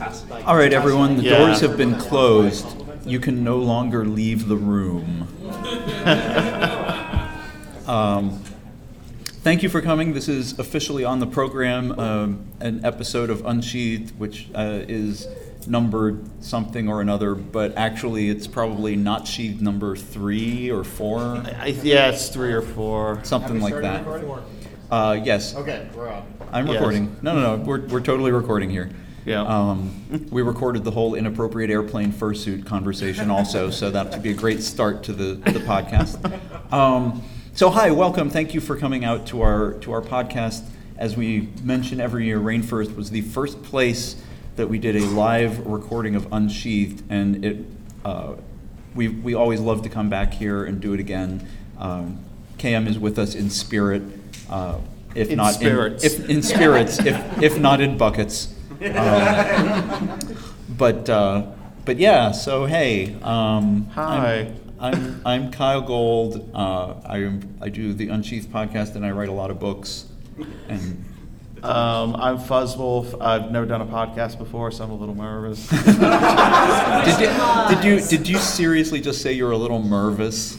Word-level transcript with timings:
All 0.00 0.56
right, 0.56 0.72
everyone, 0.72 1.16
the 1.16 1.24
Yeah. 1.24 1.38
doors 1.38 1.60
have 1.60 1.76
been 1.76 1.96
closed. 1.96 2.66
You 3.04 3.18
can 3.18 3.42
no 3.42 3.58
longer 3.58 4.04
leave 4.04 4.46
the 4.48 4.56
room. 4.56 5.26
um, 7.88 8.40
thank 9.42 9.62
you 9.62 9.68
for 9.68 9.80
coming. 9.80 10.12
This 10.14 10.28
is 10.28 10.58
officially 10.58 11.04
on 11.04 11.18
the 11.18 11.26
program, 11.26 11.98
um, 11.98 12.44
an 12.60 12.84
episode 12.84 13.28
of 13.30 13.44
Unsheathed, 13.44 14.16
which 14.18 14.46
uh, 14.54 14.80
is 14.86 15.26
numbered 15.66 16.24
something 16.44 16.88
or 16.88 17.00
another, 17.00 17.34
but 17.34 17.76
actually 17.76 18.30
it's 18.30 18.46
probably 18.46 18.94
not 18.94 19.26
sheathed 19.26 19.60
number 19.60 19.96
three 19.96 20.70
or 20.70 20.84
four, 20.84 21.42
I, 21.58 21.76
yeah, 21.82 22.10
it's 22.10 22.28
three 22.28 22.52
or 22.52 22.62
four. 22.62 23.18
something 23.24 23.60
like 23.60 23.74
that. 23.82 24.06
Uh, 24.90 25.20
yes. 25.22 25.54
Okay, 25.56 25.86
we're 25.94 26.08
on. 26.08 26.22
I'm 26.52 26.66
Yes. 26.66 26.74
recording. 26.76 27.16
No, 27.20 27.34
no, 27.34 27.56
no. 27.56 27.62
We're, 27.64 27.80
we're 27.88 28.00
totally 28.00 28.30
recording 28.30 28.70
here. 28.70 28.88
Yeah. 29.24 29.42
Um, 29.42 30.26
we 30.30 30.42
recorded 30.42 30.84
the 30.84 30.90
whole 30.90 31.14
inappropriate 31.14 31.70
airplane 31.70 32.12
fursuit 32.12 32.64
conversation 32.64 33.30
also, 33.30 33.70
so 33.70 33.90
that 33.90 34.10
would 34.10 34.22
be 34.22 34.30
a 34.30 34.34
great 34.34 34.62
start 34.62 35.02
to 35.04 35.12
the, 35.12 35.34
the 35.52 35.60
podcast. 35.60 36.72
Um, 36.72 37.22
so 37.52 37.70
hi, 37.70 37.90
welcome. 37.90 38.30
Thank 38.30 38.54
you 38.54 38.60
for 38.60 38.76
coming 38.76 39.04
out 39.04 39.26
to 39.28 39.42
our 39.42 39.72
to 39.80 39.92
our 39.92 40.00
podcast. 40.00 40.64
As 40.96 41.16
we 41.16 41.48
mention 41.62 42.00
every 42.00 42.24
year, 42.26 42.38
Rainforest 42.38 42.96
was 42.96 43.10
the 43.10 43.20
first 43.22 43.62
place 43.62 44.16
that 44.56 44.68
we 44.68 44.78
did 44.78 44.96
a 44.96 45.04
live 45.06 45.64
recording 45.66 46.14
of 46.16 46.32
Unsheathed, 46.32 47.02
and 47.10 47.44
it 47.44 47.66
uh, 48.04 48.34
we 48.94 49.08
we 49.08 49.34
always 49.34 49.60
love 49.60 49.82
to 49.82 49.88
come 49.88 50.08
back 50.08 50.32
here 50.34 50.64
and 50.64 50.80
do 50.80 50.94
it 50.94 51.00
again. 51.00 51.46
Um, 51.78 52.24
KM 52.58 52.88
is 52.88 52.98
with 52.98 53.18
us 53.18 53.34
in 53.34 53.50
spirit, 53.50 54.02
uh, 54.48 54.78
if 55.14 55.30
In 55.30 55.36
not 55.36 55.54
spirits. 55.54 56.02
in, 56.04 56.22
if 56.24 56.30
in 56.30 56.42
spirits, 56.42 56.98
if 57.00 57.42
if 57.42 57.58
not 57.58 57.80
in 57.80 57.98
buckets. 57.98 58.54
Um, 58.80 60.18
but 60.76 61.08
uh, 61.10 61.46
but 61.84 61.98
yeah, 61.98 62.30
so 62.32 62.64
hey, 62.66 63.16
um, 63.22 63.86
Hi. 63.94 64.52
I'm, 64.78 64.94
I'm 64.94 65.22
I'm 65.26 65.50
Kyell 65.50 65.86
Gold. 65.86 66.50
Uh, 66.54 66.94
I 67.04 67.38
I 67.60 67.68
do 67.68 67.92
the 67.92 68.08
Unsheathed 68.08 68.50
podcast 68.52 68.94
and 68.94 69.04
I 69.04 69.10
write 69.10 69.28
a 69.28 69.32
lot 69.32 69.50
of 69.50 69.58
books. 69.58 70.06
And 70.68 71.04
Um, 71.62 72.14
I'm 72.14 72.38
Fuzzwolf. 72.38 73.20
I've 73.20 73.50
never 73.50 73.66
done 73.66 73.80
a 73.80 73.86
podcast 73.86 74.38
before, 74.38 74.70
so 74.70 74.84
I'm 74.84 74.90
a 74.90 74.94
little 74.94 75.16
nervous. 75.16 75.68
did 75.70 77.20
you 77.20 77.28
did 77.68 77.84
you 77.84 78.00
did 78.08 78.28
you 78.28 78.38
seriously 78.38 79.00
just 79.00 79.22
say 79.22 79.32
you're 79.32 79.50
a 79.50 79.58
little 79.58 79.82
nervous? 79.82 80.56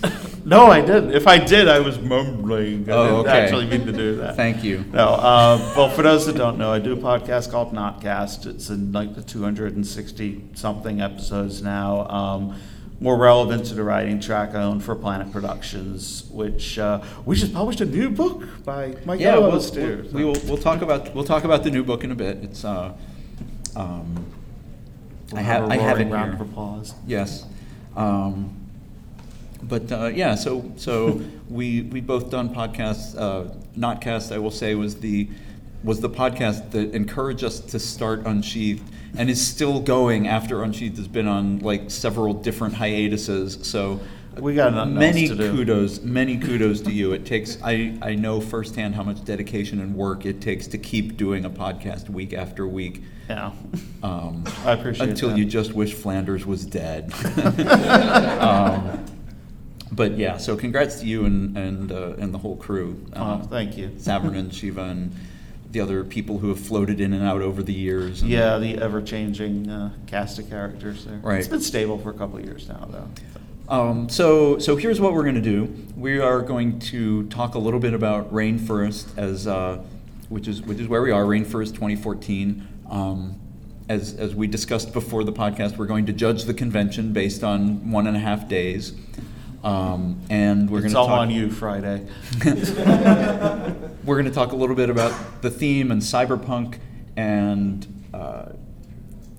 No, 0.49 0.65
I 0.71 0.81
didn't. 0.81 1.11
If 1.13 1.27
I 1.27 1.37
did, 1.37 1.67
I 1.67 1.79
was 1.79 1.99
mumbling. 1.99 2.89
I 2.89 2.93
Oh, 2.93 3.03
didn't 3.03 3.19
okay. 3.27 3.29
actually 3.39 3.65
mean 3.67 3.85
to 3.85 3.91
do 3.91 4.15
that. 4.15 4.35
Thank 4.35 4.63
you. 4.63 4.83
No, 4.91 5.09
uh, 5.09 5.73
well, 5.77 5.89
for 5.91 6.01
those 6.01 6.25
that 6.25 6.35
don't 6.37 6.57
know, 6.57 6.73
I 6.73 6.79
do 6.79 6.93
a 6.93 6.97
podcast 6.97 7.51
called 7.51 7.71
Notcast. 7.71 8.47
It's 8.47 8.69
in 8.71 8.91
like 8.91 9.13
the 9.13 9.21
260 9.21 10.43
something 10.55 11.01
episodes 11.01 11.61
now. 11.61 12.07
Um, 12.09 12.59
more 12.99 13.15
relevant 13.15 13.65
to 13.67 13.75
the 13.75 13.83
writing 13.83 14.19
track 14.19 14.55
I 14.55 14.63
own 14.63 14.79
Fur 14.79 14.95
Planet 14.95 15.31
Productions, 15.31 16.23
which 16.31 16.79
uh, 16.79 17.01
we 17.25 17.35
just 17.35 17.53
published 17.53 17.79
a 17.81 17.85
new 17.85 18.09
book 18.09 18.43
by 18.65 18.95
my 19.05 19.13
Yeah, 19.13 19.37
we'll, 19.37 19.51
we'll, 19.51 20.03
we 20.11 20.25
will 20.25 20.35
we'll 20.45 20.57
talk 20.57 20.81
about 20.81 21.13
we'll 21.13 21.23
talk 21.23 21.43
about 21.43 21.63
the 21.63 21.69
new 21.69 21.83
book 21.83 22.03
in 22.03 22.11
a 22.11 22.15
bit. 22.15 22.37
It's 22.37 22.65
uh, 22.65 22.93
um, 23.75 24.25
I 25.33 25.41
have 25.41 25.69
I 25.69 25.77
have 25.77 25.99
it 26.01 26.07
a 26.07 26.09
round 26.09 26.33
here. 26.33 26.41
of 26.41 26.49
applause. 26.49 26.95
Yes. 27.05 27.45
Um, 27.95 28.55
but 29.63 29.91
uh, 29.91 30.07
yeah, 30.07 30.35
so 30.35 30.71
so 30.77 31.21
we 31.49 31.83
we 31.83 32.01
both 32.01 32.29
done 32.29 32.53
podcasts. 32.53 33.17
Uh, 33.17 33.53
Notcast, 33.77 34.33
I 34.33 34.37
will 34.39 34.51
say, 34.51 34.75
was 34.75 34.99
the 34.99 35.29
was 35.83 36.01
the 36.01 36.09
podcast 36.09 36.71
that 36.71 36.93
encouraged 36.93 37.43
us 37.43 37.59
to 37.59 37.79
start 37.79 38.25
Unsheathed 38.25 38.83
and 39.17 39.29
is 39.29 39.45
still 39.45 39.79
going 39.79 40.27
after 40.27 40.63
Unsheathed 40.63 40.97
has 40.97 41.07
been 41.07 41.27
on 41.27 41.59
like 41.59 41.89
several 41.89 42.33
different 42.33 42.73
hiatuses. 42.75 43.59
So 43.61 43.99
We 44.37 44.55
got 44.55 44.89
many 44.89 45.27
kudos, 45.27 46.01
many 46.01 46.37
kudos 46.37 46.81
to 46.81 46.91
you. 46.91 47.13
It 47.13 47.25
takes 47.25 47.57
I 47.63 47.97
I 48.01 48.15
know 48.15 48.41
firsthand 48.41 48.95
how 48.95 49.03
much 49.03 49.23
dedication 49.23 49.79
and 49.79 49.95
work 49.95 50.25
it 50.25 50.41
takes 50.41 50.67
to 50.67 50.77
keep 50.77 51.17
doing 51.17 51.45
a 51.45 51.49
podcast 51.49 52.09
week 52.09 52.33
after 52.33 52.67
week. 52.67 53.01
Yeah. 53.29 53.51
Um, 54.01 54.43
I 54.65 54.71
appreciate 54.71 55.09
until 55.09 55.29
that. 55.29 55.37
you 55.37 55.45
just 55.45 55.73
wish 55.73 55.93
Flanders 55.93 56.45
was 56.45 56.65
dead. 56.65 57.13
um, 58.39 59.05
but 59.91 60.17
yeah, 60.17 60.37
so 60.37 60.55
congrats 60.55 60.99
to 61.01 61.05
you 61.05 61.25
and 61.25 61.57
and 61.57 61.91
uh, 61.91 62.13
and 62.17 62.33
the 62.33 62.37
whole 62.37 62.55
crew. 62.57 63.03
Oh, 63.15 63.39
thank 63.39 63.77
you. 63.77 63.89
Savarnan, 63.97 64.51
Shiva, 64.59 64.83
and 64.83 65.11
the 65.71 65.79
other 65.81 66.03
people 66.03 66.39
who 66.39 66.49
have 66.49 66.59
floated 66.59 66.99
in 66.99 67.13
and 67.13 67.23
out 67.23 67.41
over 67.41 67.61
the 67.61 67.73
years. 67.73 68.21
and- 68.21 68.31
Yeah, 68.31 68.57
the 68.57 68.77
ever-changing 68.79 69.69
uh, 69.69 69.91
cast 70.07 70.39
of 70.39 70.49
characters 70.49 71.05
there. 71.05 71.17
Right. 71.17 71.37
It's 71.39 71.47
been 71.47 71.61
stable 71.61 71.99
for 71.99 72.09
a 72.09 72.13
couple 72.13 72.37
of 72.39 72.43
years 72.45 72.67
now, 72.67 72.87
though. 72.89 73.07
Um, 73.71 74.09
so, 74.09 74.57
so 74.57 74.77
here's 74.77 74.99
what 74.99 75.13
we're 75.13 75.21
going 75.21 75.35
to 75.35 75.41
do. 75.41 75.71
We 75.95 76.19
are 76.19 76.41
going 76.41 76.79
to 76.79 77.27
talk 77.27 77.53
a 77.53 77.59
little 77.59 77.79
bit 77.79 77.93
about 77.93 78.33
Rainforest, 78.33 79.15
as 79.15 79.45
uh, 79.45 79.83
which 80.29 80.47
is 80.47 80.63
which 80.63 80.79
is 80.79 80.87
where 80.87 81.03
we 81.03 81.11
are. 81.11 81.23
Rainforest 81.23 81.75
2014. 81.75 82.67
Um, 82.89 83.39
as 83.87 84.15
as 84.15 84.33
we 84.33 84.47
discussed 84.47 84.91
before 84.91 85.23
the 85.23 85.31
podcast, 85.33 85.77
we're 85.77 85.85
going 85.85 86.07
to 86.07 86.13
judge 86.13 86.45
the 86.45 86.53
convention 86.55 87.13
based 87.13 87.43
on 87.43 87.91
one 87.91 88.07
and 88.07 88.17
a 88.17 88.19
half 88.19 88.47
days, 88.47 88.93
um, 89.63 90.21
and 90.29 90.69
we're 90.69 90.79
going 90.79 90.85
It's 90.85 90.93
to 90.93 90.99
all 90.99 91.07
talk, 91.07 91.19
on 91.19 91.29
you, 91.31 91.49
Friday. 91.51 92.05
We're 94.05 94.15
going 94.15 94.25
to 94.25 94.31
talk 94.31 94.53
a 94.53 94.55
little 94.55 94.75
bit 94.75 94.89
about 94.89 95.41
the 95.41 95.51
theme 95.51 95.91
and 95.91 96.01
cyberpunk 96.01 96.79
and 97.15 97.85
uh, 98.13 98.53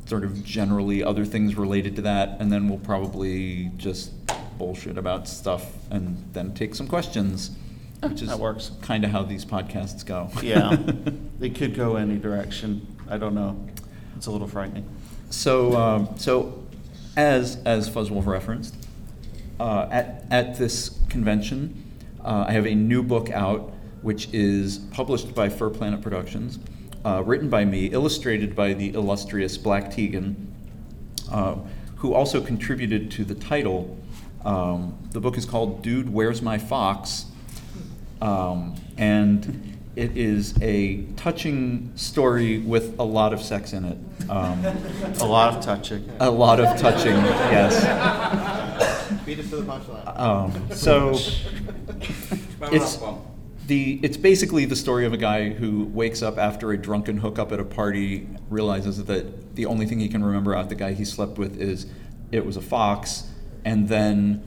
sort 0.06 0.22
of 0.24 0.44
generally 0.44 1.02
other 1.02 1.24
things 1.24 1.56
related 1.56 1.96
to 1.96 2.02
that, 2.02 2.36
and 2.40 2.52
then 2.52 2.68
we'll 2.68 2.78
probably 2.78 3.70
just 3.76 4.12
bullshit 4.58 4.98
about 4.98 5.26
stuff 5.26 5.72
and 5.90 6.22
then 6.34 6.52
take 6.54 6.74
some 6.74 6.86
questions, 6.86 7.50
which 8.02 8.20
is 8.22 8.28
That 8.28 8.38
works. 8.38 8.70
kind 8.82 9.04
of 9.04 9.10
how 9.10 9.22
these 9.22 9.44
podcasts 9.44 10.04
go. 10.04 10.30
Yeah, 10.42 10.76
they 11.38 11.50
could 11.50 11.74
go 11.74 11.96
any 11.96 12.18
direction. 12.18 12.86
I 13.08 13.16
don't 13.16 13.34
know. 13.34 13.58
It's 14.16 14.26
a 14.26 14.30
little 14.30 14.46
frightening. 14.48 14.86
So, 15.30 15.76
um, 15.76 16.08
so 16.18 16.62
as 17.16 17.56
as 17.64 17.88
Fuzzwolf 17.88 18.26
referenced, 18.26 18.74
uh, 19.60 19.86
at 19.90 20.24
at 20.30 20.56
this 20.58 20.98
convention, 21.10 21.74
uh, 22.24 22.46
I 22.48 22.52
have 22.52 22.66
a 22.66 22.74
new 22.74 23.02
book 23.02 23.30
out, 23.30 23.72
which 24.02 24.28
is 24.32 24.78
published 24.90 25.34
by 25.34 25.48
Fur 25.50 25.68
Planet 25.70 26.00
Productions, 26.00 26.58
uh, 27.04 27.22
written 27.24 27.50
by 27.50 27.64
me, 27.66 27.86
illustrated 27.86 28.56
by 28.56 28.72
the 28.72 28.94
illustrious 28.94 29.58
BlackTeagan, 29.58 30.34
uh, 31.30 31.56
who 31.96 32.14
also 32.14 32.40
contributed 32.40 33.10
to 33.12 33.24
the 33.24 33.34
title. 33.34 33.96
Um, 34.44 34.96
the 35.12 35.20
book 35.20 35.36
is 35.36 35.44
called 35.44 35.82
"Dude, 35.82 36.10
Where's 36.10 36.40
My 36.40 36.56
Fox," 36.56 37.26
um, 38.22 38.74
and 38.96 39.76
it 39.96 40.16
is 40.16 40.54
a 40.62 41.02
touching 41.16 41.92
story 41.96 42.58
with 42.60 42.98
a 42.98 43.02
lot 43.04 43.34
of 43.34 43.42
sex 43.42 43.74
in 43.74 43.84
it. 43.84 43.98
Um, 44.30 44.64
A 45.20 45.26
lot 45.26 45.54
of 45.54 45.62
touching. 45.64 46.08
a 46.20 46.30
lot 46.30 46.60
of 46.60 46.78
touching, 46.80 47.16
yes. 47.50 47.74
Beat 49.30 49.38
us 49.38 49.50
to 49.50 49.56
the 49.58 49.62
punchline. 49.62 50.18
Um, 50.18 50.70
so 50.72 51.10
it's 52.72 52.98
the 53.68 54.00
it's 54.02 54.16
basically 54.16 54.64
the 54.64 54.74
story 54.74 55.06
of 55.06 55.12
a 55.12 55.16
guy 55.16 55.50
who 55.50 55.84
wakes 55.84 56.20
up 56.20 56.36
after 56.36 56.72
a 56.72 56.76
drunken 56.76 57.18
hookup 57.18 57.52
at 57.52 57.60
a 57.60 57.64
party, 57.64 58.26
realizes 58.48 59.04
that 59.04 59.54
the 59.54 59.66
only 59.66 59.86
thing 59.86 60.00
he 60.00 60.08
can 60.08 60.24
remember 60.24 60.52
about 60.52 60.68
the 60.68 60.74
guy 60.74 60.94
he 60.94 61.04
slept 61.04 61.38
with 61.38 61.60
is 61.60 61.86
it 62.32 62.44
was 62.44 62.56
a 62.56 62.60
fox, 62.60 63.28
and 63.64 63.88
then 63.88 64.42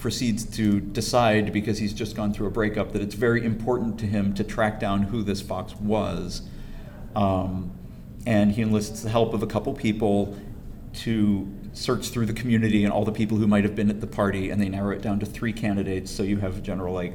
proceeds 0.00 0.44
to 0.56 0.80
decide 0.80 1.52
because 1.52 1.78
he's 1.78 1.92
just 1.92 2.16
gone 2.16 2.34
through 2.34 2.48
a 2.48 2.50
breakup 2.50 2.90
that 2.94 3.02
it's 3.02 3.14
very 3.14 3.44
important 3.44 4.00
to 4.00 4.06
him 4.06 4.34
to 4.34 4.42
track 4.42 4.80
down 4.80 5.04
who 5.04 5.22
this 5.22 5.40
fox 5.40 5.76
was. 5.76 6.42
Um, 7.14 7.70
and 8.26 8.50
he 8.50 8.62
enlists 8.62 9.04
the 9.04 9.10
help 9.10 9.32
of 9.32 9.44
a 9.44 9.46
couple 9.46 9.72
people 9.74 10.36
to 10.92 11.46
search 11.72 12.08
through 12.08 12.26
the 12.26 12.32
community 12.32 12.84
and 12.84 12.92
all 12.92 13.04
the 13.04 13.12
people 13.12 13.38
who 13.38 13.46
might 13.46 13.64
have 13.64 13.74
been 13.74 13.90
at 13.90 14.00
the 14.00 14.06
party, 14.06 14.50
and 14.50 14.60
they 14.60 14.68
narrow 14.68 14.90
it 14.90 15.02
down 15.02 15.18
to 15.20 15.26
three 15.26 15.52
candidates. 15.52 16.10
So 16.10 16.22
you 16.22 16.38
have 16.38 16.58
a 16.58 16.60
general 16.60 16.94
like 16.94 17.14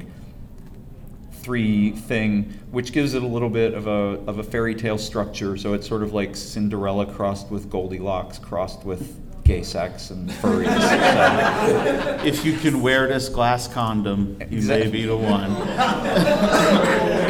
three 1.32 1.92
thing, 1.92 2.52
which 2.70 2.92
gives 2.92 3.14
it 3.14 3.22
a 3.22 3.26
little 3.26 3.50
bit 3.50 3.74
of 3.74 3.86
a 3.86 4.20
of 4.26 4.38
a 4.38 4.42
fairy 4.42 4.74
tale 4.74 4.98
structure. 4.98 5.56
So 5.56 5.74
it's 5.74 5.86
sort 5.86 6.02
of 6.02 6.12
like 6.12 6.36
Cinderella 6.36 7.06
crossed 7.06 7.50
with 7.50 7.70
Goldilocks 7.70 8.38
crossed 8.38 8.84
with 8.84 9.18
gay 9.48 9.62
sex 9.62 10.10
and 10.10 10.28
furries. 10.28 10.66
so, 10.66 12.22
If 12.22 12.44
you 12.44 12.58
can 12.58 12.82
wear 12.82 13.08
this 13.08 13.30
glass 13.30 13.66
condom, 13.66 14.38
you 14.50 14.60
may 14.60 14.88
be 14.88 15.06
the 15.06 15.16
one. 15.16 15.50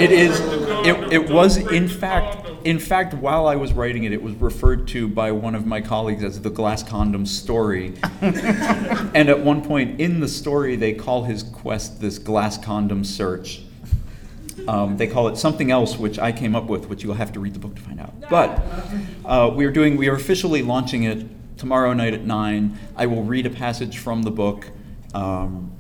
It 0.01 0.11
is. 0.11 0.41
It, 0.85 1.13
it 1.13 1.31
was 1.31 1.57
in 1.57 1.89
fact. 1.89 2.47
In 2.65 2.81
fact, 2.81 3.15
while 3.15 3.47
I 3.47 3.55
was 3.55 3.73
writing 3.73 4.03
it, 4.03 4.13
it 4.13 4.21
was 4.21 4.35
referred 4.35 4.89
to 4.89 5.07
by 5.07 5.31
one 5.31 5.55
of 5.55 5.65
my 5.65 5.81
colleagues 5.81 6.25
as 6.25 6.41
the 6.41 6.51
glass 6.51 6.83
condom 6.83 7.25
story. 7.25 7.95
and 8.21 9.29
at 9.29 9.41
one 9.41 9.63
point 9.63 10.01
in 10.01 10.19
the 10.19 10.29
story, 10.29 10.75
they 10.75 10.93
call 10.93 11.23
his 11.23 11.45
quest 11.45 12.01
this 12.01 12.19
glass 12.19 12.59
condom 12.59 13.05
search. 13.05 13.63
Um, 14.67 14.97
they 14.97 15.07
call 15.07 15.29
it 15.29 15.37
something 15.37 15.71
else, 15.71 15.97
which 15.97 16.19
I 16.19 16.33
came 16.33 16.57
up 16.57 16.65
with, 16.65 16.89
which 16.89 17.05
you'll 17.05 17.15
have 17.15 17.33
to 17.35 17.41
read 17.41 17.55
the 17.55 17.61
book 17.61 17.77
to 17.77 17.83
find 17.83 18.01
out. 18.01 18.13
But 18.29 18.61
uh, 19.25 19.53
we 19.55 19.65
are 19.65 19.71
doing, 19.71 19.97
we 19.97 20.09
are 20.09 20.17
officially 20.17 20.63
launching 20.63 21.05
it 21.05 21.25
tomorrow 21.59 21.93
night 21.93 22.15
at 22.15 22.25
nine. 22.25 22.79
I 22.97 23.07
will 23.07 23.25
read 23.25 23.45
a 23.45 23.51
passage 23.51 23.99
from 23.99 24.23
the 24.23 24.31
book, 24.31 24.71
um, 25.13 25.73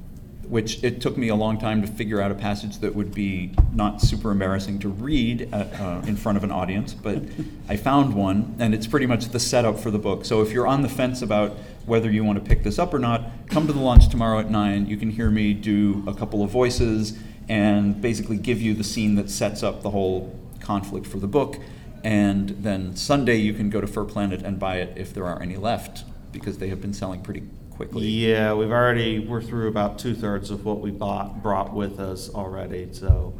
which 0.42 0.82
it 0.82 1.00
took 1.00 1.16
me 1.16 1.28
a 1.28 1.34
long 1.34 1.58
time 1.58 1.82
to 1.82 1.88
figure 1.88 2.20
out 2.20 2.30
a 2.30 2.34
passage 2.34 2.78
that 2.78 2.94
would 2.94 3.14
be 3.14 3.54
not 3.72 4.02
super 4.02 4.30
embarrassing 4.30 4.80
to 4.80 4.88
read 4.88 5.48
at, 5.52 5.80
uh, 5.80 6.02
in 6.06 6.16
front 6.16 6.36
of 6.36 6.44
an 6.44 6.50
audience, 6.50 6.94
but 6.94 7.22
I 7.68 7.76
found 7.76 8.14
one, 8.14 8.56
and 8.58 8.74
it's 8.74 8.86
pretty 8.86 9.06
much 9.06 9.26
the 9.26 9.40
setup 9.40 9.78
for 9.78 9.90
the 9.90 9.98
book. 9.98 10.24
So 10.24 10.42
if 10.42 10.50
you're 10.52 10.66
on 10.66 10.82
the 10.82 10.88
fence 10.88 11.22
about 11.22 11.56
whether 11.86 12.10
you 12.10 12.24
want 12.24 12.42
to 12.42 12.48
pick 12.48 12.64
this 12.64 12.78
up 12.78 12.92
or 12.92 12.98
not, 12.98 13.30
come 13.48 13.66
to 13.66 13.72
the 13.72 13.80
launch 13.80 14.08
tomorrow 14.08 14.38
at 14.40 14.50
nine. 14.50 14.86
You 14.86 14.96
can 14.96 15.10
hear 15.10 15.30
me 15.30 15.54
do 15.54 16.02
a 16.06 16.14
couple 16.14 16.42
of 16.42 16.50
voices 16.50 17.18
and 17.48 18.00
basically 18.00 18.36
give 18.36 18.60
you 18.60 18.74
the 18.74 18.84
scene 18.84 19.14
that 19.14 19.30
sets 19.30 19.62
up 19.62 19.82
the 19.82 19.90
whole 19.90 20.34
conflict 20.60 21.06
for 21.06 21.18
the 21.18 21.26
book. 21.26 21.58
And 22.04 22.50
then 22.50 22.96
Sunday 22.96 23.36
you 23.36 23.52
can 23.54 23.70
go 23.70 23.80
to 23.80 23.86
Fur 23.86 24.04
Planet 24.04 24.42
and 24.42 24.58
buy 24.58 24.76
it 24.76 24.96
if 24.96 25.12
there 25.14 25.26
are 25.26 25.40
any 25.42 25.56
left, 25.56 26.04
because 26.32 26.58
they 26.58 26.68
have 26.68 26.80
been 26.80 26.94
selling 26.94 27.22
pretty 27.22 27.42
quickly. 27.70 28.06
Yeah, 28.06 28.54
we've 28.54 28.70
already, 28.70 29.18
we're 29.18 29.42
through 29.42 29.68
about 29.68 29.98
two-thirds 29.98 30.50
of 30.50 30.64
what 30.64 30.80
we 30.80 30.90
bought, 30.90 31.42
brought 31.42 31.72
with 31.74 32.00
us 32.00 32.28
already, 32.34 32.88
so 32.92 33.34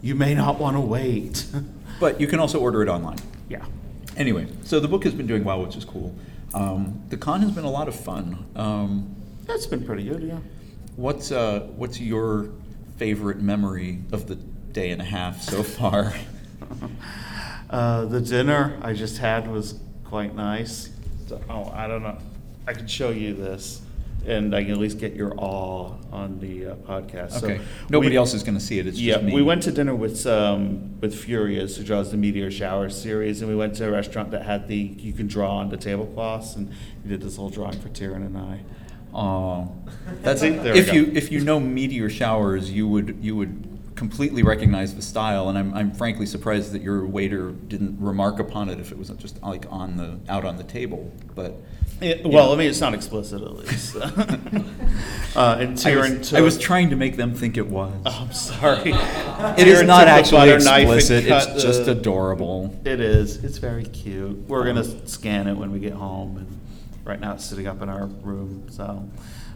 you 0.00 0.14
may 0.14 0.34
not 0.34 0.58
want 0.58 0.76
to 0.76 0.80
wait. 0.80 1.46
But 2.00 2.20
you 2.20 2.26
can 2.26 2.40
also 2.40 2.58
order 2.58 2.82
it 2.82 2.88
online. 2.88 3.18
Yeah. 3.48 3.64
Anyway, 4.16 4.48
so 4.64 4.80
the 4.80 4.88
book 4.88 5.04
has 5.04 5.14
been 5.14 5.26
doing 5.28 5.44
well, 5.44 5.62
which 5.62 5.76
is 5.76 5.84
cool. 5.84 6.12
Um, 6.52 7.00
the 7.10 7.16
con 7.16 7.42
has 7.42 7.52
been 7.52 7.64
a 7.64 7.70
lot 7.70 7.86
of 7.86 7.94
fun. 7.94 8.44
Um, 8.56 9.14
That's 9.46 9.66
been 9.66 9.84
pretty 9.84 10.04
good, 10.04 10.22
yeah. 10.22 10.38
what's 10.96 11.30
uh, 11.30 11.60
what's 11.76 12.00
your 12.00 12.48
favorite 12.96 13.40
memory 13.40 14.00
of 14.10 14.26
the 14.26 14.34
day 14.34 14.90
and 14.90 15.00
a 15.00 15.04
half 15.04 15.42
so 15.42 15.62
far? 15.62 16.12
Uh, 17.72 18.04
the 18.04 18.20
dinner 18.20 18.78
I 18.82 18.92
just 18.92 19.18
had 19.18 19.48
was 19.50 19.74
quite 20.04 20.34
nice. 20.34 20.90
So- 21.26 21.40
Oh, 21.48 21.70
I 21.74 21.86
don't 21.88 22.02
know. 22.02 22.18
I 22.66 22.74
can 22.74 22.86
show 22.86 23.10
you 23.10 23.32
this, 23.34 23.80
and 24.26 24.54
I 24.54 24.62
can 24.62 24.72
at 24.72 24.78
least 24.78 24.98
get 24.98 25.14
your 25.16 25.32
awe 25.36 25.94
on 26.12 26.38
the 26.38 26.66
uh, 26.66 26.74
podcast. 26.76 27.32
So 27.40 27.46
okay, 27.48 27.60
nobody 27.88 28.10
we- 28.10 28.16
else 28.18 28.34
is 28.34 28.42
going 28.42 28.56
to 28.58 28.62
see 28.64 28.78
it. 28.78 28.86
It's 28.86 29.00
Yeah, 29.00 29.14
just 29.14 29.24
me. 29.24 29.34
we 29.34 29.42
went 29.42 29.62
to 29.64 29.72
dinner 29.72 29.94
with 29.94 30.26
um, 30.26 31.00
with 31.00 31.14
Furious, 31.14 31.76
who 31.76 31.82
draws 31.82 32.10
the 32.10 32.16
Meteor 32.18 32.50
Shower 32.50 32.88
series, 32.90 33.40
and 33.40 33.50
we 33.50 33.56
went 33.56 33.74
to 33.76 33.88
a 33.88 33.90
restaurant 33.90 34.30
that 34.32 34.42
had 34.42 34.68
the 34.68 34.76
you 34.76 35.12
can 35.12 35.26
draw 35.26 35.56
on 35.56 35.70
the 35.70 35.76
tablecloths, 35.76 36.54
and 36.56 36.70
he 37.02 37.08
did 37.08 37.20
this 37.22 37.36
whole 37.36 37.48
drawing 37.50 37.80
for 37.80 37.88
Tyrion 37.88 38.16
and 38.26 38.36
I. 38.38 38.60
Oh, 39.14 39.72
that's 40.22 40.40
See, 40.42 40.50
there 40.50 40.74
we 40.74 40.78
if 40.80 40.86
go. 40.86 40.92
you 40.92 41.10
if 41.14 41.32
you 41.32 41.40
know 41.40 41.58
meteor 41.58 42.08
showers, 42.10 42.70
you 42.70 42.86
would 42.86 43.16
you 43.20 43.34
would 43.34 43.71
completely 43.94 44.42
recognize 44.42 44.94
the 44.94 45.02
style, 45.02 45.48
and 45.48 45.58
I'm 45.58 45.74
I'm 45.74 45.92
frankly 45.92 46.26
surprised 46.26 46.72
that 46.72 46.82
your 46.82 47.06
waiter 47.06 47.50
didn't 47.50 47.98
remark 48.00 48.38
upon 48.38 48.68
it 48.68 48.80
if 48.80 48.92
it 48.92 48.98
wasn't 48.98 49.20
just 49.20 49.42
like 49.42 49.66
on 49.70 49.96
the 49.96 50.18
out 50.28 50.44
on 50.44 50.56
the 50.56 50.64
table. 50.64 51.12
But 51.34 51.56
Yeah, 52.00 52.16
well, 52.24 52.52
I 52.52 52.56
mean, 52.56 52.68
it's 52.68 52.80
not 52.80 52.94
explicit 52.94 53.42
at 53.42 53.54
least. 53.54 53.96
uh, 55.36 55.56
and 55.60 55.86
I 55.86 55.96
was. 55.96 56.34
I 56.34 56.40
was 56.40 56.58
trying 56.58 56.90
to 56.90 56.96
make 56.96 57.16
them 57.16 57.34
think 57.34 57.56
it 57.56 57.66
was. 57.66 57.94
Oh, 58.06 58.18
I'm 58.22 58.32
sorry. 58.32 58.92
it 59.58 59.68
is 59.68 59.82
not 59.82 60.08
actually 60.08 60.38
butter 60.38 60.58
knife 60.58 60.88
and 60.88 60.94
explicit. 60.94 61.24
It's 61.26 61.46
cut 61.46 61.58
just 61.58 61.88
adorable. 61.88 62.78
It 62.84 63.00
is. 63.00 63.42
It's 63.44 63.58
very 63.58 63.84
cute. 63.84 64.36
We're 64.48 64.64
gonna 64.64 65.06
scan 65.08 65.46
it 65.46 65.54
when 65.54 65.70
we 65.70 65.78
get 65.78 65.92
home, 65.92 66.36
and 66.38 66.60
right 67.04 67.20
now 67.20 67.34
it's 67.34 67.44
sitting 67.44 67.66
up 67.66 67.82
in 67.82 67.88
our 67.88 68.06
room. 68.06 68.66
So, 68.70 69.08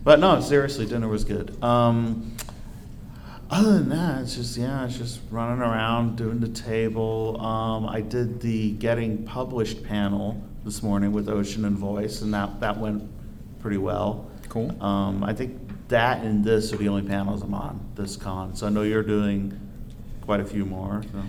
but 0.04 0.20
no, 0.20 0.40
seriously, 0.40 0.86
dinner 0.86 1.08
was 1.08 1.24
good. 1.24 1.62
Um, 1.62 2.36
other 3.50 3.78
than 3.78 3.88
that, 3.90 4.22
it's 4.22 4.34
just 4.36 4.56
yeah, 4.56 4.84
it's 4.84 4.98
just 4.98 5.20
running 5.30 5.60
around 5.60 6.16
doing 6.16 6.40
the 6.40 6.48
table. 6.48 7.40
Um, 7.40 7.86
I 7.88 8.00
did 8.00 8.40
the 8.40 8.72
getting 8.72 9.24
published 9.24 9.84
panel 9.84 10.42
this 10.64 10.82
morning 10.82 11.12
with 11.12 11.28
Ocean 11.28 11.64
and 11.64 11.78
Voice, 11.78 12.22
and 12.22 12.34
that 12.34 12.60
that 12.60 12.78
went 12.78 13.08
pretty 13.60 13.78
well. 13.78 14.30
Cool. 14.48 14.80
Um, 14.82 15.22
I 15.22 15.32
think 15.32 15.60
that 15.88 16.22
and 16.24 16.44
this 16.44 16.72
are 16.72 16.76
the 16.76 16.88
only 16.88 17.02
panels 17.02 17.42
I'm 17.42 17.54
on 17.54 17.80
this 17.94 18.16
con. 18.16 18.56
So 18.56 18.66
I 18.66 18.70
know 18.70 18.82
you're 18.82 19.02
doing 19.02 19.58
quite 20.22 20.40
a 20.40 20.44
few 20.44 20.64
more. 20.64 21.02
So. 21.12 21.22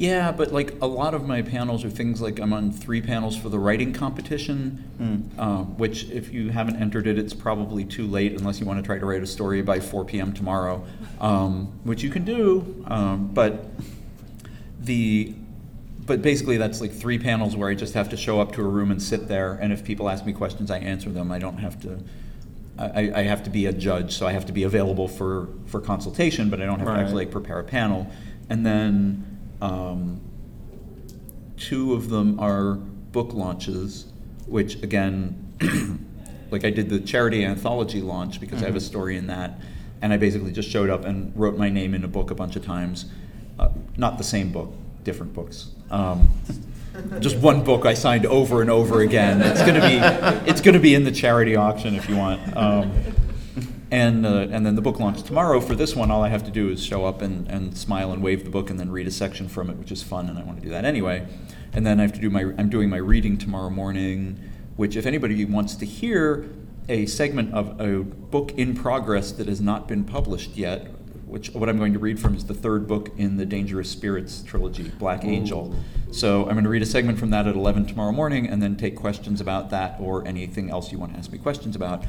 Yeah, 0.00 0.32
but 0.32 0.50
like 0.50 0.76
a 0.80 0.86
lot 0.86 1.12
of 1.12 1.26
my 1.26 1.42
panels 1.42 1.84
are 1.84 1.90
things 1.90 2.22
like 2.22 2.38
I'm 2.40 2.54
on 2.54 2.72
three 2.72 3.02
panels 3.02 3.36
for 3.36 3.50
the 3.50 3.58
writing 3.58 3.92
competition, 3.92 4.82
Mm. 4.98 5.38
um, 5.38 5.76
which 5.76 6.08
if 6.08 6.32
you 6.32 6.48
haven't 6.48 6.76
entered 6.76 7.06
it, 7.06 7.18
it's 7.18 7.34
probably 7.34 7.84
too 7.84 8.06
late 8.06 8.32
unless 8.32 8.58
you 8.60 8.64
want 8.64 8.78
to 8.78 8.82
try 8.82 8.98
to 8.98 9.04
write 9.04 9.22
a 9.22 9.26
story 9.26 9.60
by 9.60 9.78
4 9.78 10.06
p.m. 10.06 10.32
tomorrow, 10.32 10.82
um, 11.20 11.66
which 11.84 12.02
you 12.02 12.08
can 12.08 12.24
do. 12.24 12.82
Um, 12.86 13.28
but 13.34 13.66
the 14.80 15.34
but 16.06 16.22
basically 16.22 16.56
that's 16.56 16.80
like 16.80 16.92
three 16.92 17.18
panels 17.18 17.54
where 17.54 17.68
I 17.68 17.74
just 17.74 17.92
have 17.92 18.08
to 18.08 18.16
show 18.16 18.40
up 18.40 18.52
to 18.52 18.62
a 18.62 18.68
room 18.68 18.90
and 18.90 19.02
sit 19.02 19.28
there, 19.28 19.52
and 19.60 19.70
if 19.70 19.84
people 19.84 20.08
ask 20.08 20.24
me 20.24 20.32
questions, 20.32 20.70
I 20.70 20.78
answer 20.78 21.10
them. 21.10 21.30
I 21.30 21.38
don't 21.38 21.58
have 21.58 21.78
to. 21.82 21.98
I, 22.78 23.12
I 23.14 23.22
have 23.24 23.44
to 23.44 23.50
be 23.50 23.66
a 23.66 23.72
judge, 23.74 24.16
so 24.16 24.26
I 24.26 24.32
have 24.32 24.46
to 24.46 24.52
be 24.52 24.62
available 24.62 25.08
for, 25.08 25.48
for 25.66 25.78
consultation, 25.82 26.48
but 26.48 26.62
I 26.62 26.64
don't 26.64 26.78
have 26.78 26.88
Right. 26.88 26.94
to 26.96 27.00
actually 27.02 27.26
like, 27.26 27.30
prepare 27.32 27.58
a 27.58 27.64
panel. 27.64 28.10
And 28.48 28.64
then 28.64 29.29
um, 29.60 30.20
two 31.56 31.94
of 31.94 32.08
them 32.10 32.38
are 32.40 32.74
book 32.74 33.32
launches, 33.34 34.06
which 34.46 34.82
again, 34.82 35.46
like 36.50 36.64
I 36.64 36.70
did 36.70 36.88
the 36.88 37.00
charity 37.00 37.44
anthology 37.44 38.00
launch 38.00 38.40
because 38.40 38.62
I 38.62 38.66
have 38.66 38.76
a 38.76 38.78
Mhm. 38.78 38.82
story 38.82 39.16
in 39.16 39.26
that, 39.28 39.60
and 40.02 40.12
I 40.12 40.16
basically 40.16 40.52
just 40.52 40.68
showed 40.70 40.90
up 40.90 41.04
and 41.04 41.32
wrote 41.36 41.56
my 41.58 41.68
name 41.68 41.94
in 41.94 42.04
a 42.04 42.08
book 42.08 42.30
a 42.30 42.34
bunch 42.34 42.56
of 42.56 42.64
times. 42.64 43.06
Uh, 43.58 43.68
not 43.96 44.16
the 44.18 44.24
same 44.24 44.50
book, 44.50 44.72
different 45.04 45.34
books. 45.34 45.70
Um, 45.90 46.28
just 47.20 47.36
one 47.38 47.62
book 47.62 47.84
I 47.84 47.94
signed 47.94 48.24
over 48.26 48.62
and 48.62 48.70
over 48.70 49.00
again. 49.00 49.42
It's 49.42 49.60
gonna 49.60 49.80
be 49.80 50.50
it's 50.50 50.60
gonna 50.60 50.78
be 50.80 50.94
in 50.94 51.04
the 51.04 51.12
charity 51.12 51.56
auction 51.56 51.94
if 51.94 52.08
you 52.08 52.16
want. 52.16 52.40
Um, 52.56 52.90
and 53.90 54.24
uh, 54.24 54.46
and 54.50 54.64
then 54.64 54.76
the 54.76 54.82
book 54.82 55.00
launch 55.00 55.22
tomorrow 55.22 55.60
for 55.60 55.74
this 55.74 55.96
one. 55.96 56.10
All 56.10 56.22
I 56.22 56.28
have 56.28 56.44
to 56.44 56.50
do 56.50 56.70
is 56.70 56.84
show 56.84 57.04
up 57.04 57.22
and, 57.22 57.48
and 57.48 57.76
smile 57.76 58.12
and 58.12 58.22
wave 58.22 58.44
the 58.44 58.50
book 58.50 58.70
and 58.70 58.78
then 58.78 58.90
read 58.90 59.06
a 59.06 59.10
section 59.10 59.48
from 59.48 59.68
it, 59.70 59.76
which 59.76 59.90
is 59.90 60.02
fun, 60.02 60.28
and 60.28 60.38
I 60.38 60.42
want 60.42 60.58
to 60.58 60.64
do 60.64 60.70
that 60.70 60.84
anyway. 60.84 61.26
And 61.72 61.86
then 61.86 61.98
I 61.98 62.02
have 62.02 62.12
to 62.12 62.20
do 62.20 62.30
my 62.30 62.52
I'm 62.58 62.68
doing 62.68 62.88
my 62.88 62.98
reading 62.98 63.36
tomorrow 63.36 63.70
morning, 63.70 64.50
which 64.76 64.96
if 64.96 65.06
anybody 65.06 65.44
wants 65.44 65.74
to 65.76 65.86
hear 65.86 66.48
a 66.88 67.06
segment 67.06 67.52
of 67.54 67.80
a 67.80 68.02
book 68.02 68.52
in 68.56 68.74
progress 68.74 69.32
that 69.32 69.46
has 69.46 69.60
not 69.60 69.86
been 69.86 70.04
published 70.04 70.56
yet, 70.56 70.88
which 71.30 71.50
what 71.54 71.68
I'm 71.68 71.78
going 71.78 71.92
to 71.92 71.98
read 71.98 72.18
from 72.18 72.34
is 72.34 72.44
the 72.44 72.54
third 72.54 72.86
book 72.86 73.10
in 73.16 73.36
the 73.36 73.46
Dangerous 73.46 73.88
Spirits 73.90 74.42
trilogy, 74.42 74.90
Black 74.98 75.24
Angel. 75.24 75.74
So 76.10 76.42
I'm 76.42 76.52
going 76.52 76.64
to 76.64 76.70
read 76.70 76.82
a 76.82 76.86
segment 76.86 77.18
from 77.18 77.30
that 77.30 77.46
at 77.46 77.54
11 77.54 77.86
tomorrow 77.86 78.10
morning 78.12 78.48
and 78.48 78.60
then 78.60 78.76
take 78.76 78.96
questions 78.96 79.40
about 79.40 79.70
that 79.70 79.96
or 80.00 80.26
anything 80.26 80.68
else 80.70 80.90
you 80.90 80.98
want 80.98 81.12
to 81.12 81.18
ask 81.18 81.30
me 81.30 81.38
questions 81.38 81.76
about. 81.76 82.04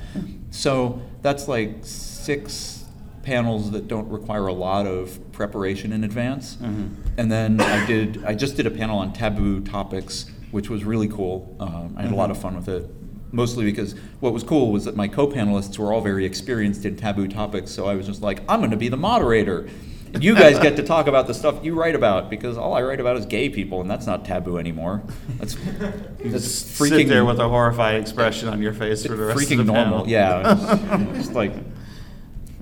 So 0.49 1.01
that's 1.21 1.47
like 1.47 1.77
six 1.83 2.85
panels 3.21 3.69
that 3.71 3.87
don't 3.87 4.09
require 4.09 4.47
a 4.47 4.53
lot 4.53 4.87
of 4.87 5.19
preparation 5.31 5.93
in 5.93 6.03
advance. 6.03 6.57
Mhm. 6.59 6.89
And 7.17 7.31
then 7.31 7.61
I 7.61 7.85
did 7.85 8.23
I 8.25 8.33
just 8.33 8.57
did 8.57 8.65
a 8.65 8.71
panel 8.71 8.97
on 8.97 9.13
taboo 9.13 9.61
topics, 9.61 10.25
which 10.49 10.69
was 10.71 10.83
really 10.83 11.07
cool. 11.07 11.55
Um, 11.59 11.93
I 11.95 12.01
had 12.01 12.11
a 12.11 12.15
lot 12.15 12.31
of 12.31 12.37
fun 12.39 12.55
with 12.55 12.67
it. 12.67 12.89
Mostly 13.33 13.63
because 13.65 13.95
what 14.19 14.33
was 14.33 14.43
cool 14.43 14.71
was 14.71 14.83
that 14.85 14.95
my 14.95 15.07
co-panelists 15.07 15.77
were 15.79 15.93
all 15.93 16.01
very 16.01 16.25
experienced 16.25 16.83
in 16.85 16.97
taboo 16.97 17.27
topics, 17.27 17.71
so 17.71 17.87
I 17.87 17.95
was 17.95 18.05
just 18.05 18.21
like, 18.21 18.41
I'm 18.49 18.59
going 18.59 18.71
to 18.71 18.77
be 18.77 18.89
the 18.89 18.97
moderator. 18.97 19.69
And 20.13 20.21
you 20.21 20.35
guys 20.35 20.59
get 20.59 20.75
to 20.75 20.83
talk 20.83 21.07
about 21.07 21.27
the 21.27 21.33
stuff 21.33 21.63
you 21.63 21.73
write 21.73 21.95
about 21.95 22.29
because 22.29 22.57
all 22.57 22.73
I 22.73 22.81
write 22.81 22.99
about 22.99 23.15
is 23.15 23.25
gay 23.25 23.47
people, 23.47 23.79
and 23.79 23.89
that's 23.89 24.05
not 24.05 24.25
taboo 24.25 24.57
anymore. 24.57 25.01
That's, 25.39 25.53
Just 26.23 26.67
freaking 26.77 26.89
sit 26.89 27.07
there 27.07 27.23
with 27.23 27.39
a 27.39 27.47
horrified 27.47 28.01
expression 28.01 28.49
on 28.49 28.61
your 28.61 28.73
face 28.73 29.05
for 29.05 29.15
the 29.15 29.23
rest 29.23 29.39
freaking 29.39 29.61
of 29.61 29.67
the 29.67 29.71
normal. 29.73 30.05
panel. 30.05 30.09
Yeah, 30.09 31.07
it's 31.11 31.17
just 31.27 31.31
like, 31.33 31.53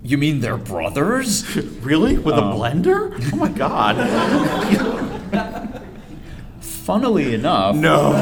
you 0.04 0.20
mean 0.20 0.42
they're 0.42 0.58
brothers? 0.58 1.44
really? 1.82 2.20
With 2.20 2.36
a 2.36 2.44
Um, 2.44 2.54
blender? 2.56 3.34
Oh 3.34 3.38
my 3.38 3.50
god. 3.50 3.98
Funnily 6.62 7.34
enough, 7.34 7.76
no. 7.76 8.14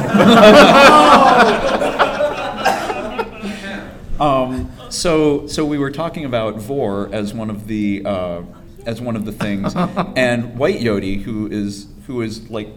Um, 4.19 4.71
so, 4.89 5.47
so 5.47 5.65
we 5.65 5.77
were 5.77 5.91
talking 5.91 6.25
about 6.25 6.55
Vore 6.55 7.09
as 7.12 7.33
one 7.33 7.50
of 7.50 7.67
the 7.67 8.03
uh, 8.05 8.41
as 8.86 9.01
one 9.01 9.15
of 9.15 9.25
the 9.25 9.31
things, 9.31 9.74
and 10.15 10.57
White 10.57 10.79
Yodi, 10.79 11.21
who 11.21 11.47
is 11.47 11.88
who 12.07 12.21
is 12.21 12.50
like 12.50 12.69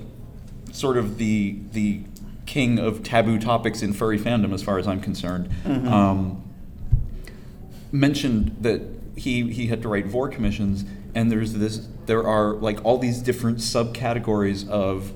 sort 0.72 0.96
of 0.96 1.18
the 1.18 1.56
the 1.72 2.00
king 2.46 2.78
of 2.78 3.02
taboo 3.02 3.38
topics 3.38 3.82
in 3.82 3.92
furry 3.92 4.18
fandom, 4.18 4.52
as 4.52 4.62
far 4.62 4.78
as 4.78 4.86
I'm 4.86 5.00
concerned, 5.00 5.50
um, 5.66 6.42
mentioned 7.92 8.56
that 8.60 8.82
he 9.16 9.50
he 9.50 9.68
had 9.68 9.82
to 9.82 9.88
write 9.88 10.06
Vore 10.06 10.28
commissions, 10.28 10.84
and 11.14 11.30
there's 11.30 11.54
this 11.54 11.86
there 12.06 12.26
are 12.26 12.54
like 12.54 12.84
all 12.84 12.98
these 12.98 13.20
different 13.20 13.58
subcategories 13.58 14.68
of 14.68 15.12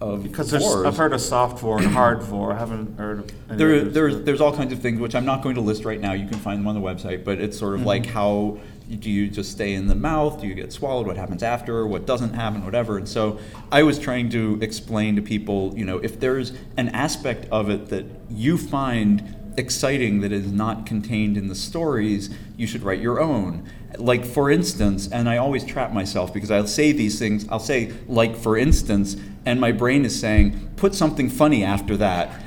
of 0.00 0.22
Because 0.22 0.50
there's. 0.50 0.64
I've 0.64 0.96
heard 0.96 1.12
of 1.12 1.20
soft 1.20 1.60
vore 1.60 1.78
and 1.78 1.86
hard 1.88 2.22
vore. 2.22 2.52
I 2.52 2.58
haven't 2.58 2.98
heard 2.98 3.20
of 3.20 3.30
any 3.48 3.58
There, 3.58 3.74
others, 3.76 3.94
there's, 3.94 4.22
there's 4.22 4.40
all 4.40 4.54
kinds 4.54 4.72
of 4.72 4.80
things 4.80 5.00
which 5.00 5.14
I'm 5.14 5.24
not 5.24 5.42
going 5.42 5.54
to 5.54 5.60
list 5.60 5.84
right 5.84 6.00
now. 6.00 6.12
You 6.12 6.28
can 6.28 6.38
find 6.38 6.60
them 6.60 6.66
on 6.66 6.74
the 6.74 6.80
website, 6.80 7.24
but 7.24 7.40
it's 7.40 7.58
sort 7.58 7.74
of 7.74 7.80
Mm-hmm. 7.80 7.88
like 7.88 8.06
how 8.06 8.58
do 8.88 9.10
you 9.10 9.28
just 9.28 9.50
stay 9.50 9.74
in 9.74 9.88
the 9.88 9.94
mouth? 9.96 10.40
Do 10.40 10.46
you 10.46 10.54
get 10.54 10.72
swallowed? 10.72 11.06
What 11.06 11.16
happens 11.16 11.42
after? 11.42 11.86
What 11.86 12.06
doesn't 12.06 12.34
happen? 12.34 12.64
Whatever. 12.64 12.98
And 12.98 13.08
so 13.08 13.38
I 13.72 13.82
was 13.82 13.98
trying 13.98 14.30
to 14.30 14.58
explain 14.62 15.16
to 15.16 15.22
people, 15.22 15.72
you 15.76 15.84
know, 15.84 15.98
if 15.98 16.20
there's 16.20 16.52
an 16.76 16.90
aspect 16.90 17.48
of 17.50 17.68
it 17.68 17.88
that 17.88 18.04
you 18.30 18.56
find 18.56 19.34
exciting 19.56 20.20
that 20.20 20.30
is 20.30 20.52
not 20.52 20.86
contained 20.86 21.36
in 21.36 21.48
the 21.48 21.54
stories, 21.54 22.30
you 22.56 22.66
should 22.66 22.82
write 22.82 23.00
your 23.00 23.20
own. 23.20 23.68
Like, 23.98 24.24
for 24.24 24.50
instance, 24.50 25.08
and 25.10 25.28
I 25.28 25.38
always 25.38 25.64
trap 25.64 25.92
myself 25.92 26.34
because 26.34 26.50
I'll 26.50 26.66
say 26.66 26.92
these 26.92 27.18
things, 27.18 27.46
I'll 27.48 27.60
say, 27.60 27.92
like, 28.08 28.36
for 28.36 28.56
instance, 28.56 29.16
and 29.44 29.60
my 29.60 29.72
brain 29.72 30.04
is 30.04 30.18
saying, 30.18 30.72
put 30.76 30.94
something 30.94 31.30
funny 31.30 31.64
after 31.64 31.96
that. 31.98 32.42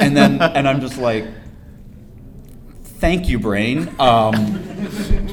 And 0.00 0.16
then, 0.16 0.40
and 0.40 0.68
I'm 0.68 0.80
just 0.80 0.98
like, 0.98 1.26
thank 2.98 3.28
you, 3.28 3.38
brain. 3.38 3.88
Um, 3.98 4.34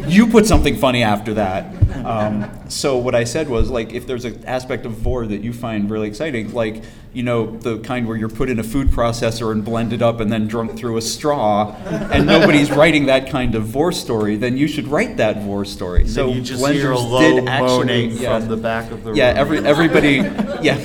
you 0.08 0.28
put 0.28 0.46
something 0.46 0.78
funny 0.78 1.04
after 1.04 1.34
that. 1.34 1.74
Um, 2.06 2.50
so 2.70 2.98
what 2.98 3.16
I 3.16 3.24
said 3.24 3.50
was 3.50 3.70
like, 3.70 3.94
if 3.94 4.06
there's 4.06 4.26
an 4.26 4.46
aspect 4.46 4.86
of 4.86 4.92
vore 4.94 5.26
that 5.26 5.42
you 5.42 5.54
find 5.54 5.90
really 5.90 6.08
exciting, 6.08 6.54
like 6.54 6.84
you 7.14 7.24
know 7.24 7.58
the 7.58 7.80
kind 7.80 8.08
where 8.08 8.18
you're 8.18 8.30
put 8.30 8.50
in 8.50 8.60
a 8.60 8.64
food 8.64 8.90
processor 8.90 9.52
and 9.52 9.64
blended 9.66 10.02
up 10.02 10.20
and 10.20 10.32
then 10.32 10.48
drunk 10.48 10.78
through 10.78 10.98
a 10.98 11.02
straw, 11.02 11.76
and 11.86 12.28
nobody's 12.28 12.72
writing 12.72 13.08
that 13.08 13.30
kind 13.30 13.56
of 13.56 13.64
vore 13.64 13.92
story, 13.92 14.36
then 14.36 14.58
you 14.58 14.68
should 14.68 14.88
write 14.88 15.18
that 15.18 15.42
vore 15.42 15.66
story. 15.66 16.08
So 16.08 16.28
So 16.28 16.34
you 16.34 16.42
just 16.42 16.66
hear 16.68 16.92
a 16.92 16.96
Blenders 16.96 17.10
low 17.10 17.22
did 17.22 17.48
actually, 17.48 18.08
yeah. 18.08 18.40
from 18.40 18.50
the 18.50 18.58
back 18.58 18.92
of 18.92 19.04
the 19.04 19.10
room. 19.10 19.18
Yeah, 19.18 19.34
every 19.36 19.60
everybody, 19.60 20.16
yeah. 20.62 20.78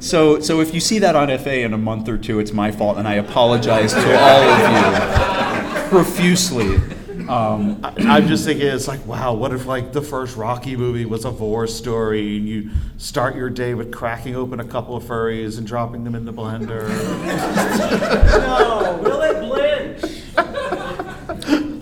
So 0.00 0.40
so 0.40 0.60
if 0.60 0.74
you 0.74 0.80
see 0.80 0.98
that 0.98 1.14
on 1.14 1.28
FA 1.38 1.60
in 1.60 1.72
a 1.72 1.78
month 1.78 2.08
or 2.08 2.18
two, 2.18 2.40
it's 2.40 2.52
my 2.52 2.72
fault, 2.72 2.98
and 2.98 3.06
I 3.06 3.14
apologize 3.14 3.92
to 3.92 4.18
all 4.18 4.42
of 4.42 5.28
you 5.28 5.33
profusely. 5.94 6.76
Um, 7.28 7.78
I- 7.84 7.94
I'm 7.98 8.26
just 8.26 8.44
thinking, 8.44 8.66
it's 8.66 8.88
like, 8.88 9.06
wow, 9.06 9.32
what 9.34 9.52
if 9.52 9.64
like 9.64 9.92
the 9.92 10.02
first 10.02 10.36
Rocky 10.36 10.76
movie 10.76 11.04
was 11.04 11.24
a 11.24 11.30
vore 11.30 11.68
story, 11.68 12.36
and 12.36 12.48
you 12.48 12.70
start 12.98 13.36
your 13.36 13.48
day 13.48 13.74
with 13.74 13.92
cracking 13.92 14.34
open 14.34 14.58
a 14.58 14.64
couple 14.64 14.96
of 14.96 15.04
furries 15.04 15.56
and 15.56 15.66
dropping 15.66 16.02
them 16.04 16.14
in 16.16 16.24
the 16.24 16.32
blender? 16.32 16.88
No, 18.44 18.98
will 19.02 19.22
it 19.22 19.40
blanch? 19.40 20.22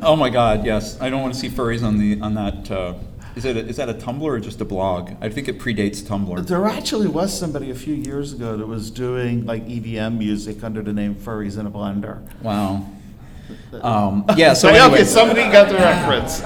oh 0.03 0.15
my 0.17 0.29
God, 0.31 0.65
yes, 0.67 1.01
I 1.01 1.09
don't 1.11 1.23
want 1.23 1.33
to 1.35 1.41
see 1.41 1.49
furries 1.49 1.83
on 1.83 1.99
the 1.99 2.21
on 2.21 2.35
that. 2.35 2.71
Uh, 2.71 2.95
is 3.35 3.47
it 3.47 3.57
a, 3.57 3.61
is 3.67 3.77
that 3.77 3.89
a 3.89 3.95
Tumblr 3.95 4.21
or 4.23 4.39
just 4.41 4.61
a 4.61 4.65
blog? 4.67 5.13
I 5.23 5.31
think 5.31 5.49
it 5.49 5.59
predates 5.59 6.03
Tumblr. 6.03 6.47
There 6.47 6.67
actually 6.67 7.09
was 7.09 7.37
somebody 7.37 7.71
a 7.71 7.75
few 7.75 7.95
years 7.95 8.35
ago 8.35 8.59
that 8.59 8.67
was 8.67 8.91
doing 8.91 9.47
like 9.47 9.67
EDM 9.67 10.19
music 10.19 10.63
under 10.63 10.83
the 10.83 10.93
name 10.93 11.15
Furries 11.15 11.59
in 11.59 11.65
a 11.67 11.71
Blender. 11.71 12.21
Wow. 12.43 12.87
Um, 13.83 14.25
yeah. 14.37 14.53
So 14.55 14.69
okay, 14.69 14.79
anyway, 14.79 15.05
somebody 15.05 15.43
got 15.51 15.69
the 15.69 15.77
reference. 15.77 16.43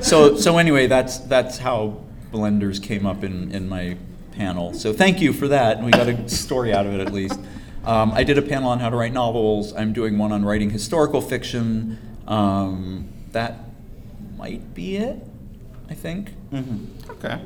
so 0.06 0.36
so 0.36 0.58
anyway, 0.58 0.86
that's 0.86 1.18
that's 1.18 1.58
how 1.58 2.00
blenders 2.32 2.82
came 2.82 3.06
up 3.06 3.24
in 3.24 3.52
in 3.52 3.68
my 3.68 3.96
panel. 4.32 4.74
So 4.74 4.92
thank 4.92 5.20
you 5.20 5.32
for 5.32 5.48
that. 5.48 5.78
And 5.78 5.86
we 5.86 5.92
got 5.92 6.08
a 6.08 6.28
story 6.28 6.72
out 6.72 6.86
of 6.86 6.94
it 6.94 7.00
at 7.00 7.12
least. 7.12 7.38
Um, 7.84 8.12
I 8.12 8.24
did 8.24 8.36
a 8.36 8.42
panel 8.42 8.68
on 8.68 8.80
how 8.80 8.90
to 8.90 8.96
write 8.96 9.12
novels. 9.12 9.72
I'm 9.74 9.92
doing 9.92 10.18
one 10.18 10.32
on 10.32 10.44
writing 10.44 10.70
historical 10.70 11.20
fiction. 11.20 11.98
Um, 12.26 13.08
that 13.32 13.60
might 14.36 14.74
be 14.74 14.96
it. 14.96 15.24
I 15.88 15.94
think. 15.94 16.32
Mhm. 16.52 16.86
Okay. 17.10 17.40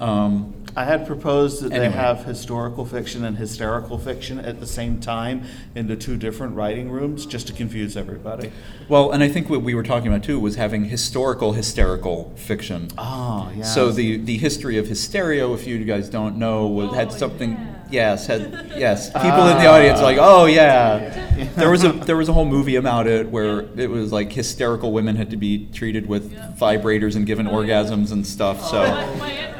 Um, 0.00 0.54
I 0.78 0.84
had 0.84 1.08
proposed 1.08 1.62
that 1.62 1.72
Anyway. 1.72 1.88
they 1.88 1.92
have 1.96 2.24
historical 2.24 2.84
fiction 2.86 3.24
and 3.24 3.36
hysterical 3.36 3.98
fiction 3.98 4.38
at 4.38 4.60
the 4.60 4.66
same 4.66 5.00
time 5.00 5.42
in 5.74 5.88
the 5.88 5.96
two 5.96 6.16
different 6.16 6.54
writing 6.54 6.88
rooms, 6.88 7.26
just 7.26 7.48
to 7.48 7.52
confuse 7.52 7.96
everybody. 7.96 8.52
well, 8.88 9.10
and 9.10 9.20
I 9.24 9.28
think 9.28 9.50
what 9.50 9.62
we 9.62 9.74
were 9.74 9.82
talking 9.82 10.06
about 10.06 10.22
too 10.22 10.38
was 10.38 10.54
having 10.54 10.84
historical 10.84 11.52
hysterical 11.54 12.32
fiction. 12.36 12.88
Ah, 12.96 13.48
oh, 13.50 13.52
yeah. 13.58 13.64
So 13.64 13.90
the 13.90 14.18
the 14.18 14.38
history 14.38 14.78
of 14.78 14.86
hysteria, 14.86 15.50
if 15.52 15.66
you 15.66 15.84
guys 15.84 16.08
don't 16.08 16.36
know, 16.36 16.68
was, 16.68 16.94
had 16.94 17.08
Oh, 17.08 17.16
something. 17.16 17.50
yeah. 17.52 17.74
Yes, 17.90 18.26
had 18.28 18.40
yes. 18.76 19.08
People 19.12 19.48
in 19.48 19.56
the 19.58 19.66
audience 19.66 19.98
are 19.98 20.04
like, 20.04 20.18
oh 20.20 20.44
yeah. 20.46 21.48
There 21.56 21.70
was 21.70 21.82
a 21.84 21.92
there 21.92 22.16
was 22.16 22.28
a 22.28 22.32
whole 22.34 22.44
movie 22.44 22.76
about 22.76 23.06
it 23.08 23.28
where 23.30 23.60
it 23.76 23.90
was 23.90 24.12
like 24.12 24.30
hysterical 24.30 24.92
women 24.92 25.16
had 25.16 25.30
to 25.30 25.36
be 25.36 25.66
treated 25.72 26.06
with 26.06 26.32
Yeah. 26.32 26.52
vibrators 26.56 27.16
and 27.16 27.26
given 27.26 27.48
Oh, 27.48 27.60
yeah. 27.62 27.82
orgasms 27.82 28.12
and 28.12 28.24
stuff. 28.24 28.58
Oh, 28.62 28.70
So 28.72 28.78
my, 28.78 29.14
my 29.16 29.30
aunt 29.32 29.48
reviewed 29.48 29.48
that 29.48 29.54
film. 29.54 29.57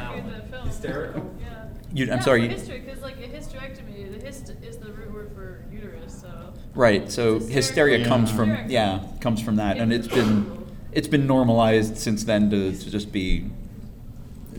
Hysterical? 0.81 1.35
Yeah. 1.39 1.65
you, 1.93 2.03
I'm 2.05 2.17
yeah, 2.17 2.19
sorry. 2.19 2.47
For 2.47 2.53
history, 2.53 2.79
because 2.79 3.01
like 3.01 3.17
a 3.17 3.27
hysterectomy, 3.27 4.11
the 4.19 4.25
hist 4.25 4.53
is 4.61 4.77
the 4.77 4.91
root 4.91 5.11
word 5.13 5.31
for 5.33 5.65
uterus. 5.71 6.21
So. 6.21 6.53
Right. 6.75 7.11
So 7.11 7.39
Hysteria. 7.39 7.55
hysteria 7.99 8.05
comes 8.07 8.31
from 8.31 8.49
Hysteria. 8.49 8.71
yeah 8.71 9.19
comes 9.21 9.41
from 9.41 9.55
that, 9.57 9.77
and 9.77 9.91
it's 9.91 10.07
been 10.07 10.65
it's 10.91 11.07
been 11.07 11.25
normalized 11.27 11.97
since 11.97 12.23
then 12.23 12.49
to, 12.51 12.71
to 12.77 12.91
just 12.91 13.11
be 13.11 13.45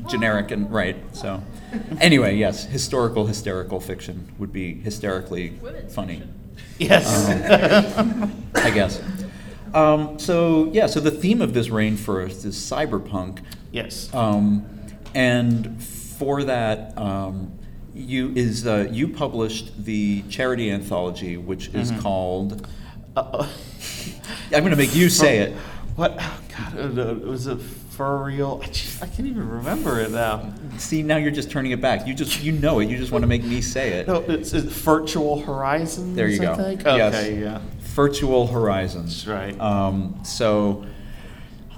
generic 0.08 0.50
and 0.50 0.70
right. 0.72 0.96
So 1.14 1.42
anyway, 2.00 2.36
yes, 2.36 2.64
historical 2.64 3.26
hysterical 3.26 3.78
fiction 3.80 4.32
would 4.38 4.52
be 4.52 4.74
hysterically 4.74 5.50
Women's 5.62 5.94
funny, 5.94 6.16
fiction. 6.16 6.34
Yes. 6.78 7.96
I 8.56 8.70
guess. 8.70 9.00
Um, 9.72 10.18
so 10.18 10.68
yeah, 10.72 10.86
so 10.86 10.98
the 10.98 11.12
theme 11.12 11.40
of 11.40 11.54
this 11.54 11.68
rainforest 11.68 12.44
is 12.44 12.56
cyberpunk. 12.56 13.38
yes. 13.70 14.12
Um, 14.12 14.66
and 15.14 15.80
for 16.20 16.44
that, 16.44 16.96
um, 16.98 17.50
you 17.94 18.30
is 18.36 18.66
uh, 18.66 18.86
you 18.92 19.08
published 19.08 19.84
the 19.86 20.22
charity 20.28 20.70
anthology, 20.70 21.38
which 21.38 21.68
is 21.74 21.90
Mhm. 21.90 22.00
called. 22.02 22.66
Uh, 23.16 23.48
I'm 24.52 24.60
going 24.60 24.70
to 24.70 24.76
make 24.76 24.94
you 24.94 25.08
say 25.08 25.38
it. 25.38 25.54
What? 25.96 26.14
Oh, 26.20 26.40
God, 26.56 26.72
I 26.74 26.76
don't 26.76 26.94
know. 26.94 27.14
was 27.30 27.46
it 27.46 27.58
furriel? 27.58 28.62
I, 28.62 28.66
just, 28.66 29.02
I 29.02 29.06
can't 29.06 29.26
even 29.28 29.48
remember 29.48 29.98
it 29.98 30.10
now. 30.10 30.52
See, 30.76 31.02
now 31.02 31.16
you're 31.16 31.30
just 31.30 31.50
turning 31.50 31.72
it 31.72 31.80
back. 31.80 32.06
You 32.06 32.12
just 32.14 32.42
you 32.42 32.52
know 32.52 32.80
it. 32.80 32.88
You 32.90 32.98
just 32.98 33.12
want 33.12 33.22
to 33.22 33.26
make 33.26 33.42
me 33.42 33.62
say 33.62 33.94
it. 33.94 34.06
No, 34.06 34.16
it's, 34.16 34.52
it's 34.52 34.66
Virtual 34.66 35.40
Horizons. 35.40 36.14
There 36.16 36.28
you 36.28 36.42
I 36.42 36.44
go. 36.44 36.54
think? 36.54 36.82
Yes. 36.84 37.14
Okay, 37.14 37.40
yeah. 37.40 37.60
Virtual 37.80 38.46
Horizons. 38.46 39.24
That's 39.24 39.26
right. 39.26 39.58
Um, 39.60 40.20
so, 40.22 40.84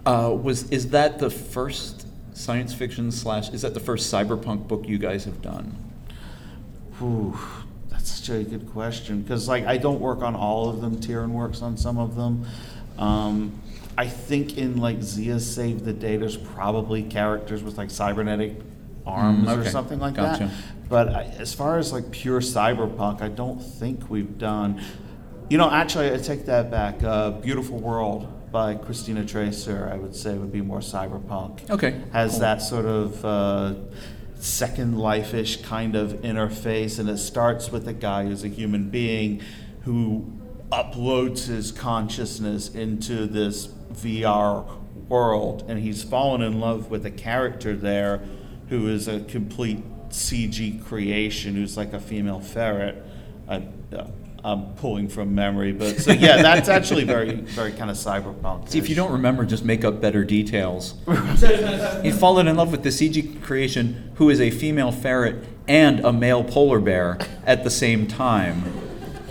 uh, 0.04 0.36
was 0.36 0.68
is 0.70 0.88
that 0.90 1.20
the 1.20 1.30
first 1.30 2.01
science 2.34 2.72
fiction 2.74 3.10
slash? 3.12 3.50
Is 3.50 3.62
that 3.62 3.74
the 3.74 3.80
first 3.80 4.12
cyberpunk 4.12 4.68
book 4.68 4.86
you 4.88 4.98
guys 4.98 5.24
have 5.24 5.42
done? 5.42 5.74
Ooh, 7.02 7.38
that's 7.88 8.10
such 8.12 8.28
a 8.30 8.42
good 8.44 8.70
question 8.70 9.22
because 9.22 9.48
like 9.48 9.64
I 9.64 9.76
don't 9.76 10.00
work 10.00 10.22
on 10.22 10.34
all 10.34 10.68
of 10.68 10.80
them. 10.80 10.96
Tyrion 10.96 11.30
works 11.30 11.62
on 11.62 11.76
some 11.76 11.98
of 11.98 12.14
them. 12.16 12.46
Um, 12.98 13.60
I 13.98 14.06
think 14.06 14.56
in 14.56 14.78
like 14.78 15.02
Zia 15.02 15.40
Save 15.40 15.84
the 15.84 15.92
Day, 15.92 16.16
there's 16.16 16.36
probably 16.36 17.02
characters 17.02 17.62
with 17.62 17.76
like 17.78 17.90
cybernetic 17.90 18.52
arms 19.06 19.48
Mm, 19.48 19.58
or 19.58 19.68
something 19.68 19.98
like 19.98 20.14
Gotcha. 20.14 20.44
that. 20.46 20.52
But 20.88 21.08
I, 21.08 21.22
as 21.38 21.52
far 21.52 21.78
as 21.78 21.92
like 21.92 22.10
pure 22.10 22.40
cyberpunk, 22.40 23.20
I 23.20 23.28
don't 23.28 23.58
think 23.58 24.08
we've 24.08 24.38
done. 24.38 24.80
You 25.50 25.58
know, 25.58 25.70
actually, 25.70 26.12
I 26.12 26.16
take 26.18 26.46
that 26.46 26.70
back. 26.70 27.02
Uh, 27.02 27.32
Beautiful 27.32 27.78
World 27.78 28.26
by 28.52 28.74
Christina 28.74 29.24
Tracer, 29.24 29.88
I 29.92 29.96
would 29.96 30.14
say, 30.14 30.36
would 30.36 30.52
be 30.52 30.60
more 30.60 30.80
cyberpunk 30.80 31.70
Okay. 31.70 32.00
has 32.12 32.32
cool. 32.32 32.40
that 32.40 32.62
sort 32.62 32.84
of 32.86 33.24
uh, 33.24 33.74
second 34.34 34.98
life-ish 34.98 35.62
kind 35.62 35.96
of 35.96 36.12
interface 36.22 36.98
and 36.98 37.08
it 37.08 37.18
starts 37.18 37.72
with 37.72 37.88
a 37.88 37.92
guy 37.92 38.24
who's 38.24 38.44
a 38.44 38.48
human 38.48 38.90
being 38.90 39.40
who 39.82 40.30
uploads 40.70 41.46
his 41.46 41.72
consciousness 41.72 42.68
into 42.74 43.26
this 43.26 43.66
VR 43.94 44.66
world 45.08 45.64
and 45.68 45.78
he's 45.80 46.02
fallen 46.02 46.42
in 46.42 46.60
love 46.60 46.90
with 46.90 47.04
a 47.06 47.10
character 47.10 47.74
there 47.76 48.20
who 48.68 48.88
is 48.88 49.06
a 49.08 49.20
complete 49.20 49.82
CG 50.10 50.82
creation 50.84 51.54
who's 51.54 51.76
like 51.76 51.92
a 51.92 52.00
female 52.00 52.40
ferret. 52.40 53.02
I, 53.48 53.66
uh, 53.94 54.06
I'm 54.44 54.74
pulling 54.74 55.08
from 55.08 55.34
memory, 55.36 55.72
but 55.72 56.00
so 56.00 56.12
yeah, 56.12 56.42
that's 56.42 56.68
actually 56.68 57.04
very, 57.04 57.34
very 57.34 57.72
kind 57.72 57.90
of 57.90 57.96
cyberpunk. 57.96 58.70
See, 58.70 58.78
if 58.78 58.88
you 58.88 58.96
don't 58.96 59.12
remember, 59.12 59.44
just 59.44 59.64
make 59.64 59.84
up 59.84 60.00
better 60.00 60.24
details. 60.24 60.94
You've 62.02 62.18
fallen 62.18 62.48
in 62.48 62.56
love 62.56 62.72
with 62.72 62.82
the 62.82 62.88
CG 62.88 63.40
creation 63.42 64.12
who 64.16 64.30
is 64.30 64.40
a 64.40 64.50
female 64.50 64.90
ferret 64.90 65.44
and 65.68 66.00
a 66.00 66.12
male 66.12 66.42
polar 66.42 66.80
bear 66.80 67.18
at 67.46 67.62
the 67.62 67.70
same 67.70 68.08
time. 68.08 68.64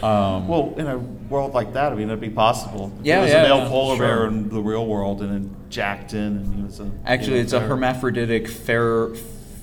Um, 0.02 0.48
Well, 0.48 0.74
in 0.78 0.88
a 0.88 0.98
world 0.98 1.54
like 1.54 1.74
that, 1.74 1.92
I 1.92 1.96
mean, 1.96 2.08
it'd 2.08 2.22
be 2.22 2.30
possible. 2.30 2.92
Yeah, 3.04 3.16
there 3.16 3.24
was 3.24 3.32
yeah, 3.32 3.40
a 3.42 3.50
male 3.50 3.58
yeah, 3.64 3.70
polar 3.70 3.98
sure. 3.98 4.08
bear 4.08 4.28
in 4.28 4.50
the 4.50 4.62
real 4.62 4.86
world, 4.88 5.22
and 5.22 5.32
then 5.32 5.56
jacked 5.70 6.14
in, 6.14 6.38
and 6.38 6.56
he 6.56 6.64
was 6.64 6.80
a. 6.80 6.90
actually, 7.06 7.40
it's 7.40 7.54
a 7.54 7.60
hermaphroditic 7.60 8.48
fair 8.48 9.10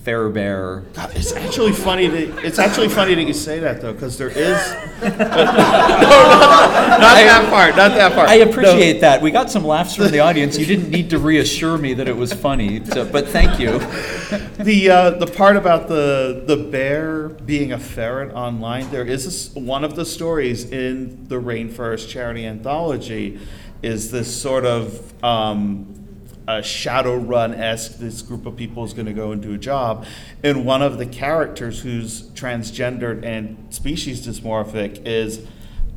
fair 0.05 0.29
bear. 0.29 0.81
God, 0.95 1.15
it's 1.15 1.33
actually 1.33 1.73
funny 1.73 2.07
that 2.09 2.45
it's 2.45 2.59
actually 2.59 2.89
funny 2.89 3.15
that 3.15 3.25
you 3.25 3.33
say 3.35 3.59
that 3.61 3.81
though, 3.81 3.93
because 3.93 4.17
there 4.17 4.29
is. 4.31 4.37
no, 5.03 5.09
not, 5.09 7.01
not 7.01 7.15
that 7.15 7.47
part. 7.51 7.77
Not 7.77 7.91
that 7.93 8.13
part. 8.15 8.29
I 8.29 8.39
No. 8.39 8.51
appreciate 8.51 9.01
that. 9.01 9.21
We 9.23 9.31
got 9.31 9.51
some 9.51 9.65
laughs 9.65 9.97
from 9.97 10.11
the 10.11 10.21
audience. 10.21 10.59
You 10.59 10.67
didn't 10.67 10.91
need 10.91 11.11
to 11.11 11.19
reassure 11.19 11.79
me 11.79 11.95
that 11.95 12.09
it 12.09 12.17
was 12.17 12.33
funny, 12.33 12.85
so, 12.87 13.05
but 13.05 13.29
thank 13.29 13.59
you. 13.61 13.79
the 14.59 14.91
uh, 14.91 15.11
the 15.11 15.27
part 15.27 15.57
about 15.57 15.89
the 15.89 16.43
the 16.47 16.57
bear 16.57 17.29
being 17.29 17.73
a 17.73 17.79
ferret 17.79 18.33
online, 18.35 18.91
there 18.91 19.05
is 19.05 19.25
a 19.27 19.29
s 19.29 19.55
one 19.55 19.85
of 19.85 19.95
the 19.97 20.05
stories 20.05 20.71
in 20.71 21.27
the 21.29 21.37
Rainforest 21.37 22.09
Charity 22.09 22.47
Anthology, 22.47 23.39
is 23.83 24.11
this 24.11 24.35
sort 24.41 24.65
of 24.65 25.13
um, 25.25 25.98
a 26.49 26.63
Shadowrun 26.63 27.57
esque. 27.57 27.99
This 27.99 28.23
group 28.23 28.47
of 28.47 28.57
people 28.57 28.83
is 28.83 28.95
going 28.95 29.07
to 29.07 29.13
go 29.13 29.33
and 29.33 29.43
do 29.43 29.53
a 29.53 29.59
job, 29.59 30.07
and 30.43 30.65
one 30.65 30.83
of 30.83 30.99
the 30.99 31.07
characters 31.07 31.83
who's 31.83 32.23
transgendered 32.31 33.23
and 33.25 33.73
species 33.73 34.27
dysmorphic 34.27 35.07
is 35.07 35.47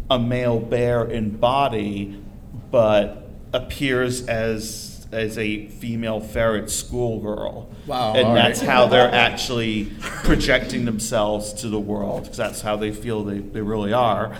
a 0.10 0.20
male 0.20 0.60
bear 0.60 1.06
in 1.06 1.38
body, 1.38 2.22
but 2.70 3.30
appears 3.54 4.28
as 4.28 4.90
as 5.12 5.38
a 5.38 5.68
female 5.68 6.22
ferret 6.22 6.70
schoolgirl. 6.70 7.70
Wow, 7.86 8.14
And 8.14 8.28
all 8.28 8.34
right. 8.34 8.48
that's 8.48 8.62
how 8.62 8.88
they're 8.88 9.14
actually 9.14 9.92
projecting 10.00 10.86
themselves 10.86 11.52
to 11.56 11.68
the 11.68 11.80
world, 11.80 12.24
because 12.24 12.38
that's 12.38 12.62
how 12.62 12.78
they 12.78 12.94
feel 12.94 13.24
they, 13.24 13.40
they 13.40 13.62
really 13.62 13.92
are. 13.92 14.36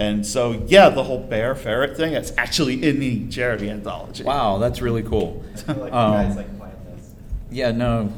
And 0.00 0.26
so, 0.26 0.64
yeah, 0.66 0.88
the 0.88 1.04
whole 1.04 1.18
bear 1.18 1.54
ferret 1.54 1.94
thing, 1.94 2.14
it's 2.14 2.32
actually 2.38 2.82
in 2.88 3.00
the 3.00 3.28
charity 3.28 3.68
anthology. 3.68 4.24
Wow, 4.24 4.56
that's 4.56 4.80
really 4.80 5.02
cool. 5.02 5.44
I 5.52 5.56
feel 5.60 5.74
like 5.76 5.92
Um, 5.92 6.12
you 6.12 6.18
guys 6.28 6.36
like 6.36 6.58
this. 6.96 7.10
Yeah, 7.50 7.70
no, 7.72 8.10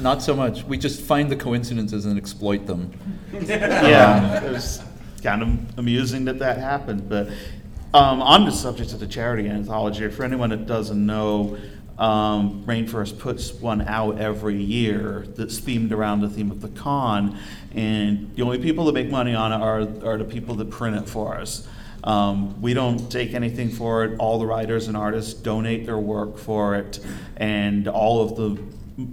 not 0.00 0.20
so 0.20 0.34
much. 0.34 0.64
We 0.64 0.76
just 0.78 1.00
find 1.00 1.30
the 1.30 1.36
coincidences 1.36 2.06
and 2.06 2.18
exploit 2.18 2.66
them. 2.66 2.90
yeah, 3.32 4.42
it 4.42 4.50
was 4.50 4.82
kind 5.22 5.42
of 5.42 5.78
amusing 5.78 6.24
that 6.24 6.40
that 6.40 6.58
happened. 6.58 7.08
But 7.08 7.28
um, 7.94 8.20
on 8.20 8.44
the 8.44 8.50
subject 8.50 8.92
of 8.92 8.98
the 8.98 9.06
charity 9.06 9.48
anthology, 9.48 10.08
for 10.10 10.24
anyone 10.24 10.50
that 10.50 10.66
doesn't 10.66 11.06
know, 11.06 11.56
um, 11.98 12.64
Rainforest 12.64 13.18
puts 13.18 13.52
one 13.52 13.82
out 13.82 14.18
every 14.18 14.62
year 14.62 15.26
that's 15.36 15.60
themed 15.60 15.92
around 15.92 16.20
the 16.20 16.28
theme 16.28 16.50
of 16.50 16.60
the 16.60 16.68
con, 16.68 17.38
and 17.74 18.34
the 18.36 18.42
only 18.42 18.58
people 18.58 18.84
that 18.86 18.92
make 18.92 19.10
money 19.10 19.34
on 19.34 19.52
it 19.52 19.60
are, 19.60 20.10
are 20.10 20.16
the 20.18 20.24
people 20.24 20.54
that 20.56 20.70
print 20.70 20.96
it 20.96 21.08
for 21.08 21.36
us. 21.36 21.66
Um, 22.04 22.62
we 22.62 22.74
don't 22.74 23.10
take 23.10 23.34
anything 23.34 23.70
for 23.70 24.04
it. 24.04 24.16
All 24.18 24.38
the 24.38 24.46
writers 24.46 24.86
and 24.86 24.96
artists 24.96 25.34
donate 25.34 25.84
their 25.84 25.98
work 25.98 26.38
for 26.38 26.76
it, 26.76 27.00
and 27.36 27.88
all 27.88 28.22
of 28.22 28.36
the 28.36 28.62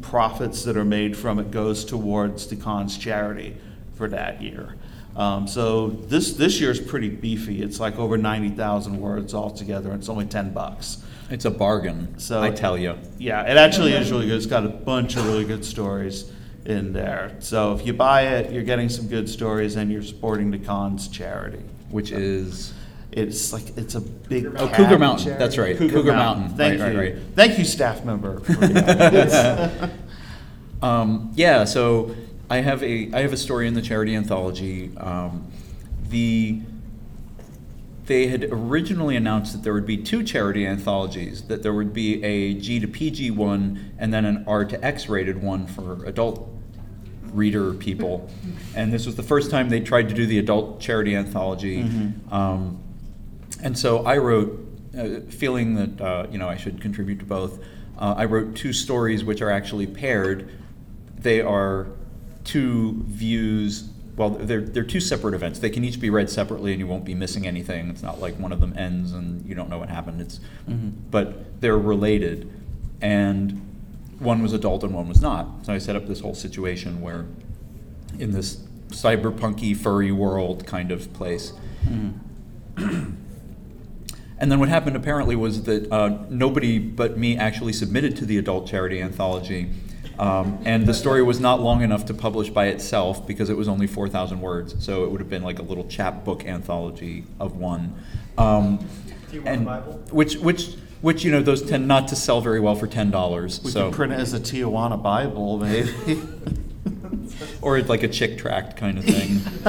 profits 0.02 0.64
that 0.64 0.78
are 0.78 0.86
made 0.86 1.18
from 1.18 1.40
it 1.40 1.52
goes 1.52 1.84
towards 1.84 2.48
the 2.48 2.56
con's 2.56 2.98
charity 2.98 3.58
for 3.96 4.08
that 4.10 4.42
year. 4.42 4.76
Um, 5.16 5.48
so 5.48 5.90
this 5.90 6.34
this 6.34 6.60
year's 6.60 6.80
pretty 6.80 7.10
beefy. 7.10 7.62
It's 7.62 7.80
like 7.80 7.98
over 7.98 8.18
ninety 8.18 8.50
thousand 8.50 9.00
words 9.00 9.34
altogether, 9.34 9.90
and 9.90 10.00
it's 10.00 10.10
only 10.10 10.26
ten 10.26 10.54
bucks. 10.54 11.04
It's 11.30 11.46
a 11.46 11.52
bargain, 11.52 12.16
So- 12.20 12.42
I 12.42 12.52
tell 12.52 12.78
you. 12.78 12.96
Yeah, 13.18 13.42
it 13.50 13.58
actually 13.58 13.94
is 13.94 14.12
really 14.12 14.28
good. 14.28 14.36
It's 14.38 14.46
got 14.46 14.66
a 14.66 14.70
bunch 14.70 15.16
of 15.18 15.26
really 15.26 15.44
good 15.46 15.66
stories 15.66 16.32
in 16.66 16.94
there. 16.94 17.32
So 17.40 17.74
if 17.74 17.86
you 17.86 17.94
buy 17.94 18.24
it, 18.28 18.52
you're 18.52 18.64
getting 18.64 18.90
some 18.90 19.08
good 19.08 19.28
stories, 19.30 19.76
and 19.76 19.92
you're 19.92 20.02
supporting 20.04 20.52
the 20.52 20.60
con's 20.60 21.08
charity. 21.08 21.62
Which 21.90 22.12
is 22.12 22.74
It's 23.12 23.54
like 23.54 23.78
it's 23.78 23.96
a 23.96 24.02
big. 24.02 24.48
Oh, 24.58 24.68
cat 24.68 24.76
Cougar 24.78 24.98
Mountain. 25.00 25.26
charity. 25.26 25.44
That's 25.44 25.58
right. 25.58 25.78
Cougar, 25.78 25.94
Cougar 25.94 26.12
Mountain. 26.14 26.42
Mountain. 26.44 26.58
Thank 26.58 26.82
Right, 26.82 26.92
you. 26.94 27.00
right, 27.00 27.14
right. 27.14 27.24
Thank 27.36 27.58
you, 27.58 27.64
staff 27.66 28.04
member. 28.04 28.40
for 28.42 28.54
that. 28.68 29.92
Um, 30.82 31.32
yeah, 31.36 31.64
so 31.64 32.16
I 32.50 32.58
have 32.58 32.84
a 32.84 33.10
I 33.14 33.22
have 33.22 33.34
a 33.34 33.38
story 33.38 33.68
in 33.68 33.74
the 33.74 33.82
charity 33.82 34.14
anthology. 34.16 34.92
Um, 34.98 35.48
the 36.10 36.62
they 38.06 38.28
had 38.28 38.48
originally 38.52 39.16
announced 39.16 39.54
that 39.54 39.64
there 39.64 39.74
would 39.74 39.86
be 39.86 39.98
two 39.98 40.24
charity 40.24 40.66
anthologies. 40.66 41.44
That 41.44 41.64
there 41.64 41.74
would 41.74 41.94
be 41.94 42.24
a 42.24 42.54
G 42.54 42.80
to 42.80 42.88
PG 42.88 43.32
one 43.32 43.94
and 43.98 44.14
then 44.14 44.26
an 44.26 44.44
R 44.48 44.64
to 44.66 44.84
X 44.86 45.10
rated 45.10 45.42
one 45.42 45.66
for 45.66 46.06
adult 46.06 46.48
reader 47.32 47.74
people. 47.74 48.30
And 48.76 48.92
this 48.92 49.06
was 49.06 49.16
the 49.16 49.24
first 49.24 49.52
time 49.52 49.70
they 49.70 49.80
tried 49.80 50.10
to 50.10 50.14
do 50.14 50.26
the 50.26 50.38
adult 50.38 50.82
charity 50.82 51.16
anthology. 51.16 51.82
Um, 52.30 52.84
and 53.64 53.78
so 53.78 54.06
I 54.06 54.18
wrote, 54.18 54.68
uh, 54.98 55.22
feeling 55.30 55.76
that 55.76 56.02
uh, 56.02 56.28
you 56.30 56.38
know 56.38 56.50
I 56.50 56.58
should 56.58 56.82
contribute 56.82 57.20
to 57.20 57.26
both. 57.26 57.60
Uh, 57.98 58.16
I 58.18 58.26
wrote 58.26 58.56
two 58.56 58.74
stories 58.74 59.24
which 59.24 59.42
are 59.42 59.50
actually 59.50 59.88
paired. 59.88 60.50
They 61.18 61.40
are 61.40 61.88
two 62.44 63.04
views. 63.08 63.90
Well, 64.16 64.30
they're 64.30 64.62
they're 64.62 64.84
two 64.84 65.02
separate 65.02 65.34
events. 65.34 65.60
They 65.60 65.70
can 65.70 65.84
each 65.84 66.00
be 66.00 66.10
read 66.10 66.30
separately, 66.30 66.72
and 66.72 66.80
you 66.80 66.88
won't 66.88 67.06
be 67.06 67.14
missing 67.14 67.46
anything. 67.46 67.90
It's 67.90 68.02
not 68.02 68.20
like 68.20 68.40
one 68.40 68.52
of 68.52 68.62
them 68.62 68.74
ends 68.78 69.12
and 69.12 69.46
you 69.46 69.56
don't 69.56 69.70
know 69.70 69.78
what 69.78 69.90
happened. 69.90 70.22
It's, 70.22 70.40
but 71.12 71.62
they're 71.62 71.78
related, 71.78 72.50
and 73.02 73.62
one 74.20 74.42
was 74.42 74.54
adult 74.54 74.84
and 74.84 74.94
one 74.94 75.10
was 75.10 75.22
not. 75.22 75.66
So 75.66 75.74
I 75.74 75.78
set 75.78 75.96
up 75.96 76.08
this 76.08 76.22
whole 76.22 76.36
situation 76.36 77.02
where, 77.02 77.26
in 78.18 78.32
this 78.32 78.56
cyberpunky 78.88 79.76
furry 79.76 80.12
world 80.12 80.66
kind 80.66 80.92
of 80.92 81.12
place. 81.14 81.52
And 84.38 84.52
then 84.52 84.60
what 84.60 84.70
happened 84.70 84.96
apparently 84.98 85.36
was 85.36 85.64
that 85.64 85.92
uh, 85.92 86.18
nobody 86.30 86.78
but 86.78 87.18
me 87.18 87.38
actually 87.38 87.74
submitted 87.74 88.18
to 88.18 88.26
the 88.26 88.38
adult 88.38 88.68
charity 88.68 89.02
anthology. 89.02 89.70
Um, 90.20 90.60
and 90.66 90.86
the 90.86 90.94
story 90.94 91.22
was 91.22 91.40
not 91.40 91.62
long 91.62 91.82
enough 91.82 92.06
to 92.06 92.14
publish 92.14 92.50
by 92.50 92.68
itself 92.68 93.28
because 93.28 93.50
it 93.50 93.58
was 93.58 93.68
only 93.68 93.88
4,000 93.88 94.40
words. 94.42 94.76
So 94.84 95.04
it 95.04 95.12
would 95.12 95.20
have 95.20 95.30
been 95.30 95.44
like 95.44 95.60
a 95.60 95.64
little 95.64 95.88
chapbook 95.88 96.46
anthology 96.46 97.26
of 97.40 97.58
one. 97.58 97.96
Um, 98.38 98.78
Do 99.30 99.36
you 99.36 99.42
want 99.42 99.58
and 99.58 99.62
a 99.64 99.66
Bible? 99.66 99.94
Which, 100.12 100.38
which, 100.38 100.76
which, 101.02 101.24
you 101.24 101.32
know, 101.32 101.42
those 101.42 101.62
tend 101.62 101.88
not 101.88 102.08
to 102.10 102.16
sell 102.16 102.42
very 102.42 102.60
well 102.60 102.76
for 102.76 102.88
$10. 102.88 103.64
we 103.64 103.72
so, 103.72 103.90
could 103.90 103.96
print 103.96 104.14
it 104.14 104.20
as 104.20 104.34
a 104.34 104.40
Tijuana 104.40 105.02
Bible, 105.02 105.58
maybe. 105.60 106.22
or 107.62 107.82
like 107.82 108.04
a 108.04 108.08
chick 108.08 108.38
tract 108.38 108.78
kind 108.78 108.98
of 108.98 109.06
thing. 109.06 109.42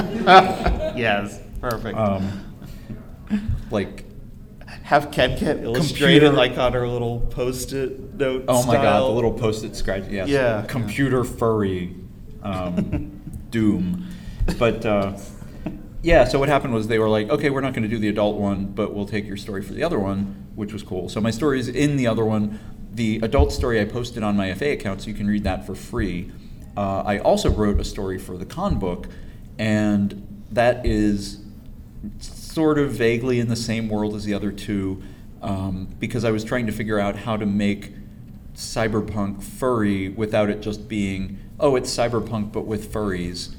yes, 0.97 1.41
perfect. 1.61 1.99
um, 1.99 2.55
like, 3.71 4.06
Have 4.87 5.11
Ken 5.11 5.33
illustrated 5.33 6.21
Computer- 6.21 6.31
like 6.31 6.57
on 6.59 6.73
her 6.73 6.87
little 6.87 7.19
post-it 7.19 8.15
note. 8.15 8.45
Oh 8.47 8.65
my 8.67 8.75
god, 8.75 9.01
the 9.01 9.13
little 9.13 9.33
post-it 9.33 9.75
scratch. 9.75 10.05
Yes. 10.09 10.29
Yeah. 10.29 10.65
Computer 10.69 11.25
furry 11.25 11.93
um, 12.45 13.21
doom. 13.51 14.07
But 14.61 14.87
uh, 14.87 15.19
yeah, 16.03 16.23
so 16.23 16.39
what 16.39 16.49
happened 16.49 16.73
was 16.73 16.87
they 16.87 17.01
were 17.01 17.09
like, 17.09 17.29
okay, 17.31 17.51
we're 17.51 17.63
not 17.63 17.73
going 17.73 17.83
to 17.83 17.89
do 17.89 17.99
the 17.99 18.07
adult 18.07 18.37
one, 18.37 18.67
but 18.67 18.95
we'll 18.95 19.07
take 19.09 19.27
your 19.27 19.37
story 19.37 19.61
for 19.61 19.73
the 19.73 19.83
other 19.83 19.99
one, 19.99 20.47
which 20.55 20.73
was 20.73 20.85
cool. 20.85 21.09
So 21.09 21.21
my 21.21 21.33
story 21.33 21.59
is 21.59 21.67
in 21.67 21.97
the 21.97 22.07
other 22.07 22.25
one. 22.25 22.61
The 22.93 23.19
adult 23.25 23.53
story 23.53 23.81
I 23.81 23.87
posted 23.87 24.23
on 24.23 24.37
my 24.37 24.55
FA 24.55 24.71
account, 24.71 25.03
so 25.03 25.09
you 25.09 25.15
can 25.15 25.27
read 25.27 25.43
that 25.43 25.67
for 25.67 25.75
free. 25.75 26.31
Uh, 26.77 27.03
I 27.05 27.19
also 27.19 27.51
wrote 27.51 27.81
a 27.81 27.85
story 27.85 28.19
for 28.19 28.37
the 28.39 28.47
con 28.47 28.79
book, 28.79 29.09
and 29.59 30.45
that 30.53 30.87
is 30.87 31.41
sort 32.57 32.79
of 32.79 32.91
vaguely 32.91 33.39
in 33.39 33.49
the 33.49 33.55
same 33.55 33.87
world 33.87 34.15
as 34.15 34.25
the 34.25 34.33
other 34.33 34.51
two 34.51 35.03
um, 35.43 35.87
because 36.01 36.25
I 36.25 36.31
was 36.31 36.43
trying 36.43 36.65
to 36.65 36.73
figure 36.73 36.99
out 36.99 37.15
how 37.15 37.37
to 37.37 37.45
make 37.45 37.93
cyberpunk 38.55 39.43
furry 39.43 40.09
without 40.09 40.49
it 40.49 40.63
just 40.63 40.89
being, 40.89 41.37
oh, 41.61 41.77
it's 41.77 41.95
cyberpunk 41.95 42.53
but 42.53 42.63
with 42.65 42.91
furries. 42.91 43.55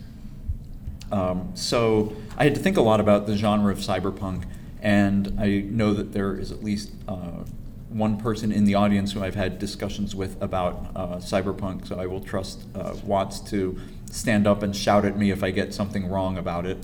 Um, 1.12 1.52
so 1.54 2.16
I 2.40 2.46
had 2.46 2.56
to 2.56 2.60
think 2.60 2.76
a 2.76 2.82
lot 2.82 3.00
about 3.00 3.28
the 3.28 3.38
genre 3.38 3.72
of 3.72 3.78
cyberpunk, 3.78 4.46
and 4.82 5.40
I 5.40 5.60
know 5.60 5.94
that 5.94 6.12
there 6.14 6.36
is 6.36 6.52
at 6.52 6.64
least 6.64 6.90
uh, 7.08 7.44
one 7.90 8.18
person 8.18 8.52
in 8.52 8.64
the 8.64 8.74
audience 8.74 9.12
who 9.12 9.24
I've 9.24 9.36
had 9.36 9.60
discussions 9.60 10.16
with 10.16 10.42
about 10.42 10.88
uh, 10.96 11.08
cyberpunk, 11.18 11.88
so 11.88 12.00
I 12.00 12.08
will 12.08 12.22
trust 12.22 12.64
uh, 12.74 12.96
Watts 13.04 13.42
to 13.52 13.80
stand 14.10 14.48
up 14.48 14.64
and 14.64 14.76
shout 14.76 15.06
at 15.06 15.16
me 15.20 15.30
if 15.30 15.44
I 15.44 15.52
get 15.52 15.72
something 15.72 16.10
wrong 16.10 16.40
about 16.40 16.66
it. 16.66 16.84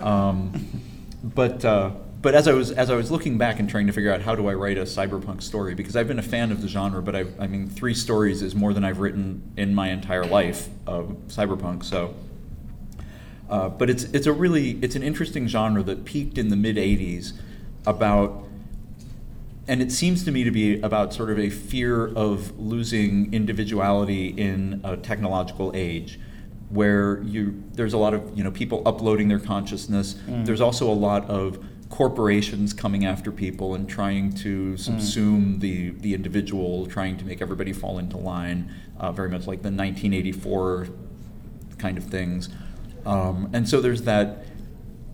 Um, 0.00 0.82
but 1.22 1.64
uh, 1.64 1.90
but 2.20 2.34
as 2.34 2.48
I 2.48 2.52
was 2.52 2.70
as 2.72 2.90
I 2.90 2.96
was 2.96 3.10
looking 3.10 3.38
back 3.38 3.60
and 3.60 3.68
trying 3.68 3.86
to 3.86 3.92
figure 3.92 4.12
out 4.12 4.22
how 4.22 4.34
do 4.34 4.48
I 4.48 4.54
write 4.54 4.76
a 4.78 4.82
cyberpunk 4.82 5.42
story 5.42 5.74
because 5.74 5.96
I've 5.96 6.08
been 6.08 6.18
a 6.18 6.22
fan 6.22 6.50
of 6.50 6.62
the 6.62 6.68
genre, 6.68 7.02
but 7.02 7.14
I've, 7.14 7.40
I 7.40 7.46
mean 7.46 7.68
three 7.68 7.94
stories 7.94 8.42
is 8.42 8.54
more 8.54 8.72
than 8.72 8.84
I've 8.84 8.98
written 8.98 9.52
in 9.56 9.74
my 9.74 9.90
entire 9.90 10.24
life 10.24 10.68
of 10.86 11.16
cyberpunk. 11.28 11.84
So, 11.84 12.14
uh, 13.48 13.68
but 13.68 13.88
it's 13.88 14.04
it's 14.04 14.26
a 14.26 14.32
really 14.32 14.78
it's 14.82 14.96
an 14.96 15.02
interesting 15.02 15.46
genre 15.46 15.82
that 15.84 16.04
peaked 16.04 16.38
in 16.38 16.48
the 16.48 16.56
mid 16.56 16.76
'80s 16.76 17.34
about. 17.86 18.44
And 19.70 19.82
it 19.82 19.92
seems 19.92 20.24
to 20.24 20.30
me 20.30 20.44
to 20.44 20.50
be 20.50 20.80
about 20.80 21.12
sort 21.12 21.28
of 21.28 21.38
a 21.38 21.50
fear 21.50 22.06
of 22.14 22.58
losing 22.58 23.30
individuality 23.34 24.28
in 24.28 24.80
a 24.82 24.96
technological 24.96 25.72
age 25.74 26.18
where 26.70 27.22
you 27.22 27.62
there's 27.72 27.94
a 27.94 27.98
lot 27.98 28.14
of 28.14 28.36
you 28.36 28.44
know 28.44 28.50
people 28.50 28.82
uploading 28.86 29.28
their 29.28 29.38
consciousness. 29.40 30.16
There's 30.44 30.60
also 30.60 30.90
a 30.90 30.94
lot 30.94 31.28
of 31.30 31.64
corporations 31.88 32.74
coming 32.74 33.06
after 33.06 33.32
people 33.32 33.74
and 33.74 33.88
trying 33.88 34.32
to 34.34 34.74
subsume 34.74 35.60
the 35.60 35.90
the 35.90 36.14
individual, 36.14 36.86
trying 36.86 37.16
to 37.16 37.24
make 37.24 37.40
everybody 37.40 37.72
fall 37.72 37.98
into 37.98 38.16
line. 38.16 38.72
Uh, 38.98 39.12
very 39.12 39.28
much 39.30 39.46
like 39.46 39.62
the 39.62 39.70
1984 39.70 40.88
kind 41.78 41.96
of 41.96 42.04
things. 42.04 42.48
Um, 43.06 43.48
and 43.52 43.68
so 43.68 43.80
there's 43.80 44.02
that 44.02 44.44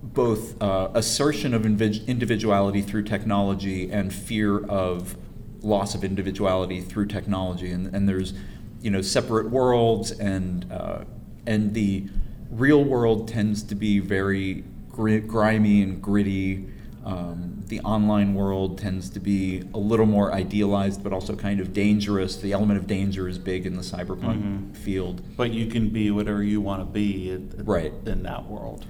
both 0.03 0.61
uh, 0.63 0.91
assertion 0.95 1.55
of 1.55 1.65
individuality 1.65 2.83
through 2.83 3.03
technology 3.03 3.91
and 3.91 4.13
fear 4.13 4.65
of 4.67 5.17
loss 5.63 5.95
of 5.95 6.05
individuality 6.05 6.81
through 6.81 7.07
technology. 7.07 7.71
And, 7.71 7.95
and 7.95 8.09
there's, 8.09 8.35
you 8.81 8.91
know, 8.91 9.01
separate 9.01 9.51
worlds, 9.51 10.11
and 10.13 10.71
uh, 10.71 11.05
and 11.47 11.75
the 11.75 12.05
real 12.51 12.83
world 12.85 13.29
tends 13.29 13.63
to 13.65 13.75
be 13.75 13.99
very 13.99 14.65
gri- 14.91 15.21
grimy 15.21 15.83
and 15.83 16.01
gritty. 16.03 16.67
Um, 17.05 17.63
the 17.69 17.81
online 17.81 18.35
world 18.35 18.79
tends 18.79 19.11
to 19.11 19.21
be 19.21 19.63
a 19.75 19.79
little 19.79 20.07
more 20.07 20.33
idealized, 20.33 21.03
but 21.03 21.13
also 21.13 21.35
kind 21.37 21.61
of 21.61 21.73
dangerous. 21.73 22.37
The 22.37 22.53
element 22.53 22.79
of 22.79 22.87
danger 22.87 23.29
is 23.29 23.39
big 23.39 23.67
in 23.67 23.75
the 23.77 23.83
cyberpunk 23.83 24.43
Mhm. 24.73 24.77
field. 24.77 25.21
But 25.37 25.51
you 25.53 25.67
can 25.67 25.89
be 25.91 26.11
whatever 26.11 26.43
you 26.43 26.61
want 26.61 26.81
to 26.81 26.87
be 26.87 27.31
in, 27.31 27.51
Right. 27.65 27.93
in 28.07 28.23
that 28.23 28.49
world. 28.51 28.87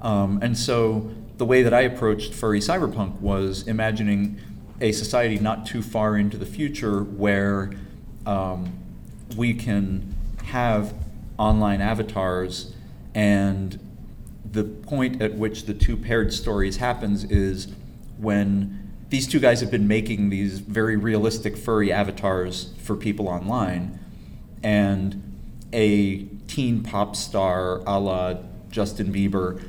Um, 0.00 0.38
and 0.42 0.56
so 0.56 1.10
the 1.36 1.44
way 1.44 1.62
that 1.62 1.74
I 1.74 1.80
approached 1.82 2.32
furry 2.32 2.60
cyberpunk 2.60 3.20
was 3.20 3.66
imagining 3.66 4.36
a 4.80 4.92
society 4.92 5.38
not 5.38 5.66
too 5.66 5.82
far 5.82 6.16
into 6.16 6.36
the 6.36 6.46
future 6.46 7.02
where 7.02 7.70
um, 8.26 8.68
we 9.36 9.54
can 9.54 10.14
have 10.44 10.92
online 11.38 11.80
avatars 11.80 12.74
and 13.14 13.78
the 14.50 14.64
point 14.64 15.22
at 15.22 15.34
which 15.34 15.64
the 15.64 15.74
two 15.74 15.96
paired 15.96 16.32
stories 16.32 16.78
happens 16.78 17.24
is 17.24 17.68
when 18.18 18.92
these 19.10 19.26
two 19.26 19.40
guys 19.40 19.60
have 19.60 19.70
been 19.70 19.88
making 19.88 20.30
these 20.30 20.58
very 20.58 20.96
realistic 20.96 21.56
furry 21.56 21.92
avatars 21.92 22.74
for 22.82 22.96
people 22.96 23.28
online 23.28 23.98
and 24.62 25.22
a 25.72 26.24
teen 26.46 26.82
pop 26.82 27.14
star 27.14 27.78
a 27.86 27.98
la 27.98 28.34
Justin 28.70 29.12
Bieber 29.12 29.62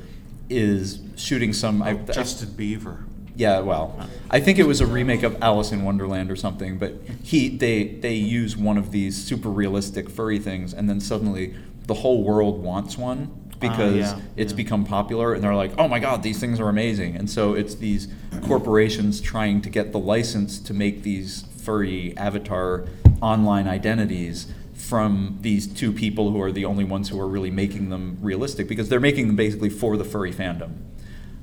is 0.48 1.00
shooting 1.16 1.52
some. 1.52 1.82
I, 1.82 1.92
oh, 1.92 2.12
Justin 2.12 2.50
Beaver. 2.50 3.04
Yeah, 3.40 3.60
well, 3.60 3.98
I 4.28 4.38
think 4.38 4.58
it 4.58 4.66
was 4.66 4.82
a 4.82 4.86
remake 4.86 5.22
of 5.22 5.42
Alice 5.42 5.72
in 5.72 5.82
Wonderland 5.82 6.30
or 6.30 6.36
something. 6.36 6.76
But 6.76 6.92
he, 7.22 7.48
they, 7.48 7.84
they 7.84 8.12
use 8.12 8.54
one 8.54 8.76
of 8.76 8.90
these 8.90 9.16
super 9.16 9.48
realistic 9.48 10.10
furry 10.10 10.38
things, 10.38 10.74
and 10.74 10.90
then 10.90 11.00
suddenly 11.00 11.54
the 11.86 11.94
whole 11.94 12.22
world 12.22 12.62
wants 12.62 12.98
one 12.98 13.34
because 13.58 13.96
yeah, 13.96 14.20
it's 14.36 14.52
yeah. 14.52 14.56
become 14.56 14.84
popular, 14.84 15.32
and 15.32 15.42
they're 15.42 15.54
like, 15.54 15.72
oh 15.78 15.88
my 15.88 15.98
god, 15.98 16.22
these 16.22 16.38
things 16.38 16.60
are 16.60 16.68
amazing. 16.68 17.16
And 17.16 17.30
so 17.30 17.54
it's 17.54 17.76
these 17.76 18.08
corporations 18.46 19.22
trying 19.22 19.62
to 19.62 19.70
get 19.70 19.92
the 19.92 19.98
license 19.98 20.58
to 20.60 20.74
make 20.74 21.02
these 21.02 21.46
furry 21.56 22.14
avatar 22.18 22.84
online 23.22 23.66
identities 23.66 24.52
from 24.74 25.38
these 25.40 25.66
two 25.66 25.92
people 25.92 26.30
who 26.30 26.42
are 26.42 26.52
the 26.52 26.66
only 26.66 26.84
ones 26.84 27.08
who 27.08 27.18
are 27.18 27.28
really 27.28 27.50
making 27.50 27.88
them 27.88 28.18
realistic 28.20 28.68
because 28.68 28.90
they're 28.90 29.00
making 29.00 29.28
them 29.28 29.36
basically 29.36 29.70
for 29.70 29.96
the 29.96 30.04
furry 30.04 30.32
fandom. 30.32 30.72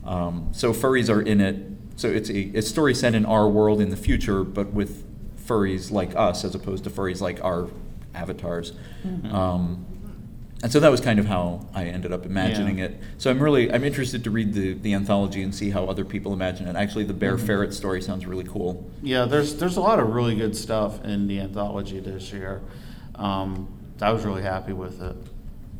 Um, 0.08 0.50
so 0.54 0.74
furries 0.74 1.14
are 1.14 1.22
in 1.22 1.42
it. 1.42 1.56
So 1.98 2.08
it's 2.08 2.30
a, 2.30 2.56
a 2.58 2.62
story 2.62 2.94
set 2.94 3.14
in 3.16 3.26
our 3.26 3.50
world 3.50 3.82
in 3.82 3.90
the 3.90 3.98
future, 3.98 4.44
but 4.44 4.72
with 4.72 5.04
furries 5.46 5.92
like 5.92 6.16
us 6.16 6.46
as 6.46 6.54
opposed 6.56 6.84
to 6.86 6.90
furries 6.90 7.22
like 7.22 7.44
our 7.44 7.68
avatars. 8.14 8.74
Um, 9.32 9.86
and 10.64 10.72
so 10.72 10.80
that 10.80 10.90
was 10.92 11.02
kind 11.02 11.20
of 11.20 11.26
how 11.28 11.68
I 11.74 11.86
ended 11.86 12.12
up 12.12 12.26
imagining 12.26 12.80
Yeah. 12.80 12.86
it. 12.86 13.00
So 13.18 13.30
I'm 13.32 13.42
really 13.42 13.72
I'm 13.72 13.84
interested 13.84 14.24
to 14.24 14.32
read 14.32 14.54
the, 14.54 14.74
the 14.74 14.94
anthology 14.94 15.42
and 15.44 15.54
see 15.54 15.70
how 15.72 15.86
other 15.86 16.04
people 16.06 16.34
imagine 16.34 16.68
it. 16.68 16.76
Actually, 16.76 17.04
the 17.06 17.14
bear 17.14 17.38
Mhm. 17.38 17.46
ferret 17.46 17.74
story 17.74 18.02
sounds 18.02 18.26
really 18.26 18.44
cool. 18.44 18.84
Yeah, 19.04 19.26
there's 19.26 19.56
there's 19.56 19.78
a 19.78 19.82
lot 19.82 20.00
of 20.00 20.10
really 20.10 20.36
good 20.36 20.56
stuff 20.56 21.04
in 21.06 21.28
the 21.28 21.40
anthology 21.40 22.00
this 22.00 22.32
year. 22.34 22.62
Um, 23.16 23.68
I 24.02 24.12
was 24.12 24.24
really 24.26 24.44
happy 24.44 24.74
with 24.74 25.02
it, 25.02 25.16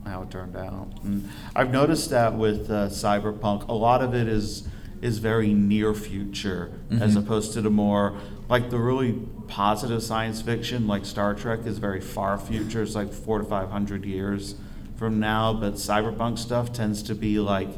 how 0.06 0.24
it 0.24 0.32
turned 0.32 0.56
out. 0.56 0.88
And 1.04 1.28
I've 1.56 1.72
noticed 1.72 2.10
that 2.12 2.36
with 2.36 2.70
uh, 2.72 2.88
cyberpunk, 2.90 3.68
a 3.70 3.74
lot 3.74 4.02
of 4.04 4.14
it 4.16 4.28
is 4.28 4.68
is 5.02 5.20
very 5.20 5.54
near 5.54 5.94
future, 5.94 6.72
as 6.92 7.16
Mhm. 7.16 7.20
opposed 7.20 7.54
to 7.54 7.62
the 7.62 7.70
more 7.70 8.14
like 8.50 8.70
the 8.70 8.80
really 8.80 9.14
positive 9.48 10.02
science 10.02 10.42
fiction, 10.42 10.88
like 10.88 11.06
Star 11.06 11.34
Trek, 11.34 11.60
is 11.66 11.78
very 11.80 12.00
far 12.02 12.38
future. 12.38 12.82
It's 12.82 12.96
like 12.96 13.12
four 13.14 13.40
to 13.40 13.44
five 13.46 13.70
hundred 13.70 14.06
years 14.06 14.56
from 14.96 15.20
now. 15.20 15.54
But 15.54 15.74
cyberpunk 15.76 16.38
stuff 16.40 16.72
tends 16.74 17.02
to 17.04 17.16
be 17.16 17.40
like. 17.40 17.70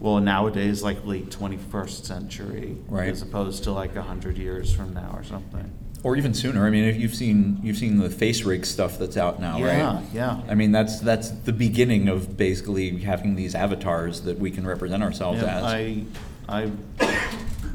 Well, 0.00 0.18
nowadays, 0.18 0.82
like 0.82 1.06
late 1.06 1.30
21st 1.30 2.04
century, 2.04 2.76
Right. 2.88 3.08
as 3.10 3.22
opposed 3.22 3.62
to 3.64 3.70
like 3.70 3.94
100 3.94 4.36
years 4.36 4.72
from 4.72 4.92
now 4.94 5.14
or 5.16 5.22
something. 5.22 5.70
Or 6.02 6.16
even 6.16 6.34
sooner. 6.34 6.66
I 6.66 6.70
mean, 6.70 6.82
if 6.82 6.96
you've 6.98 7.14
seen 7.14 7.60
you've 7.62 7.76
seen 7.78 7.98
the 7.98 8.08
FaceRig 8.08 8.66
stuff 8.66 8.98
that's 8.98 9.16
out 9.16 9.40
now, 9.40 9.58
Yeah, 9.58 9.64
right? 9.66 10.02
Yeah, 10.12 10.36
yeah. 10.42 10.50
I 10.50 10.56
mean, 10.56 10.72
that's 10.72 10.98
that's 10.98 11.28
the 11.30 11.52
beginning 11.52 12.08
of 12.08 12.36
basically 12.36 12.98
having 12.98 13.36
these 13.36 13.54
avatars 13.54 14.22
that 14.22 14.40
we 14.40 14.50
can 14.50 14.66
represent 14.66 15.04
ourselves 15.04 15.40
Yeah, 15.40 15.58
as. 15.58 15.62
I, 15.62 16.02
I 16.48 16.70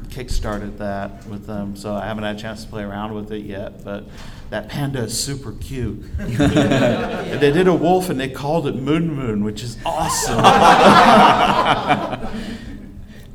kickstarted 0.08 0.78
that 0.78 1.26
with 1.26 1.46
them, 1.46 1.76
so 1.76 1.94
I 1.94 2.06
haven't 2.06 2.24
had 2.24 2.36
a 2.36 2.38
chance 2.38 2.64
to 2.64 2.70
play 2.70 2.82
around 2.82 3.14
with 3.14 3.30
it 3.32 3.44
yet, 3.44 3.84
but 3.84 4.04
that 4.50 4.68
panda 4.68 5.02
is 5.04 5.18
super 5.18 5.52
cute. 5.52 6.04
And 6.18 6.36
they 7.40 7.52
did 7.52 7.68
a 7.68 7.74
wolf 7.74 8.08
and 8.08 8.18
they 8.18 8.28
called 8.30 8.66
it 8.66 8.74
Moon 8.76 9.14
Moon, 9.14 9.44
which 9.44 9.62
is 9.62 9.76
awesome. 9.84 10.38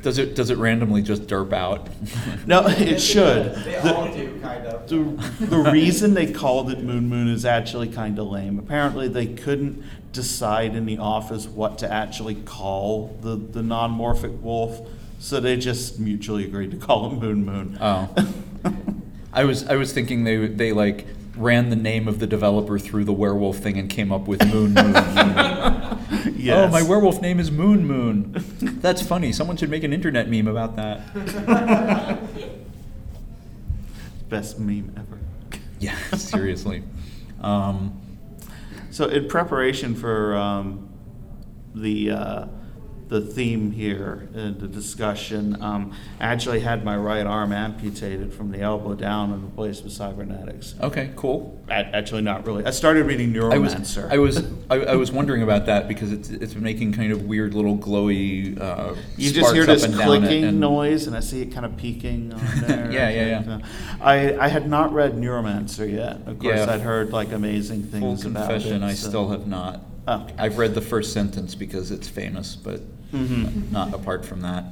Does 0.02 0.18
it 0.18 0.34
does 0.34 0.50
it 0.50 0.58
randomly 0.58 1.00
just 1.00 1.26
derp 1.26 1.54
out? 1.54 1.88
No, 2.46 2.66
it 2.66 3.00
should. 3.00 3.54
They 3.64 3.80
The- 3.80 3.94
all 3.96 4.12
do, 4.12 4.38
kind 4.42 4.66
of. 4.66 4.86
The, 4.86 5.46
the 5.46 5.56
reason 5.70 6.12
they 6.12 6.30
called 6.30 6.70
it 6.70 6.82
Moon 6.84 7.08
Moon 7.08 7.28
is 7.28 7.46
actually 7.46 7.88
kind 7.88 8.18
of 8.18 8.26
lame. 8.26 8.58
Apparently, 8.58 9.08
they 9.08 9.24
couldn't 9.26 9.82
decide 10.12 10.76
in 10.76 10.84
the 10.84 10.98
office 10.98 11.46
what 11.46 11.78
to 11.78 11.90
actually 11.90 12.34
call 12.34 13.16
the, 13.22 13.34
the 13.36 13.62
non 13.62 13.96
morphic 13.96 14.42
wolf, 14.42 14.86
so 15.24 15.40
they 15.40 15.56
just 15.56 15.98
mutually 15.98 16.44
agreed 16.44 16.70
to 16.70 16.76
call 16.76 17.06
it 17.06 17.14
Moon 17.14 17.46
Moon. 17.46 17.78
Oh. 17.80 18.14
I 19.32 19.44
was 19.44 19.66
I 19.66 19.76
was 19.76 19.90
thinking 19.90 20.24
they 20.24 20.46
they 20.48 20.72
like 20.72 21.06
ran 21.34 21.70
the 21.70 21.76
name 21.76 22.06
of 22.08 22.18
the 22.18 22.26
developer 22.26 22.78
through 22.78 23.04
the 23.04 23.12
werewolf 23.14 23.56
thing 23.56 23.78
and 23.78 23.88
came 23.88 24.12
up 24.12 24.28
with 24.28 24.44
Moon 24.46 24.74
Moon. 24.74 24.92
yes. 26.36 26.54
Oh, 26.54 26.68
my 26.68 26.82
werewolf 26.82 27.22
name 27.22 27.40
is 27.40 27.50
Moon 27.50 27.86
Moon. 27.86 28.34
That's 28.82 29.00
funny. 29.00 29.32
Someone 29.32 29.56
should 29.56 29.70
make 29.70 29.82
an 29.82 29.94
internet 29.94 30.28
meme 30.28 30.46
about 30.46 30.76
that. 30.76 31.00
Best 34.28 34.58
meme 34.58 34.92
ever. 34.94 35.18
Yeah, 35.80 35.96
seriously. 36.16 36.82
Um, 37.40 37.98
So, 38.90 39.06
in 39.06 39.26
preparation 39.26 39.94
for 39.94 40.36
um, 40.36 40.88
the 41.74 42.10
uh, 42.10 42.46
the 43.08 43.20
theme 43.20 43.70
here, 43.70 44.28
in 44.34 44.58
the 44.58 44.66
discussion, 44.66 45.60
um, 45.62 45.92
I 46.18 46.24
actually 46.26 46.60
had 46.60 46.84
my 46.84 46.96
right 46.96 47.26
arm 47.26 47.52
amputated 47.52 48.32
from 48.32 48.50
the 48.50 48.60
elbow 48.60 48.94
down 48.94 49.30
and 49.32 49.44
replaced 49.44 49.84
with 49.84 49.92
cybernetics. 49.92 50.74
okay, 50.80 51.10
cool. 51.14 51.62
A- 51.68 51.72
Actually, 51.72 52.22
not 52.22 52.46
really. 52.46 52.64
I 52.64 52.70
started 52.70 53.04
reading 53.06 53.36
I 53.38 53.58
was 53.58 53.74
Neuromancer. 53.74 54.10
I 54.10 54.18
was 54.18 54.42
I, 54.70 54.76
I 54.76 54.94
was 54.96 55.12
wondering 55.12 55.42
about 55.42 55.66
that 55.66 55.86
because 55.86 56.12
it's 56.12 56.30
it's 56.30 56.54
making 56.54 56.92
kind 56.94 57.12
of 57.12 57.24
weird 57.24 57.52
little 57.54 57.76
glowy. 57.76 58.58
Uh, 58.60 58.94
You 59.16 59.30
just 59.32 59.52
hear 59.54 59.66
this 59.66 59.84
and 59.84 59.94
clicking 59.94 60.44
and- 60.44 60.58
noise, 60.60 61.06
and 61.06 61.14
I 61.16 61.20
see 61.20 61.42
it 61.42 61.52
kind 61.52 61.66
of 61.66 61.76
peaking 61.76 62.32
on 62.32 62.40
there. 62.66 62.90
Yeah, 62.90 63.10
yeah, 63.10 63.42
yeah. 63.46 63.58
I, 64.00 64.36
I 64.38 64.48
had 64.48 64.68
not 64.68 64.92
read 64.94 65.12
Neuromancer 65.12 65.90
yet. 65.90 66.22
Of 66.26 66.38
course, 66.38 66.56
Yeah. 66.58 66.72
I'd 66.72 66.80
heard 66.80 67.10
like 67.12 67.32
amazing 67.32 67.82
Full 67.82 68.00
things 68.16 68.24
about 68.24 68.48
confession, 68.50 68.82
it. 68.82 68.86
I 68.86 68.94
so- 68.94 69.08
still 69.08 69.28
have 69.28 69.46
not. 69.46 69.80
Oh. 70.06 70.26
I've 70.36 70.58
read 70.58 70.74
the 70.74 70.82
first 70.82 71.14
sentence 71.14 71.54
because 71.54 71.90
it's 71.90 72.06
famous, 72.08 72.56
but 72.56 72.82
Mhm. 73.14 73.70
not 73.70 73.94
apart 73.94 74.24
from 74.24 74.40
that. 74.42 74.64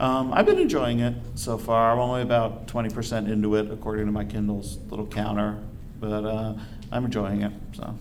Um, 0.00 0.32
I've 0.32 0.46
been 0.46 0.58
enjoying 0.60 1.00
it 1.00 1.14
so 1.34 1.58
far. 1.58 1.92
I'm 1.92 1.98
only 1.98 2.22
about 2.22 2.68
20% 2.68 3.28
into 3.28 3.56
it, 3.56 3.70
according 3.70 4.06
to 4.06 4.12
my 4.12 4.24
Kindle's 4.24 4.78
little 4.90 5.06
counter, 5.06 5.58
but 6.00 6.24
uh, 6.24 6.54
I'm 6.92 7.04
enjoying 7.04 7.42
it. 7.42 7.52
So, 7.72 7.94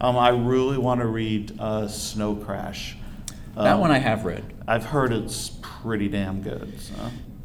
um, 0.00 0.18
I 0.18 0.30
really 0.30 0.76
want 0.76 1.00
to 1.00 1.06
read 1.06 1.52
uh, 1.60 1.86
Snow 1.86 2.34
Crash. 2.34 2.96
That 3.54 3.74
Um, 3.74 3.80
one 3.80 3.90
I 3.92 3.98
have 3.98 4.24
read. 4.24 4.42
I've 4.66 4.84
heard 4.86 5.12
it's 5.12 5.52
pretty 5.62 6.08
damn 6.08 6.42
good. 6.42 6.72
So. 6.80 6.94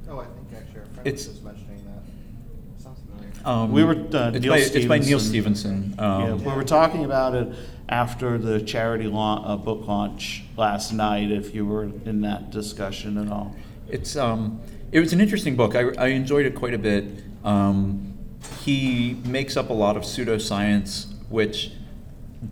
Oh, 0.09 0.19
I 0.19 0.25
think 0.25 0.47
actually 0.55 0.79
our 0.79 0.85
friend 0.87 1.07
It's- 1.07 1.27
was 1.27 1.41
mentioning 1.43 1.83
that. 1.85 2.83
Sounds 2.83 2.99
familiar. 3.07 3.31
Um, 3.45 3.71
We 3.71 3.83
were, 3.83 3.93
uh, 3.93 4.31
it's, 4.33 4.39
Neil 4.43 4.53
by, 4.53 4.57
it's 4.59 4.85
by 4.87 4.97
Neal 4.99 5.19
Stephenson. 5.19 5.93
Stevenson. 5.93 5.95
Um, 5.99 6.21
yeah, 6.21 6.33
we 6.33 6.55
were 6.55 6.63
talking 6.63 7.05
about 7.05 7.35
it 7.35 7.49
after 7.89 8.37
the 8.37 8.61
charity 8.61 9.07
launch, 9.07 9.43
uh, 9.45 9.57
book 9.57 9.87
launch 9.87 10.43
last 10.57 10.91
night. 10.91 11.31
If 11.31 11.53
you 11.53 11.65
were 11.65 11.83
in 11.83 12.21
that 12.21 12.51
discussion 12.51 13.17
at 13.17 13.31
all. 13.31 13.55
It's 13.87 14.15
um, 14.15 14.59
it 14.91 14.99
was 14.99 15.13
an 15.13 15.21
interesting 15.21 15.55
book. 15.55 15.75
I, 15.75 15.89
I 15.97 16.07
enjoyed 16.07 16.45
it 16.45 16.55
quite 16.55 16.73
a 16.73 16.79
bit. 16.79 17.05
Um, 17.43 18.17
he 18.63 19.17
makes 19.25 19.57
up 19.57 19.69
a 19.69 19.73
lot 19.73 19.97
of 19.97 20.03
pseudoscience, 20.03 21.13
which 21.29 21.71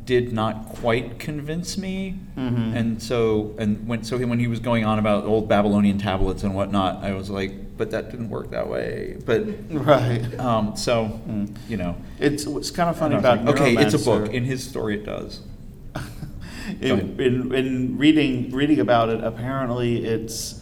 did 0.06 0.34
not 0.34 0.68
quite 0.70 1.20
convince 1.20 1.78
me. 1.78 2.20
Mhm. 2.38 2.76
And 2.76 3.02
so 3.02 3.54
and 3.58 3.88
when 3.88 4.04
so 4.04 4.18
when 4.18 4.40
he 4.40 4.48
was 4.48 4.60
going 4.60 4.86
on 4.86 5.00
about 5.00 5.26
old 5.26 5.48
Babylonian 5.48 5.98
tablets 5.98 6.44
and 6.44 6.56
whatnot, 6.56 7.04
I 7.04 7.14
was 7.14 7.30
like, 7.30 7.54
but 7.78 7.92
that 7.92 8.12
didn't 8.12 8.30
work 8.30 8.52
that 8.52 8.68
way. 8.70 9.18
But 9.26 9.46
Right. 9.72 10.40
um, 10.40 10.76
so 10.76 11.20
Mm. 11.28 11.56
you 11.68 11.78
know, 11.78 11.96
It's 12.20 12.46
it's 12.46 12.72
kind 12.72 12.90
of 12.90 12.98
funny 12.98 13.16
about 13.16 13.48
okay, 13.50 13.76
it's 13.76 13.94
a 13.94 14.00
book. 14.00 14.32
In 14.34 14.44
his 14.46 14.64
story, 14.68 14.96
it 14.96 15.06
does. 15.06 15.42
in, 16.82 17.20
in, 17.20 17.54
in 17.54 17.98
reading 17.98 18.52
reading 18.52 18.80
about 18.80 19.10
it, 19.10 19.24
apparently 19.24 20.06
it's 20.06 20.62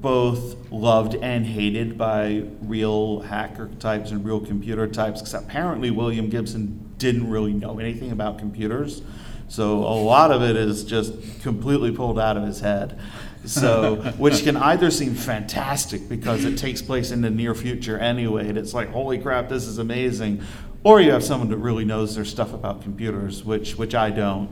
both 0.00 0.56
loved 0.70 1.14
and 1.16 1.46
hated 1.46 1.96
by 1.96 2.44
real 2.60 3.20
hacker 3.20 3.70
types 3.78 4.10
and 4.10 4.24
real 4.24 4.40
computer 4.40 4.86
types. 4.86 5.20
Because 5.20 5.34
apparently 5.34 5.90
William 5.90 6.28
Gibson 6.28 6.92
didn't 6.98 7.28
really 7.30 7.52
know 7.54 7.78
anything 7.78 8.10
about 8.12 8.38
computers, 8.38 9.02
so 9.48 9.78
a 9.78 9.96
lot 10.02 10.30
of 10.30 10.42
it 10.42 10.56
is 10.56 10.84
just 10.84 11.12
completely 11.42 11.92
pulled 11.92 12.18
out 12.18 12.36
of 12.36 12.44
his 12.44 12.60
head. 12.60 12.98
So, 13.44 13.96
which 14.18 14.42
can 14.42 14.56
either 14.56 14.90
seem 14.90 15.14
fantastic 15.14 16.08
because 16.08 16.44
it 16.44 16.56
takes 16.56 16.80
place 16.80 17.10
in 17.10 17.20
the 17.20 17.30
near 17.30 17.54
future 17.54 17.98
anyway, 17.98 18.48
and 18.48 18.56
it's 18.56 18.72
like, 18.72 18.88
holy 18.90 19.18
crap, 19.18 19.48
this 19.50 19.66
is 19.66 19.78
amazing. 19.78 20.42
Or 20.82 21.00
you 21.00 21.12
have 21.12 21.22
someone 21.22 21.50
that 21.50 21.58
really 21.58 21.84
knows 21.84 22.14
their 22.14 22.24
stuff 22.24 22.54
about 22.54 22.82
computers, 22.82 23.44
which 23.44 23.76
which 23.76 23.94
I 23.94 24.10
don't, 24.10 24.50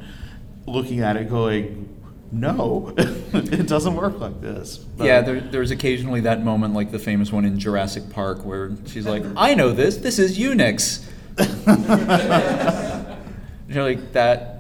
looking 0.66 1.00
at 1.00 1.16
it 1.16 1.28
going, 1.30 1.88
no, 2.30 2.92
it 2.98 3.66
doesn't 3.66 3.94
work 3.94 4.18
like 4.20 4.40
this. 4.40 4.78
But- 4.78 5.06
Yeah, 5.06 5.20
there, 5.22 5.40
there's 5.40 5.70
occasionally 5.70 6.20
that 6.22 6.42
moment, 6.42 6.74
like 6.74 6.90
the 6.90 6.98
famous 6.98 7.32
one 7.32 7.44
in 7.46 7.58
Jurassic 7.58 8.10
Park, 8.10 8.44
where 8.44 8.72
she's 8.86 9.06
like, 9.06 9.24
"I 9.36 9.54
know 9.54 9.72
this. 9.72 9.96
This 9.98 10.18
is 10.18 10.38
Unix." 10.38 11.06
You're 13.68 13.84
like, 13.84 14.12
"That 14.12 14.51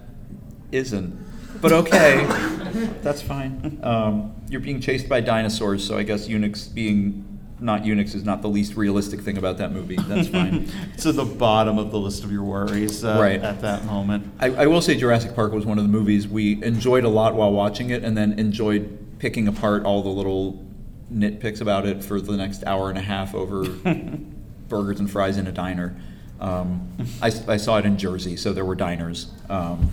isn't," 0.72 1.60
but 1.60 1.72
okay, 1.72 2.24
that's 3.02 3.22
fine. 3.22 3.78
Um, 3.82 4.34
you're 4.48 4.60
being 4.60 4.80
chased 4.80 5.08
by 5.08 5.20
dinosaurs, 5.20 5.86
so 5.86 5.96
I 5.96 6.02
guess 6.02 6.26
Unix 6.28 6.72
being 6.72 7.28
not 7.60 7.82
Unix 7.84 8.14
is 8.16 8.24
not 8.24 8.42
the 8.42 8.48
least 8.48 8.74
realistic 8.74 9.20
thing 9.20 9.38
about 9.38 9.58
that 9.58 9.70
movie. 9.70 9.94
That's 9.96 10.26
fine. 10.28 10.68
it's 10.94 11.06
at 11.06 11.14
the 11.14 11.24
bottom 11.24 11.78
of 11.78 11.92
the 11.92 11.98
list 11.98 12.24
of 12.24 12.32
your 12.32 12.42
worries 12.42 13.04
uh, 13.04 13.16
Right. 13.20 13.40
at 13.40 13.60
that 13.60 13.84
moment. 13.84 14.26
I, 14.40 14.46
I 14.48 14.66
will 14.66 14.80
say 14.82 14.96
Jurassic 14.96 15.36
Park 15.36 15.52
was 15.52 15.64
one 15.64 15.78
of 15.78 15.84
the 15.84 15.88
movies 15.90 16.26
we 16.26 16.60
enjoyed 16.64 17.04
a 17.04 17.08
lot 17.08 17.34
while 17.36 17.52
watching 17.52 17.90
it, 17.90 18.02
and 18.02 18.16
then 18.16 18.36
enjoyed 18.38 18.98
picking 19.20 19.46
apart 19.46 19.84
all 19.84 20.02
the 20.02 20.08
little 20.08 20.66
nitpicks 21.12 21.60
about 21.60 21.86
it 21.86 22.02
for 22.02 22.20
the 22.20 22.36
next 22.36 22.64
hour 22.64 22.88
and 22.88 22.98
a 22.98 23.02
half 23.02 23.32
over 23.34 23.62
burgers 24.68 24.98
and 24.98 25.08
fries 25.08 25.36
in 25.36 25.46
a 25.46 25.52
diner. 25.52 25.94
Um, 26.40 26.88
I, 27.20 27.30
I 27.46 27.56
saw 27.58 27.78
it 27.78 27.86
in 27.86 27.96
Jersey, 27.96 28.36
so 28.36 28.52
there 28.52 28.64
were 28.64 28.74
diners. 28.74 29.30
Um, 29.48 29.92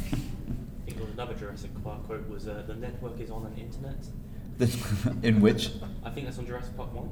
I 0.87 0.89
think 0.91 0.97
another 1.13 1.35
Jurassic 1.35 1.69
Park 1.83 2.03
quote 2.07 2.27
was, 2.39 2.47
uh, 2.47 2.63
"The 2.67 2.75
network 2.75 3.19
is 3.19 3.30
on 3.32 3.45
an 3.45 3.58
internet." 3.58 3.97
in 5.23 5.39
which, 5.41 5.71
I 6.04 6.10
think 6.10 6.25
that's 6.25 6.38
on 6.38 6.45
Jurassic 6.45 6.75
Park 6.75 6.93
one. 6.93 7.10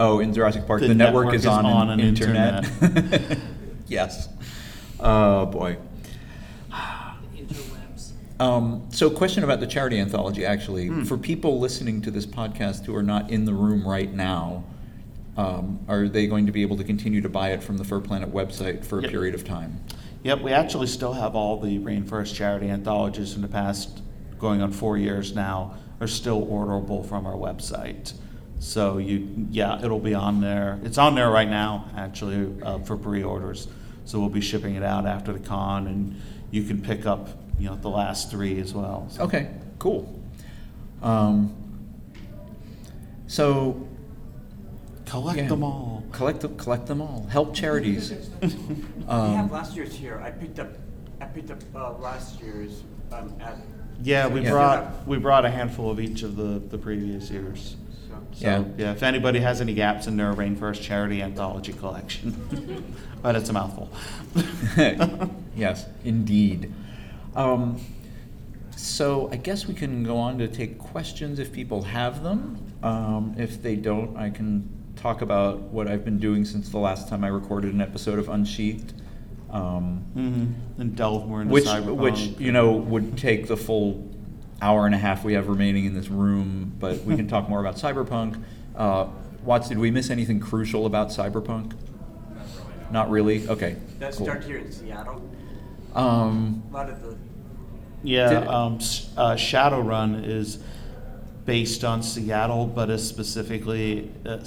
oh, 0.00 0.20
in 0.20 0.32
Jurassic 0.32 0.66
Park, 0.66 0.80
The 0.80 0.88
the, 0.88 0.94
network, 0.94 1.26
network 1.26 1.34
is, 1.34 1.42
is 1.42 1.46
on, 1.46 1.66
on 1.66 1.90
an, 1.90 2.00
an 2.00 2.06
internet. 2.06 2.66
yes. 3.86 4.28
Oh 5.00 5.46
boy. 5.46 5.76
Interwebs. 7.36 8.12
Um, 8.40 8.86
so, 8.90 9.10
question 9.10 9.44
about 9.44 9.60
the 9.60 9.66
charity 9.66 9.98
anthology. 9.98 10.44
Actually, 10.46 10.86
Hmm. 10.88 11.02
for 11.04 11.16
people 11.18 11.58
listening 11.60 12.00
to 12.02 12.10
this 12.10 12.24
podcast 12.26 12.84
who 12.86 12.94
are 12.94 13.02
not 13.02 13.30
in 13.30 13.44
the 13.44 13.52
room 13.54 13.86
right 13.86 14.12
now, 14.12 14.64
um, 15.36 15.78
are 15.88 16.08
they 16.08 16.26
going 16.26 16.46
to 16.46 16.52
be 16.52 16.62
able 16.62 16.76
to 16.78 16.84
continue 16.84 17.20
to 17.20 17.28
buy 17.28 17.50
it 17.50 17.62
from 17.62 17.76
the 17.76 17.84
Fur 17.84 18.00
Planet 18.00 18.32
website 18.32 18.84
for 18.86 18.98
a 19.00 19.02
Yep. 19.02 19.10
period 19.10 19.34
of 19.34 19.44
time? 19.44 19.80
Yep, 20.22 20.40
we 20.42 20.50
actually 20.50 20.86
still 20.86 21.12
have 21.12 21.34
all 21.36 21.60
the 21.60 21.78
Rainforest 21.78 22.34
charity 22.34 22.68
anthologies 22.70 23.32
from 23.34 23.42
the 23.42 23.48
past, 23.48 24.00
going 24.38 24.62
on 24.62 24.72
four 24.72 24.96
years 24.98 25.34
now, 25.34 25.74
are 26.00 26.06
still 26.06 26.46
orderable 26.46 27.06
from 27.06 27.26
our 27.26 27.34
website. 27.34 28.12
So 28.58 28.98
you, 28.98 29.46
yeah, 29.50 29.82
it'll 29.84 29.98
be 30.00 30.14
on 30.14 30.40
there. 30.40 30.78
It's 30.84 30.98
on 30.98 31.14
there 31.14 31.30
right 31.30 31.48
now, 31.48 31.90
actually, 31.96 32.54
uh, 32.62 32.78
for 32.80 32.96
pre-orders. 32.96 33.68
So 34.04 34.18
we'll 34.20 34.28
be 34.28 34.40
shipping 34.40 34.74
it 34.76 34.82
out 34.82 35.06
after 35.06 35.32
the 35.32 35.38
con, 35.38 35.86
and 35.86 36.20
you 36.50 36.62
can 36.62 36.80
pick 36.80 37.06
up, 37.06 37.28
you 37.58 37.68
know, 37.68 37.76
the 37.76 37.88
last 37.90 38.30
three 38.30 38.60
as 38.60 38.72
well. 38.74 39.06
So- 39.10 39.24
Okay, 39.24 39.50
cool. 39.78 40.20
Um, 41.02 41.54
so, 43.26 43.86
Collect 45.06 45.38
Yeah. 45.38 45.46
them 45.48 45.62
all. 45.62 46.02
collect 46.10 46.40
them, 46.40 46.56
collect 46.56 46.86
them 46.86 47.00
all. 47.00 47.26
Help 47.30 47.54
charities. 47.54 48.12
We 48.42 48.48
Um, 49.06 49.34
have 49.36 49.52
last 49.52 49.76
year's 49.76 49.94
here. 49.94 50.20
I 50.24 50.30
picked 50.32 50.58
up, 50.58 50.68
I 51.20 51.26
picked 51.26 51.52
up 51.52 51.58
uh, 51.76 51.92
last 51.98 52.40
year's 52.42 52.82
um, 53.12 53.32
at. 53.40 53.56
Yeah, 54.02 54.26
we 54.28 54.42
Yeah. 54.42 54.50
brought, 54.50 55.06
we 55.08 55.18
brought 55.18 55.44
a 55.44 55.50
handful 55.50 55.90
of 55.90 56.00
each 56.00 56.22
of 56.22 56.36
the, 56.36 56.60
the 56.70 56.78
previous 56.78 57.30
years. 57.30 57.76
So, 58.08 58.16
Yeah. 58.46 58.58
So, 58.58 58.70
yeah, 58.76 58.92
if 58.92 59.02
anybody 59.02 59.40
has 59.40 59.60
any 59.60 59.74
gaps 59.74 60.06
in 60.06 60.16
their 60.16 60.32
Rainforest 60.34 60.82
Charity 60.82 61.22
Anthology 61.22 61.72
collection, 61.72 62.84
but 63.22 63.34
it's 63.36 63.48
a 63.48 63.52
mouthful. 63.52 63.90
yes, 65.56 65.86
indeed. 66.04 66.72
Um, 67.34 67.80
so 68.76 69.28
I 69.32 69.36
guess 69.36 69.66
we 69.66 69.74
can 69.74 70.04
go 70.04 70.18
on 70.18 70.38
to 70.38 70.48
take 70.48 70.78
questions 70.78 71.38
if 71.38 71.52
people 71.52 71.82
have 71.82 72.22
them. 72.22 72.58
Um, 72.82 73.34
if 73.38 73.62
they 73.62 73.74
don't, 73.76 74.16
I 74.16 74.30
can 74.30 74.68
talk 74.96 75.22
about 75.22 75.60
what 75.60 75.88
I've 75.88 76.04
been 76.04 76.18
doing 76.18 76.44
since 76.44 76.68
the 76.68 76.78
last 76.78 77.08
time 77.08 77.24
I 77.24 77.28
recorded 77.28 77.72
an 77.74 77.80
episode 77.80 78.18
of 78.18 78.28
Unsheathed. 78.28 78.92
Um, 79.60 80.02
Mm-hmm. 80.16 80.80
And 80.80 80.96
delve 80.96 81.26
more 81.28 81.42
into 81.42 81.52
which, 81.52 81.64
cyberpunk. 81.64 81.96
which 81.96 82.18
you 82.38 82.50
know 82.52 82.72
would 82.72 83.18
take 83.18 83.48
the 83.48 83.56
full 83.56 84.08
hour 84.62 84.86
and 84.86 84.94
a 84.94 84.98
half 84.98 85.24
we 85.24 85.34
have 85.34 85.48
remaining 85.48 85.84
in 85.84 85.94
this 85.94 86.08
room, 86.08 86.72
but 86.78 87.02
we 87.04 87.16
can 87.16 87.28
talk 87.34 87.48
more 87.48 87.60
about 87.60 87.76
cyberpunk. 87.76 88.42
Uh, 88.74 89.08
Watts, 89.44 89.68
did 89.68 89.78
we 89.78 89.90
miss 89.90 90.08
anything 90.10 90.40
crucial 90.40 90.86
about 90.86 91.08
cyberpunk? 91.08 91.72
Not 92.90 93.10
really. 93.10 93.46
Okay. 93.48 93.76
That 93.98 94.14
cool. 94.14 94.26
started 94.26 94.44
here 94.44 94.56
in 94.58 94.72
Seattle. 94.72 95.22
Um, 95.94 96.62
A 96.70 96.74
lot 96.74 96.88
of 96.90 97.02
the, 97.02 97.16
Yeah, 98.02 98.28
Did- 98.40 98.48
um, 98.48 98.76
s- 98.76 99.10
uh, 99.16 99.34
Shadowrun 99.34 100.26
is 100.26 100.58
based 101.46 101.84
on 101.84 102.02
Seattle, 102.02 102.66
but 102.66 102.90
is 102.90 103.06
specifically 103.06 104.10
uh, 104.26 104.38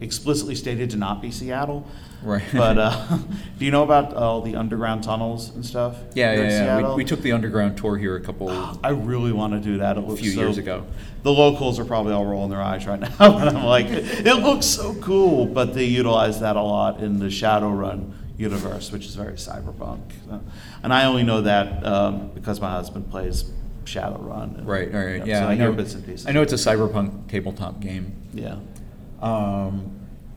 explicitly 0.00 0.54
stated 0.54 0.90
to 0.90 0.96
not 0.96 1.20
be 1.22 1.30
Seattle. 1.30 1.86
Right. 2.22 2.42
But 2.52 2.78
uh, 2.78 3.18
do 3.58 3.64
you 3.64 3.70
know 3.70 3.82
about 3.82 4.14
all 4.14 4.40
the 4.40 4.56
underground 4.56 5.04
tunnels 5.04 5.54
and 5.54 5.64
stuff? 5.64 5.96
Yeah, 6.14 6.32
yeah, 6.32 6.48
yeah. 6.48 6.88
We, 6.88 6.94
we 6.96 7.04
took 7.04 7.20
the 7.20 7.32
underground 7.32 7.76
tour 7.76 7.98
here 7.98 8.16
a 8.16 8.20
couple. 8.20 8.48
I 8.82 8.88
really 8.88 9.32
want 9.32 9.52
to 9.52 9.60
do 9.60 9.78
that. 9.78 9.98
It 9.98 10.00
looks 10.00 10.22
few 10.22 10.32
so- 10.32 10.40
years 10.40 10.58
ago. 10.58 10.86
The 11.22 11.32
locals 11.32 11.78
are 11.78 11.84
probably 11.84 12.14
all 12.14 12.24
rolling 12.24 12.50
their 12.50 12.62
eyes 12.62 12.86
right 12.86 13.00
now, 13.00 13.08
but 13.18 13.48
I'm 13.54 13.64
like, 13.64 13.86
it 13.88 14.36
looks 14.42 14.66
so 14.66 14.94
cool. 14.94 15.44
But 15.46 15.74
they 15.74 15.84
utilize 15.84 16.40
that 16.40 16.56
a 16.56 16.62
lot 16.62 17.00
in 17.00 17.18
the 17.18 17.26
Shadowrun 17.26 18.12
universe, 18.38 18.92
which 18.92 19.06
is 19.06 19.14
very 19.14 19.32
cyberpunk. 19.32 20.00
And 20.82 20.92
I 20.92 21.04
only 21.04 21.22
know 21.22 21.42
that 21.42 21.84
um, 21.84 22.30
because 22.34 22.60
my 22.60 22.70
husband 22.70 23.10
plays 23.10 23.50
Shadowrun. 23.86 24.58
and- 24.58 24.66
Right, 24.68 24.92
right, 24.92 25.18
Yep, 25.18 25.26
yeah. 25.26 25.40
So 25.42 25.48
I 25.48 25.54
hear 25.54 25.70
know. 25.70 25.72
bits 25.76 25.94
and 25.94 26.04
pieces. 26.04 26.26
I 26.26 26.32
know 26.32 26.42
it's 26.42 26.52
a 26.52 26.56
cyberpunk 26.56 27.28
tabletop 27.28 27.80
game. 27.80 28.12
Yeah. 28.34 28.56
Um, 29.20 29.90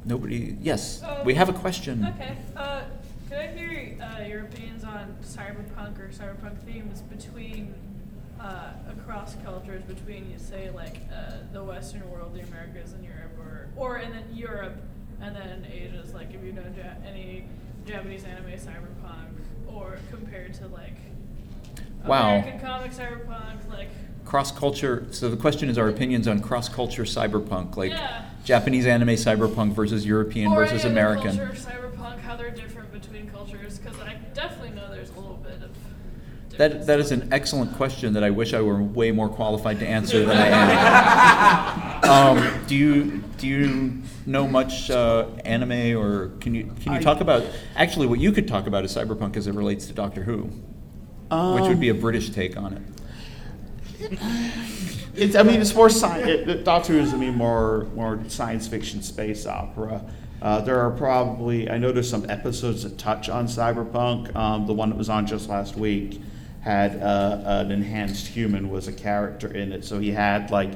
nobody. 0.05 0.55
Yes, 0.61 1.03
Um, 1.03 1.25
we 1.25 1.33
have 1.35 1.49
a 1.49 1.53
question. 1.53 2.05
Okay. 2.05 2.37
Uh, 2.55 2.81
could 3.27 3.37
I 3.37 3.47
hear 3.47 3.95
uh, 4.01 4.23
your 4.23 4.41
opinions 4.41 4.83
on 4.83 5.15
cyberpunk 5.23 5.99
or 5.99 6.09
cyberpunk 6.09 6.57
themes 6.59 7.01
between 7.01 7.73
uh, 8.39 8.71
across 8.89 9.35
cultures 9.43 9.83
between 9.83 10.31
you 10.31 10.39
say 10.39 10.69
like 10.71 11.01
uh, 11.13 11.33
the 11.51 11.61
Western 11.63 12.09
world, 12.09 12.33
the 12.33 12.39
Americas, 12.41 12.93
and 12.93 13.03
Europe, 13.03 13.37
or 13.37 13.67
or 13.75 13.95
and 13.97 14.13
then 14.13 14.23
Europe, 14.33 14.77
and 15.21 15.35
then 15.35 15.67
Asia's 15.69 16.13
like 16.13 16.33
if 16.33 16.41
you 16.43 16.53
know 16.53 16.63
ja- 16.77 17.05
any 17.05 17.43
Japanese 17.85 18.23
anime 18.23 18.51
cyberpunk, 18.53 19.27
or 19.67 19.97
compared 20.09 20.53
to 20.53 20.67
like 20.67 20.95
Wow. 22.05 22.37
American 22.37 22.59
comic 22.59 22.91
cyberpunk, 22.91 23.69
like 23.69 23.89
Cross 24.25 24.51
culture. 24.59 25.05
So 25.11 25.29
the 25.29 25.37
question 25.37 25.69
is 25.69 25.77
our 25.77 25.89
opinions 25.89 26.27
on 26.27 26.39
cross 26.41 26.69
culture 26.69 27.03
cyberpunk, 27.03 27.75
like 27.77 27.91
Yeah. 27.91 28.25
Japanese 28.45 28.85
anime 28.85 29.09
cyberpunk 29.09 29.73
versus 29.73 30.05
European 30.05 30.51
or 30.51 30.57
versus 30.57 30.85
any 30.85 30.91
other 30.99 31.13
American. 31.15 31.37
culture 31.37 31.51
of 31.51 31.57
cyberpunk, 31.57 32.19
how 32.19 32.35
they're 32.35 32.51
different 32.51 32.91
between 32.91 33.27
cultures, 33.29 33.79
because 33.79 33.99
I 33.99 34.15
definitely 34.33 34.71
know 34.71 34.89
there's 34.91 35.09
a 35.09 35.13
little 35.19 35.39
bit 35.43 35.61
of. 35.63 35.69
That 36.57 36.85
that 36.87 36.99
is 36.99 37.11
an 37.11 37.29
excellent 37.31 37.73
question 37.75 38.13
that 38.13 38.23
I 38.23 38.29
wish 38.31 38.53
I 38.53 38.61
were 38.61 38.81
way 38.83 39.11
more 39.11 39.29
qualified 39.29 39.79
to 39.79 39.87
answer 39.87 40.25
than 40.25 40.37
I 40.37 40.47
am. 42.03 42.03
um, 42.37 42.65
do 42.67 42.75
you 42.75 43.23
do 43.37 43.47
you 43.47 44.01
know 44.25 44.47
much 44.47 44.89
uh, 44.91 45.25
anime, 45.45 45.97
or 45.97 46.29
can 46.39 46.53
you 46.53 46.65
can 46.81 46.93
you 46.93 46.99
I- 46.99 47.01
talk 47.01 47.21
about 47.21 47.43
actually 47.75 48.07
what 48.07 48.19
you 48.19 48.31
could 48.31 48.47
talk 48.47 48.67
about 48.67 48.83
is 48.85 48.95
cyberpunk 48.95 49.37
as 49.37 49.47
it 49.47 49.53
relates 49.55 49.85
to 49.87 49.93
Doctor 49.93 50.23
Who, 50.23 50.49
which 51.29 51.63
would 51.69 51.79
be 51.79 51.89
a 51.89 51.93
Um, 51.93 51.99
British 51.99 52.29
take 52.29 52.57
on 52.57 52.73
it. 52.73 54.19
It's, 55.15 55.35
I 55.35 55.43
mean, 55.43 55.59
it's 55.59 55.75
more 55.75 55.89
science. 55.89 56.63
Doctor 56.63 56.93
Who 56.93 56.99
is, 56.99 57.13
I 57.13 57.17
mean, 57.17 57.35
more 57.35 57.87
more 57.93 58.21
science 58.29 58.69
fiction 58.69 59.01
space 59.01 59.45
opera. 59.45 60.01
Uh, 60.41 60.61
there 60.61 60.79
are 60.79 60.91
probably, 60.91 61.69
I 61.69 61.77
know 61.77 61.91
there's 61.91 62.09
some 62.09 62.29
episodes 62.29 62.83
that 62.83 62.97
touch 62.97 63.27
on 63.27 63.47
cyberpunk. 63.47 64.33
Um, 64.33 64.65
the 64.65 64.73
one 64.73 64.89
that 64.89 64.97
was 64.97 65.09
on 65.09 65.27
just 65.27 65.49
last 65.49 65.75
week 65.75 66.21
had 66.61 66.95
uh, 67.01 67.41
an 67.43 67.71
enhanced 67.71 68.27
human 68.27 68.69
was 68.69 68.87
a 68.87 68.93
character 68.93 69.51
in 69.53 69.73
it, 69.73 69.83
so 69.83 69.99
he 69.99 70.11
had 70.11 70.51
like 70.51 70.71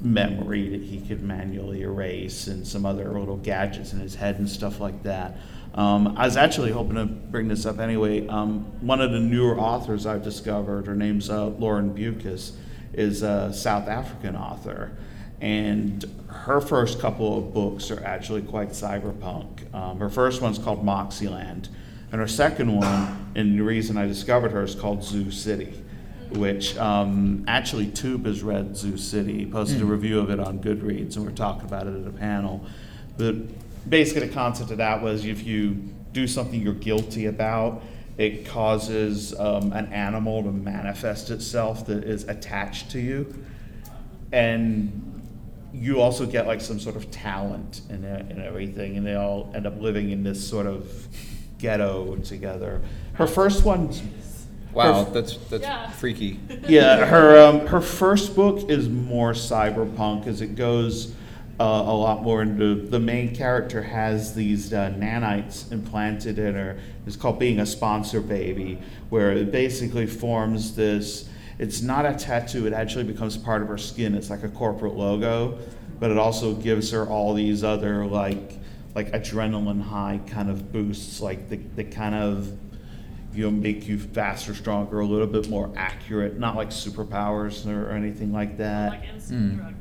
memory 0.00 0.68
that 0.68 0.82
he 0.82 1.00
could 1.00 1.22
manually 1.22 1.82
erase 1.82 2.46
and 2.46 2.66
some 2.66 2.84
other 2.86 3.08
little 3.18 3.36
gadgets 3.36 3.92
in 3.92 4.00
his 4.00 4.14
head 4.14 4.38
and 4.38 4.48
stuff 4.48 4.78
like 4.80 5.02
that. 5.02 5.36
Um, 5.74 6.14
I 6.18 6.26
was 6.26 6.36
actually 6.36 6.70
hoping 6.72 6.96
to 6.96 7.06
bring 7.06 7.48
this 7.48 7.64
up 7.64 7.78
anyway. 7.78 8.26
Um, 8.28 8.60
one 8.80 9.00
of 9.00 9.10
the 9.12 9.20
newer 9.20 9.58
authors 9.58 10.04
I've 10.06 10.22
discovered, 10.22 10.86
her 10.86 10.94
name's 10.94 11.30
uh, 11.30 11.46
Lauren 11.46 11.94
Beukes, 11.94 12.52
is 12.92 13.22
a 13.22 13.52
South 13.54 13.88
African 13.88 14.36
author. 14.36 14.92
And 15.40 16.04
her 16.28 16.60
first 16.60 17.00
couple 17.00 17.38
of 17.38 17.52
books 17.54 17.90
are 17.90 18.04
actually 18.04 18.42
quite 18.42 18.70
cyberpunk. 18.70 19.72
Um, 19.74 19.98
her 19.98 20.10
first 20.10 20.40
one's 20.42 20.58
called 20.58 20.84
Moxyland. 20.84 21.68
And 22.12 22.20
her 22.20 22.28
second 22.28 22.76
one, 22.76 23.32
and 23.34 23.58
the 23.58 23.62
reason 23.64 23.96
I 23.96 24.06
discovered 24.06 24.52
her, 24.52 24.62
is 24.62 24.74
called 24.74 25.02
Zoo 25.02 25.30
City. 25.30 25.78
which 26.34 26.78
um, 26.78 27.44
actually 27.46 27.86
Tube 27.88 28.24
has 28.24 28.42
read 28.42 28.74
Zoo 28.74 28.96
City. 28.96 29.40
He 29.40 29.44
posted 29.46 29.82
a 29.82 29.84
Mm. 29.84 29.90
review 29.90 30.18
of 30.18 30.30
it 30.30 30.40
on 30.40 30.60
Goodreads, 30.60 31.16
and 31.16 31.26
we're 31.26 31.30
talking 31.32 31.66
about 31.66 31.86
it 31.86 31.94
at 32.00 32.06
a 32.06 32.10
panel. 32.10 32.64
But 33.18 33.34
basically, 33.88 34.26
the 34.28 34.34
concept 34.34 34.70
of 34.70 34.78
that 34.78 35.02
was 35.02 35.24
if 35.24 35.44
you 35.46 35.74
do 36.12 36.26
something 36.26 36.60
you're 36.60 36.74
guilty 36.74 37.26
about, 37.26 37.82
it 38.18 38.44
causes 38.46 39.38
um, 39.40 39.72
an 39.72 39.92
animal 39.92 40.42
to 40.42 40.52
manifest 40.52 41.30
itself 41.30 41.86
that 41.86 42.04
is 42.04 42.24
attached 42.24 42.90
to 42.90 43.00
you. 43.00 43.34
And 44.32 45.22
you 45.72 46.00
also 46.00 46.26
get 46.26 46.46
like 46.46 46.60
some 46.60 46.78
sort 46.78 46.96
of 46.96 47.10
talent 47.10 47.80
and, 47.88 48.04
and 48.04 48.40
everything, 48.42 48.96
and 48.96 49.06
they 49.06 49.14
all 49.14 49.50
end 49.54 49.66
up 49.66 49.80
living 49.80 50.10
in 50.10 50.22
this 50.22 50.46
sort 50.46 50.66
of 50.66 50.90
ghetto 51.58 52.16
together. 52.16 52.82
Her 53.14 53.26
first 53.26 53.64
one, 53.64 53.90
Wow, 54.74 55.04
her- 55.04 55.10
that's 55.12 55.36
that's 55.48 55.62
Yeah. 55.64 55.90
freaky. 55.90 56.40
yeah, 56.68 57.04
her 57.06 57.38
um, 57.46 57.66
her 57.66 57.80
first 57.80 58.34
book 58.34 58.70
is 58.70 58.88
more 58.88 59.32
cyberpunk 59.32 60.26
as 60.26 60.40
it 60.40 60.54
goes 60.56 61.14
uh, 61.62 61.64
a 61.64 61.94
lot 61.94 62.24
more 62.24 62.42
into 62.42 62.74
the 62.74 62.98
main 62.98 63.32
character 63.32 63.80
has 63.82 64.34
these 64.34 64.72
uh, 64.72 64.92
nanites 64.98 65.70
implanted 65.70 66.36
in 66.36 66.56
her. 66.56 66.76
It's 67.06 67.14
called 67.14 67.38
being 67.38 67.60
a 67.60 67.66
sponsor 67.66 68.20
baby, 68.20 68.80
where 69.10 69.30
it 69.30 69.52
basically 69.52 70.06
forms 70.06 70.74
this. 70.74 71.28
It's 71.60 71.80
not 71.80 72.04
a 72.04 72.14
tattoo; 72.14 72.66
it 72.66 72.72
actually 72.72 73.04
becomes 73.04 73.36
part 73.36 73.62
of 73.62 73.68
her 73.68 73.78
skin. 73.78 74.16
It's 74.16 74.28
like 74.28 74.42
a 74.42 74.48
corporate 74.48 74.94
logo, 74.94 75.56
but 76.00 76.10
it 76.10 76.18
also 76.18 76.52
gives 76.54 76.90
her 76.90 77.06
all 77.06 77.32
these 77.32 77.62
other 77.62 78.06
like 78.06 78.58
like 78.96 79.12
adrenaline 79.12 79.82
high 79.82 80.20
kind 80.26 80.50
of 80.50 80.72
boosts, 80.72 81.20
like 81.20 81.48
the 81.48 81.58
the 81.76 81.84
kind 81.84 82.16
of 82.16 82.52
you 83.34 83.44
know, 83.44 83.50
make 83.50 83.86
you 83.86 83.98
faster, 83.98 84.52
stronger, 84.54 85.00
a 85.00 85.06
little 85.06 85.26
bit 85.26 85.48
more 85.48 85.72
accurate, 85.76 86.38
not 86.38 86.54
like 86.54 86.68
superpowers 86.68 87.66
or, 87.66 87.88
or 87.88 87.92
anything 87.92 88.32
like 88.32 88.58
that. 88.58 88.90
Like 88.90 89.08
instant 89.14 89.62
Mm. 89.62 89.74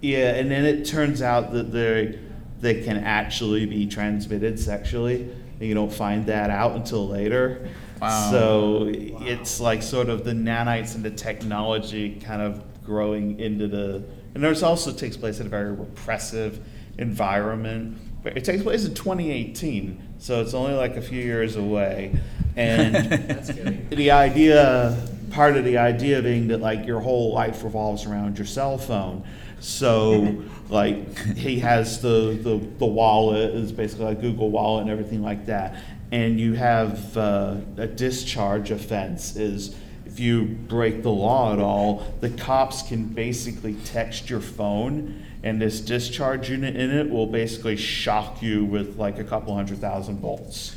Yeah, 0.00 0.34
and 0.34 0.50
then 0.50 0.64
it 0.64 0.84
turns 0.84 1.22
out 1.22 1.52
that 1.52 1.72
they 1.72 2.18
they 2.60 2.82
can 2.82 2.98
actually 2.98 3.66
be 3.66 3.86
transmitted 3.86 4.58
sexually. 4.58 5.22
And 5.22 5.68
you 5.68 5.74
don't 5.74 5.92
find 5.92 6.26
that 6.26 6.50
out 6.50 6.72
until 6.72 7.06
later. 7.08 7.68
Wow. 8.00 8.30
So 8.30 8.90
it's 8.92 9.60
like 9.60 9.82
sort 9.82 10.08
of 10.08 10.24
the 10.24 10.32
nanites 10.32 10.94
and 10.94 11.04
the 11.04 11.10
technology 11.10 12.18
kind 12.20 12.40
of 12.40 12.62
growing 12.84 13.38
into 13.38 13.68
the. 13.68 14.02
And 14.34 14.42
there's 14.42 14.62
also 14.62 14.92
takes 14.92 15.16
place 15.16 15.40
in 15.40 15.46
a 15.46 15.50
very 15.50 15.72
repressive 15.72 16.64
environment. 16.98 17.98
It 18.24 18.44
takes 18.44 18.62
place 18.62 18.84
in 18.84 18.94
2018, 18.94 20.16
so 20.18 20.40
it's 20.42 20.54
only 20.54 20.74
like 20.74 20.96
a 20.96 21.02
few 21.02 21.20
years 21.20 21.56
away. 21.56 22.18
And 22.56 22.94
the 23.90 24.10
idea 24.10 24.96
part 25.30 25.56
of 25.56 25.64
the 25.64 25.78
idea 25.78 26.20
being 26.20 26.48
that 26.48 26.60
like 26.60 26.86
your 26.86 27.00
whole 27.00 27.32
life 27.32 27.62
revolves 27.62 28.04
around 28.04 28.36
your 28.36 28.46
cell 28.46 28.76
phone 28.76 29.24
so 29.60 30.42
like 30.68 31.18
he 31.36 31.58
has 31.60 32.00
the, 32.00 32.38
the 32.42 32.58
the 32.78 32.86
wallet 32.86 33.54
is 33.54 33.72
basically 33.72 34.06
like 34.06 34.20
google 34.20 34.50
wallet 34.50 34.82
and 34.82 34.90
everything 34.90 35.22
like 35.22 35.46
that. 35.46 35.76
And 36.12 36.40
you 36.40 36.54
have 36.54 37.16
uh, 37.16 37.56
a 37.76 37.86
discharge 37.86 38.72
offense 38.72 39.36
is 39.36 39.76
if 40.06 40.18
you 40.18 40.44
break 40.44 41.02
the 41.04 41.10
law 41.10 41.52
at 41.52 41.60
all 41.60 42.04
the 42.20 42.30
cops 42.30 42.82
can 42.82 43.04
basically 43.04 43.74
text 43.84 44.28
your 44.28 44.40
phone 44.40 45.24
and 45.44 45.62
this 45.62 45.80
discharge 45.80 46.50
unit 46.50 46.74
in 46.74 46.90
it 46.90 47.08
will 47.08 47.28
basically 47.28 47.76
shock 47.76 48.42
you 48.42 48.64
with 48.64 48.96
like 48.96 49.18
a 49.20 49.24
couple 49.24 49.54
hundred 49.54 49.78
thousand 49.78 50.18
volts 50.18 50.74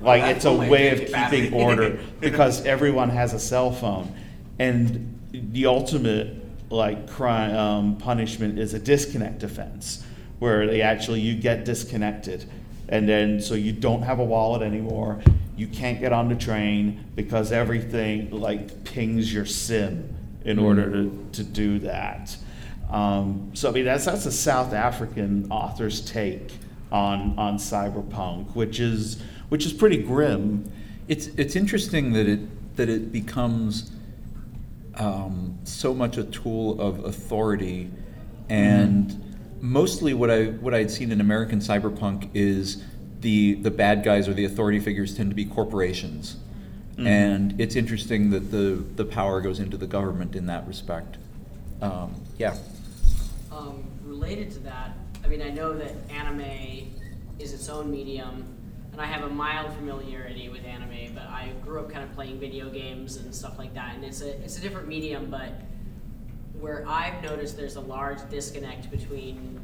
like 0.00 0.22
Well, 0.22 0.30
it's 0.30 0.44
a 0.44 0.48
that's 0.48 0.54
only 0.54 0.68
way 0.68 0.90
of 0.90 0.98
50 0.98 1.12
battery. 1.12 1.40
keeping 1.40 1.60
order 1.60 1.98
because 2.20 2.64
everyone 2.66 3.08
has 3.10 3.32
a 3.32 3.38
cell 3.38 3.72
phone. 3.72 4.14
And 4.58 5.18
the 5.32 5.66
ultimate 5.66 6.43
like 6.70 7.08
crime 7.08 7.56
um, 7.56 7.96
punishment 7.96 8.58
is 8.58 8.74
a 8.74 8.78
disconnect 8.78 9.42
offense 9.42 10.04
where 10.38 10.66
they 10.66 10.82
actually 10.82 11.20
you 11.20 11.34
get 11.34 11.64
disconnected. 11.64 12.44
And 12.88 13.08
then 13.08 13.40
so 13.40 13.54
you 13.54 13.72
don't 13.72 14.02
have 14.02 14.18
a 14.18 14.24
wallet 14.24 14.62
anymore. 14.62 15.20
You 15.56 15.66
can't 15.68 16.00
get 16.00 16.12
on 16.12 16.28
the 16.28 16.34
train 16.34 17.04
because 17.14 17.52
everything 17.52 18.30
like 18.30 18.84
pings 18.84 19.32
your 19.32 19.46
sim 19.46 20.14
in 20.44 20.58
order 20.58 20.90
to, 20.90 21.28
to 21.32 21.44
do 21.44 21.78
that. 21.80 22.36
Um, 22.90 23.50
so 23.54 23.70
i 23.70 23.72
mean 23.72 23.86
that's 23.86 24.04
that's 24.04 24.26
a 24.26 24.30
south 24.30 24.74
african 24.74 25.50
author's 25.50 26.02
take 26.02 26.52
on 26.92 27.36
on 27.38 27.56
cyberpunk 27.56 28.54
which 28.54 28.78
is 28.78 29.20
which 29.48 29.66
is 29.66 29.72
pretty 29.72 29.98
grim. 29.98 30.70
It's 31.08 31.28
it's 31.36 31.54
interesting 31.54 32.12
that 32.14 32.26
it 32.26 32.76
that 32.76 32.88
it 32.88 33.12
becomes 33.12 33.92
um, 34.98 35.58
so 35.64 35.94
much 35.94 36.16
a 36.16 36.24
tool 36.24 36.80
of 36.80 37.04
authority, 37.04 37.90
and 38.48 39.36
mostly 39.60 40.14
what 40.14 40.30
I 40.30 40.46
what 40.46 40.74
I'd 40.74 40.90
seen 40.90 41.10
in 41.12 41.20
American 41.20 41.58
cyberpunk 41.60 42.30
is 42.34 42.82
the 43.20 43.54
the 43.54 43.70
bad 43.70 44.04
guys 44.04 44.28
or 44.28 44.34
the 44.34 44.44
authority 44.44 44.80
figures 44.80 45.16
tend 45.16 45.30
to 45.30 45.34
be 45.36 45.44
corporations, 45.44 46.36
Mhm. 46.96 47.06
and 47.06 47.60
it's 47.60 47.74
interesting 47.76 48.30
that 48.30 48.50
the 48.50 48.82
the 48.96 49.04
power 49.04 49.40
goes 49.40 49.58
into 49.60 49.76
the 49.76 49.86
government 49.86 50.36
in 50.36 50.46
that 50.46 50.66
respect. 50.68 51.16
Um, 51.82 52.14
yeah. 52.38 52.56
Um, 53.50 53.84
related 54.04 54.50
to 54.52 54.58
that, 54.60 54.96
I 55.24 55.28
mean, 55.28 55.42
I 55.42 55.50
know 55.50 55.74
that 55.74 55.92
anime 56.10 56.90
is 57.38 57.52
its 57.52 57.68
own 57.68 57.90
medium, 57.90 58.44
and 58.94 59.02
I 59.02 59.06
have 59.06 59.24
a 59.24 59.28
mild 59.28 59.74
familiarity 59.74 60.48
with 60.48 60.64
anime, 60.64 61.14
but 61.14 61.24
I 61.24 61.50
grew 61.64 61.80
up 61.80 61.90
kind 61.90 62.04
of 62.04 62.14
playing 62.14 62.38
video 62.38 62.70
games 62.70 63.16
and 63.16 63.34
stuff 63.34 63.58
like 63.58 63.74
that, 63.74 63.96
and 63.96 64.04
it's 64.04 64.22
a 64.22 64.40
it's 64.42 64.56
a 64.56 64.60
different 64.60 64.86
medium, 64.86 65.30
but 65.30 65.52
where 66.60 66.84
I've 66.88 67.20
noticed 67.22 67.56
there's 67.56 67.74
a 67.74 67.80
large 67.80 68.18
disconnect 68.30 68.90
between 68.92 69.60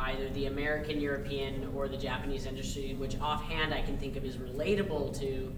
either 0.00 0.28
the 0.30 0.46
American, 0.46 1.00
European, 1.00 1.70
or 1.76 1.86
the 1.86 1.96
Japanese 1.96 2.44
industry, 2.44 2.94
which 2.98 3.16
offhand 3.20 3.72
I 3.72 3.82
can 3.82 3.96
think 3.98 4.16
of 4.16 4.24
as 4.24 4.36
relatable 4.36 5.16
to 5.20 5.52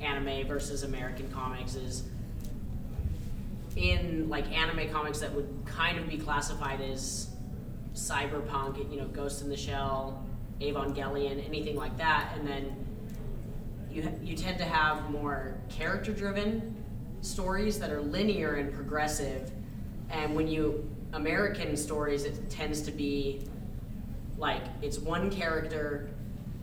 anime 0.00 0.46
versus 0.46 0.82
American 0.82 1.30
comics 1.30 1.74
is 1.76 2.02
in 3.76 4.28
like 4.28 4.50
anime 4.52 4.90
comics 4.92 5.20
that 5.20 5.32
would 5.32 5.48
kind 5.64 5.98
of 5.98 6.08
be 6.10 6.18
classified 6.18 6.82
as 6.82 7.30
cyberpunk, 7.94 8.90
you 8.92 9.00
know, 9.00 9.06
Ghost 9.06 9.40
in 9.40 9.48
the 9.48 9.56
Shell, 9.56 10.22
Evangelion, 10.60 11.44
anything 11.46 11.76
like 11.76 11.96
that, 11.98 12.32
and 12.36 12.46
then 12.46 12.74
you 13.90 14.08
you 14.22 14.36
tend 14.36 14.58
to 14.58 14.64
have 14.64 15.10
more 15.10 15.54
character-driven 15.68 16.76
stories 17.22 17.78
that 17.78 17.90
are 17.90 18.00
linear 18.00 18.54
and 18.54 18.72
progressive, 18.72 19.50
and 20.10 20.34
when 20.34 20.46
you 20.46 20.88
American 21.12 21.76
stories, 21.76 22.24
it 22.24 22.48
tends 22.50 22.82
to 22.82 22.90
be 22.90 23.40
like 24.38 24.62
it's 24.82 24.98
one 24.98 25.30
character, 25.30 26.08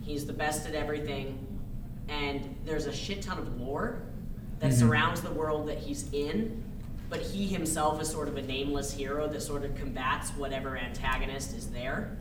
he's 0.01 0.25
the 0.25 0.33
best 0.33 0.67
at 0.67 0.73
everything, 0.75 1.45
and 2.07 2.55
there's 2.65 2.85
a 2.85 2.93
shit 2.93 3.21
ton 3.21 3.37
of 3.39 3.59
lore 3.59 4.01
that 4.59 4.71
Mhm. 4.71 4.79
surrounds 4.79 5.21
the 5.21 5.31
world 5.31 5.67
that 5.67 5.77
he's 5.79 6.11
in, 6.13 6.63
but 7.09 7.19
he 7.19 7.45
himself 7.47 8.01
is 8.01 8.09
sort 8.09 8.27
of 8.27 8.37
a 8.37 8.41
nameless 8.41 8.93
hero 8.93 9.27
that 9.27 9.41
sort 9.41 9.63
of 9.63 9.75
combats 9.75 10.31
whatever 10.31 10.77
antagonist 10.77 11.55
is 11.55 11.67
there. 11.71 12.17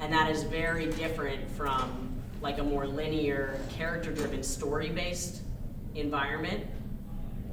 And 0.00 0.12
that 0.12 0.30
is 0.30 0.42
very 0.44 0.86
different 0.92 1.48
from 1.50 2.08
like 2.40 2.58
a 2.58 2.62
more 2.62 2.86
linear, 2.86 3.60
character 3.68 4.12
driven, 4.12 4.42
story 4.42 4.88
based 4.88 5.42
environment. 5.94 6.64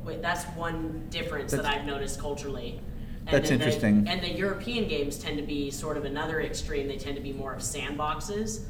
Wait, 0.05 0.21
that's 0.21 0.45
one 0.55 1.05
difference 1.09 1.51
that 1.51 1.63
That's- 1.63 1.81
I've 1.81 1.85
noticed 1.85 2.19
culturally. 2.19 2.79
And 3.25 3.35
That's 3.35 3.49
then 3.49 3.59
the- 3.59 3.65
interesting. 3.65 4.07
and 4.07 4.21
the 4.21 4.31
European 4.31 4.87
games 4.87 5.17
tend 5.17 5.37
to 5.37 5.43
be 5.43 5.69
sort 5.69 5.97
of 5.97 6.05
another 6.05 6.41
extreme. 6.41 6.87
They 6.87 6.97
tend 6.97 7.17
to 7.17 7.21
be 7.21 7.33
more 7.33 7.53
of 7.53 7.59
sandboxes, 7.59 8.61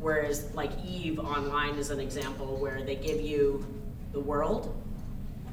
whereas 0.00 0.52
like 0.54 0.72
Eve 0.84 1.20
Online 1.20 1.76
is 1.76 1.90
an 1.90 2.00
example 2.00 2.56
where 2.56 2.82
they 2.82 2.96
give 2.96 3.20
you 3.20 3.64
the 4.12 4.18
world. 4.18 4.74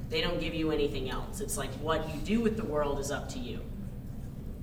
They 0.10 0.22
don't 0.22 0.40
give 0.40 0.56
you 0.56 0.72
anything 0.72 1.12
else. 1.12 1.40
It's 1.42 1.56
like 1.58 1.70
what 1.76 2.12
you 2.16 2.20
do 2.22 2.40
with 2.42 2.58
the 2.58 2.66
world 2.66 2.98
is 2.98 3.12
up 3.12 3.30
to 3.30 3.40
you. 3.40 3.60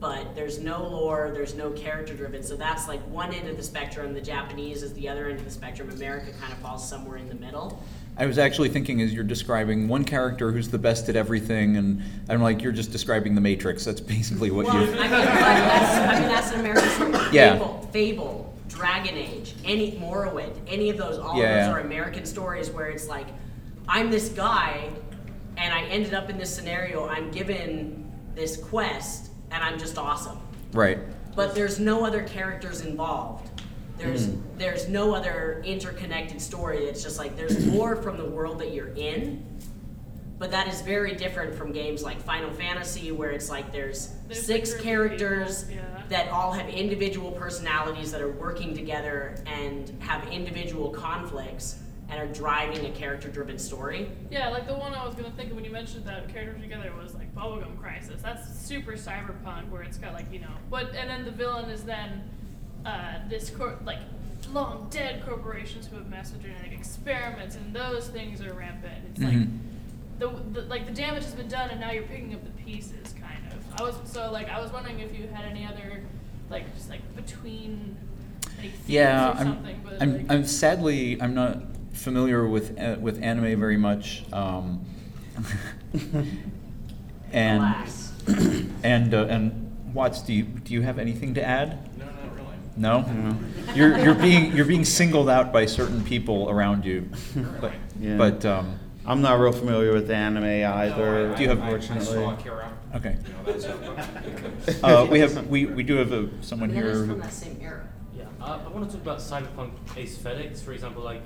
But 0.05 0.35
there's 0.35 0.59
no 0.59 0.87
lore, 0.87 1.31
there's 1.33 1.55
no 1.55 1.71
character 1.71 2.13
driven. 2.13 2.43
So 2.43 2.57
that's 2.57 2.89
like 2.89 3.01
one 3.09 3.33
end 3.33 3.49
of 3.49 3.57
the 3.57 3.63
spectrum. 3.63 4.13
The 4.13 4.21
Japanese 4.21 4.83
is 4.83 4.93
the 4.93 5.09
other 5.09 5.31
end 5.31 5.39
of 5.39 5.47
the 5.47 5.51
spectrum. 5.51 5.89
America 5.89 6.31
kind 6.39 6.53
of 6.53 6.59
falls 6.59 6.87
somewhere 6.87 7.17
in 7.17 7.27
the 7.27 7.35
middle. 7.37 7.83
I 8.19 8.27
was 8.27 8.37
actually 8.37 8.69
thinking 8.69 9.01
as 9.01 9.15
you're 9.15 9.25
describing 9.25 9.89
one 9.89 10.05
character 10.05 10.53
who's 10.53 10.69
the 10.69 10.77
best 10.77 11.09
at 11.09 11.17
everything, 11.17 11.79
and 11.79 12.03
I'm 12.29 12.43
like, 12.43 12.61
you're 12.61 12.71
just 12.71 12.93
describing 12.93 13.35
the 13.35 13.41
Matrix. 13.41 13.87
That's 13.87 14.01
basically 14.03 14.51
what 14.51 14.67
well, 14.67 14.75
you. 14.75 14.83
I 14.83 14.87
mean, 14.89 15.11
that's, 15.11 15.97
I 15.97 16.21
mean, 16.21 16.29
that's 16.29 16.53
an 16.53 16.61
American. 16.61 17.15
Yeah. 17.33 17.55
Fable, 17.55 17.89
Fable, 17.91 18.55
Dragon 18.69 19.17
Age, 19.17 19.55
any 19.65 19.93
Morrowind, 19.93 20.55
any 20.67 20.91
of 20.91 20.99
those, 20.99 21.19
all 21.19 21.41
Yeah, 21.41 21.61
of 21.61 21.67
those 21.67 21.77
are 21.77 21.81
American 21.81 22.27
stories 22.27 22.71
where 22.71 22.91
it's 22.91 23.09
like, 23.09 23.29
I'm 23.89 24.11
this 24.11 24.29
guy, 24.29 24.91
and 25.57 25.73
I 25.73 25.85
ended 25.85 26.13
up 26.13 26.29
in 26.29 26.37
this 26.37 26.55
scenario. 26.55 27.09
I'm 27.09 27.31
given 27.31 28.13
this 28.35 28.59
quest, 28.59 29.31
and 29.55 29.63
I'm 29.63 29.79
just 29.79 29.97
awesome. 29.97 30.39
Right. 30.73 30.99
But 31.35 31.55
there's 31.55 31.79
no 31.79 32.05
other 32.05 32.23
characters 32.25 32.81
involved. 32.83 33.49
There's 33.97 34.27
Mm. 34.27 34.41
there's 34.59 34.89
no 34.89 35.15
other 35.15 35.63
interconnected 35.65 36.41
story. 36.41 36.85
It's 36.87 37.03
just 37.03 37.17
like 37.19 37.37
there's 37.37 37.65
more 37.79 37.95
from 37.97 38.17
the 38.19 38.25
world 38.25 38.59
that 38.59 38.73
you're 38.73 38.93
in, 38.97 39.45
but 40.39 40.51
that 40.51 40.67
is 40.67 40.81
very 40.83 41.15
different 41.15 41.55
from 41.55 41.71
games 41.73 42.03
like 42.03 42.21
Final 42.23 42.51
Fantasy, 42.51 43.13
where 43.13 43.31
it's 43.31 43.49
like 43.49 43.71
there's, 43.73 44.11
There's 44.27 44.45
six 44.45 44.71
like 44.73 44.83
group 44.83 45.11
of 45.13 45.19
characters 45.19 45.67
yeah. 45.71 46.03
that 46.09 46.29
all 46.31 46.51
have 46.53 46.69
individual 46.69 47.31
personalities 47.31 48.11
that 48.11 48.21
are 48.21 48.33
working 48.33 48.75
together 48.75 49.37
and 49.47 49.91
have 50.01 50.27
individual 50.33 50.91
conflicts 50.91 51.77
and 52.11 52.21
are 52.21 52.33
driving 52.33 52.85
a 52.87 52.91
character-driven 52.91 53.59
story. 53.59 54.11
Yeah, 54.31 54.49
like 54.51 54.67
the 54.67 54.75
one 54.75 54.95
I 54.95 55.07
was 55.07 55.15
gonna 55.15 55.31
think 55.33 55.51
of 55.51 55.57
when 55.57 55.65
you 55.65 55.71
mentioned 55.71 56.05
that 56.07 56.29
characters 56.29 56.61
together 56.61 56.93
was 57.01 57.15
like 57.15 57.35
Bubblegum 57.35 57.79
Crisis. 57.81 58.21
That's 58.23 58.49
super 58.59 58.93
cyberpunk 58.93 59.69
where 59.71 59.83
it's 59.83 59.97
got 59.99 60.13
like 60.13 60.31
you 60.33 60.41
know, 60.41 60.53
but 60.71 60.95
and 60.95 61.09
then 61.09 61.25
the 61.25 61.31
villain 61.31 61.71
is 61.71 61.85
then 61.85 62.23
uh, 62.85 63.19
this 63.29 63.51
cor- 63.51 63.79
like 63.85 63.99
long 64.53 64.87
dead 64.91 65.25
corporations 65.27 65.87
who 65.87 65.97
have 65.97 66.09
massive 66.11 66.43
genetic 66.43 66.73
experiments, 66.73 67.57
and 67.57 67.75
those 67.75 68.09
things 68.09 68.43
are 68.43 68.53
rampant. 68.53 69.05
It's 69.11 69.21
Mhm. 69.21 69.25
like 69.27 69.49
the, 70.19 70.61
the 70.61 70.67
like 70.69 70.87
the 70.87 70.93
damage 70.93 71.25
has 71.25 71.35
been 71.35 71.49
done, 71.49 71.71
and 71.71 71.81
now 71.81 71.91
you're 71.91 72.03
picking 72.05 72.35
up 72.35 72.45
the 72.45 72.63
pieces, 72.63 73.15
kind 73.21 73.41
of. 73.53 73.81
I 73.81 73.83
was 73.83 73.97
so 74.05 74.31
like 74.31 74.49
I 74.51 74.61
was 74.61 74.71
wondering 74.73 75.01
if 75.01 75.19
you 75.19 75.27
had 75.29 75.47
any 75.47 75.67
other 75.67 76.03
like 76.51 76.73
just 76.77 76.91
like 76.91 77.01
between 77.17 77.97
any 78.59 78.69
themes 78.69 78.89
Yeah, 78.91 79.31
or 79.31 79.33
I'm, 79.33 79.47
something, 79.47 79.81
but 79.83 80.03
I'm, 80.03 80.13
like, 80.19 80.27
I'm 80.31 80.45
sadly 80.47 81.21
I'm 81.21 81.35
not 81.35 81.63
familiar 82.05 82.47
with 82.47 82.79
uh, 82.79 82.97
with 83.01 83.23
anime 83.23 83.59
very 83.59 83.77
much, 83.79 84.25
um, 84.33 84.85
and 87.33 87.65
and 88.83 89.15
uh, 89.15 89.27
and 89.29 89.61
Watts, 89.95 90.23
do 90.23 90.33
you 90.33 90.45
do 90.45 90.75
you 90.75 90.83
have 90.83 90.99
anything 90.99 91.35
to 91.35 91.43
add? 91.43 91.79
No, 91.99 92.05
not 92.07 92.35
really. 92.35 92.57
No, 92.77 93.37
you're 93.75 93.99
you're 93.99 94.15
being 94.15 94.53
you're 94.57 94.65
being 94.67 94.85
singled 94.85 95.29
out 95.29 95.53
by 95.53 95.67
certain 95.67 96.03
people 96.05 96.51
around 96.51 96.85
you, 96.85 97.09
but 97.61 97.73
Yeah. 98.01 98.17
but 98.17 98.45
um, 98.45 98.79
I'm 99.07 99.21
not 99.23 99.39
real 99.39 99.53
familiar 99.53 99.93
with 99.93 100.11
anime 100.11 100.45
either. 100.45 101.29
No, 101.29 101.33
I- 101.33 101.37
Do 101.37 101.43
you 101.43 101.49
have- 101.51 101.61
I- 101.61 101.63
I- 101.63 101.71
I 101.71 101.73
unfortunately? 101.75 102.07
saw 102.07 102.33
Akira. 102.35 102.73
okay. 102.97 103.17
You 103.27 103.33
know, 103.33 103.53
that's 103.53 103.65
it. 103.65 104.81
Uh, 104.85 105.07
we 105.11 105.21
have 105.21 105.47
we, 105.49 105.67
we 105.67 105.83
do 105.83 105.97
have 105.97 106.11
a, 106.13 106.29
someone 106.43 106.71
That 106.71 106.79
is 106.79 106.97
here. 106.97 107.07
from 107.07 107.17
Who, 107.17 107.21
that 107.23 107.33
same 107.33 107.59
era. 107.63 107.87
Yeah, 108.17 108.25
uh, 108.41 108.59
I 108.67 108.69
want 108.71 108.91
to 108.91 108.97
talk 108.97 109.03
about 109.05 109.19
cyberpunk 109.19 109.71
aesthetics. 109.97 110.63
For 110.63 110.73
example, 110.73 111.03
like 111.05 111.21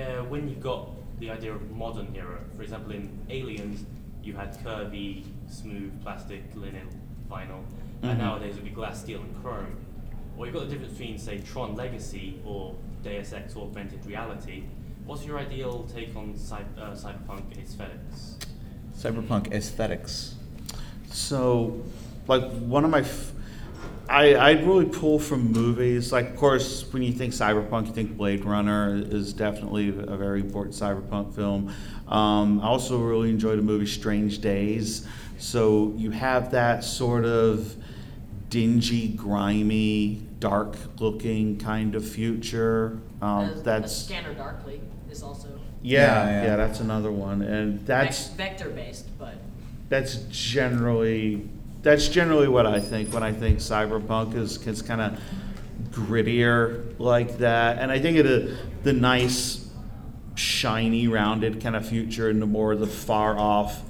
uh, 0.00 0.24
when 0.24 0.48
you 0.48 0.56
got 0.56 0.90
the 1.18 1.30
idea 1.30 1.52
of 1.52 1.70
modern 1.70 2.14
era. 2.16 2.38
For 2.56 2.62
example, 2.62 2.92
in 2.92 3.18
Aliens, 3.30 3.84
you 4.22 4.34
had 4.34 4.56
curvy, 4.64 5.24
smooth 5.48 6.00
plastic, 6.02 6.42
linen, 6.54 6.88
vinyl, 7.30 7.62
Mhm. 8.02 8.10
and 8.10 8.18
nowadays 8.18 8.54
it 8.56 8.62
would 8.62 8.64
be 8.64 8.70
glass, 8.70 9.00
steel, 9.00 9.20
and 9.20 9.42
chrome. 9.42 9.76
Or 10.36 10.46
you've 10.46 10.54
got 10.54 10.64
the 10.64 10.70
difference 10.70 10.92
between, 10.98 11.18
say, 11.18 11.38
Tron 11.38 11.76
Legacy 11.76 12.40
or 12.44 12.74
Deus 13.02 13.32
Ex 13.32 13.56
Augmented 13.56 14.04
Reality. 14.06 14.64
What's 15.06 15.24
your 15.26 15.38
ideal 15.38 15.86
take 15.94 16.16
on 16.16 16.34
cy- 16.36 16.64
uh, 16.78 16.92
cyberpunk 16.92 17.56
aesthetics? 17.62 18.38
cyberpunk 18.96 19.52
aesthetics. 19.52 20.34
So, 21.06 21.82
like 22.26 22.50
one 22.60 22.84
of 22.84 22.90
my, 22.90 23.00
f- 23.00 23.32
I 24.14 24.34
I 24.34 24.50
really 24.52 24.84
pull 24.84 25.18
from 25.18 25.50
movies. 25.50 26.12
Like, 26.12 26.30
of 26.30 26.36
course, 26.36 26.92
when 26.92 27.02
you 27.02 27.12
think 27.12 27.32
cyberpunk, 27.32 27.88
you 27.88 27.92
think 27.92 28.16
Blade 28.16 28.44
Runner 28.44 28.94
is 28.94 29.32
definitely 29.32 29.88
a 29.88 30.16
very 30.16 30.40
important 30.40 30.74
cyberpunk 30.76 31.34
film. 31.34 31.74
Um, 32.06 32.60
I 32.60 32.66
also 32.66 33.00
really 33.00 33.30
enjoyed 33.30 33.58
the 33.58 33.62
movie 33.62 33.86
Strange 33.86 34.40
Days. 34.40 35.06
So 35.38 35.92
you 35.96 36.12
have 36.12 36.52
that 36.52 36.84
sort 36.84 37.24
of 37.24 37.74
dingy, 38.50 39.08
grimy, 39.08 40.22
dark-looking 40.38 41.58
kind 41.58 41.96
of 41.96 42.08
future. 42.08 43.00
Um, 43.20 43.50
that's 43.64 43.92
Scanner 43.92 44.34
Darkly 44.34 44.80
is 45.10 45.24
also 45.24 45.48
yeah, 45.82 46.00
Yeah, 46.00 46.30
yeah, 46.30 46.44
yeah. 46.44 46.56
that's 46.56 46.78
another 46.78 47.10
one, 47.10 47.42
and 47.42 47.84
that's 47.84 48.28
vector 48.28 48.70
based, 48.70 49.06
but 49.18 49.34
that's 49.88 50.16
generally 50.30 51.48
that's 51.84 52.08
generally 52.08 52.48
what 52.48 52.66
I 52.66 52.80
think 52.80 53.12
when 53.12 53.22
I 53.22 53.32
think 53.32 53.58
cyberpunk 53.58 54.34
is 54.34 54.66
is 54.66 54.82
kind 54.82 55.00
of 55.00 55.20
grittier 55.90 56.98
like 56.98 57.38
that, 57.38 57.78
and 57.78 57.92
I 57.92 58.00
think 58.00 58.16
it 58.16 58.26
uh, 58.26 58.54
the 58.82 58.92
nice, 58.92 59.68
shiny, 60.34 61.06
rounded 61.06 61.60
kind 61.60 61.76
of 61.76 61.86
future 61.86 62.28
and 62.30 62.42
the 62.42 62.46
more 62.46 62.74
the 62.74 62.86
far 62.86 63.38
off 63.38 63.82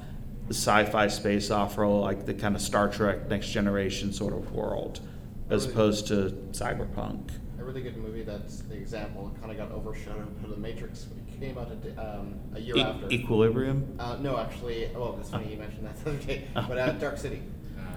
sci-fi 0.51 1.09
space 1.09 1.51
opera 1.51 1.89
like 1.89 2.27
the 2.27 2.35
kind 2.35 2.55
of 2.55 2.61
Star 2.61 2.91
Trek 2.91 3.29
Next 3.29 3.49
Generation 3.49 4.13
sort 4.13 4.35
of 4.35 4.53
world, 4.53 5.01
as 5.49 5.65
opposed 5.65 6.09
to 6.09 6.37
cyberpunk. 6.53 7.31
A 7.59 7.65
really 7.65 7.81
good 7.81 7.97
movie 7.97 8.23
that's 8.25 8.61
the 8.63 8.75
example 8.75 9.35
kind 9.41 9.51
of 9.53 9.57
got 9.57 9.71
overshadowed 9.73 10.43
by 10.43 10.49
The 10.49 10.57
Matrix. 10.57 11.07
It 11.17 11.41
came 11.41 11.57
out 11.57 11.71
a, 11.71 12.19
um, 12.19 12.35
a 12.55 12.61
year 12.61 12.77
E- 12.77 12.83
after. 12.83 13.09
Equilibrium. 13.11 13.97
Uh, 13.99 14.17
no, 14.21 14.37
actually, 14.39 14.91
well, 14.95 15.17
it's 15.19 15.31
funny 15.31 15.51
you 15.53 15.57
mentioned 15.57 15.87
that 15.87 15.97
the 16.05 16.11
other 16.11 16.19
day, 16.19 16.45
but 16.55 16.77
uh, 16.77 16.93
Dark 16.93 17.17
City. 17.19 17.41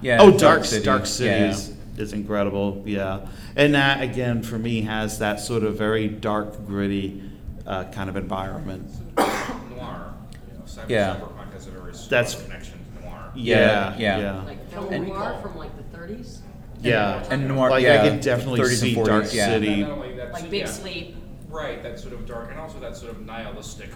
Yeah. 0.01 0.17
oh, 0.21 0.37
Dark 0.37 0.59
City. 0.65 0.67
City. 0.77 0.85
Dark 0.85 1.05
City 1.05 1.29
Yeah. 1.29 1.49
is, 1.49 1.73
is 1.97 2.13
incredible. 2.13 2.83
Yeah, 2.85 3.27
and 3.55 3.73
that 3.75 4.01
again 4.01 4.43
for 4.43 4.57
me 4.59 4.81
has 4.81 5.19
that 5.19 5.39
sort 5.39 5.63
of 5.63 5.77
very 5.77 6.07
dark, 6.07 6.65
gritty 6.65 7.23
uh, 7.65 7.85
kind 7.85 8.09
of 8.09 8.15
environment. 8.15 8.89
Noir. 9.17 10.13
You 10.51 10.57
know, 10.57 10.63
cyber, 10.65 10.89
Yeah. 10.89 11.15
Cyberpunk 11.15 11.53
has 11.53 11.67
a 11.67 11.71
very 11.71 11.93
strong 11.93 12.09
That's- 12.09 12.41
connection 12.43 12.73
to 12.99 13.05
noir. 13.05 13.31
Yeah, 13.35 13.95
yeah. 13.97 14.19
yeah. 14.19 14.43
like 14.43 14.69
film 14.71 14.93
And- 14.93 15.07
noir 15.07 15.39
from 15.41 15.57
like 15.57 15.71
the 15.75 15.97
30s, 15.97 16.39
Yeah. 16.81 17.25
And 17.29 17.47
noir, 17.47 17.69
Like 17.71 17.83
yeah, 17.83 18.01
I 18.03 18.07
can 18.09 18.19
definitely 18.19 18.61
30s 18.61 18.69
and 18.69 18.77
see 18.79 18.95
40s, 18.95 19.05
Dark 19.05 19.33
yeah. 19.33 19.45
City. 19.47 19.81
Not 19.83 19.99
like 20.33 20.49
Big 20.49 20.61
yeah, 20.61 20.65
Sleep. 20.67 21.15
Right, 21.49 21.81
that 21.81 21.99
sort 21.99 22.13
of 22.13 22.25
dark, 22.27 22.51
and 22.51 22.59
also 22.59 22.79
that 22.79 22.95
sort 22.97 23.11
of 23.13 23.25
nihilistic 23.25 23.89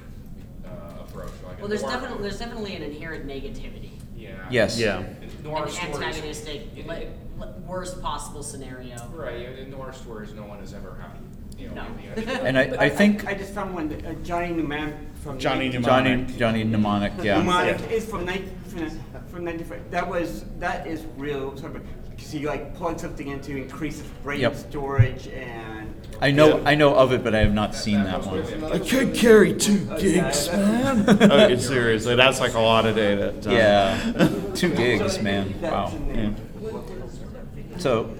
uh, 0.65 0.69
approach. 1.01 1.31
Like 1.45 1.59
Well, 1.59 1.67
there's 1.67 1.81
noir 1.83 1.91
definitely 1.91 2.21
there's 2.23 2.39
definitely 2.39 2.75
an 2.75 2.81
inherent 2.83 3.27
negativity, 3.27 3.91
Yeah. 4.17 4.31
Yes. 4.49 4.79
Yeah. 4.79 5.03
In 5.43 5.49
noir 5.49 5.63
an 5.65 5.71
stories. 5.71 5.95
antagonistic, 5.95 6.61
in- 6.77 6.87
le- 6.87 6.99
in- 7.01 7.13
le- 7.39 7.53
worst 7.67 8.01
possible 8.01 8.43
scenario. 8.43 8.95
Right, 9.13 9.57
in 9.59 9.71
noir 9.71 9.91
stories, 9.93 10.33
no 10.33 10.43
one 10.43 10.59
is 10.59 10.73
ever 10.73 10.95
happy. 11.01 11.19
You 11.57 11.69
know, 11.69 11.75
No. 11.75 11.85
in 12.15 12.25
the 12.25 12.31
end. 12.33 12.47
And 12.47 12.57
I, 12.57 12.85
I 12.85 12.89
think 12.89 13.27
I, 13.27 13.33
just 13.33 13.53
found 13.53 13.73
one, 13.73 13.89
that, 13.89 14.05
uh, 14.05 14.13
Johnny 14.23 14.51
Mnemonic 14.53 14.95
from. 15.23 15.37
Johnny 15.39 15.65
19 15.69 15.81
Johnny 15.83 16.09
Mnemonic. 16.13 16.37
Johnny 16.37 16.63
Mnemonic, 16.63 17.13
yeah. 17.23 17.37
Mnemonic 17.37 17.79
Yeah. 17.81 17.87
is 17.97 18.05
from 18.05 18.25
nineteen, 18.25 18.49
from, 18.67 18.99
from 19.27 19.43
nineteen, 19.45 19.67
that 19.91 20.07
was, 20.07 20.45
that 20.59 20.85
is 20.87 21.05
real, 21.17 21.55
sort 21.57 21.75
of, 21.75 21.83
because 22.09 22.33
you 22.35 22.47
like 22.47 22.75
plug 22.75 22.99
something 22.99 23.27
into 23.27 23.55
increases 23.57 24.03
brain 24.23 24.41
Yep. 24.41 24.55
storage 24.55 25.27
and. 25.27 25.80
I 26.21 26.31
know 26.31 26.57
Yeah. 26.59 26.69
I 26.69 26.75
know 26.75 26.93
of 26.95 27.11
it, 27.13 27.23
but 27.23 27.33
I 27.33 27.39
have 27.39 27.53
not 27.53 27.73
seen 27.73 28.03
that 28.03 28.25
one. 28.25 28.43
I 28.71 28.77
can't 28.79 29.13
carry 29.15 29.53
two 29.55 29.85
gigs, 29.99 30.49
man. 30.51 31.09
okay, 31.09 31.57
seriously, 31.57 32.15
that's 32.15 32.39
like 32.39 32.53
a 32.53 32.59
lot 32.59 32.85
of 32.85 32.95
data. 32.95 33.33
Tom. 33.41 33.51
Yeah, 33.53 34.29
two 34.53 34.69
gigs, 34.73 35.19
man. 35.19 35.59
Wow. 35.61 35.91
in 35.91 36.35
there. 36.61 37.79
So, 37.79 38.15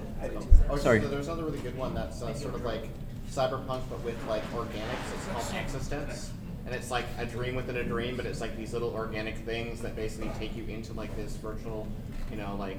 Oh, 0.68 0.76
Sorry. 0.76 1.02
so 1.02 1.08
There's 1.08 1.26
another 1.28 1.44
really 1.44 1.58
good 1.58 1.76
one 1.76 1.94
that's 1.94 2.22
uh, 2.22 2.32
sort 2.32 2.54
of 2.54 2.64
like 2.64 2.88
cyberpunk, 3.30 3.82
but 3.90 4.02
with 4.04 4.16
like 4.26 4.42
organics. 4.52 5.12
It's 5.14 5.26
called 5.28 5.44
eXistenZ. 5.64 6.28
And 6.64 6.74
it's 6.74 6.90
like 6.90 7.04
a 7.18 7.26
dream 7.26 7.56
within 7.56 7.76
a 7.76 7.84
dream, 7.84 8.16
but 8.16 8.24
it's 8.24 8.40
like 8.40 8.56
these 8.56 8.72
little 8.72 8.88
organic 8.94 9.36
things 9.36 9.82
that 9.82 9.94
basically 9.94 10.30
take 10.38 10.56
you 10.56 10.64
into 10.64 10.94
like 10.94 11.14
this 11.16 11.36
virtual, 11.36 11.86
you 12.30 12.36
know, 12.38 12.56
like 12.58 12.78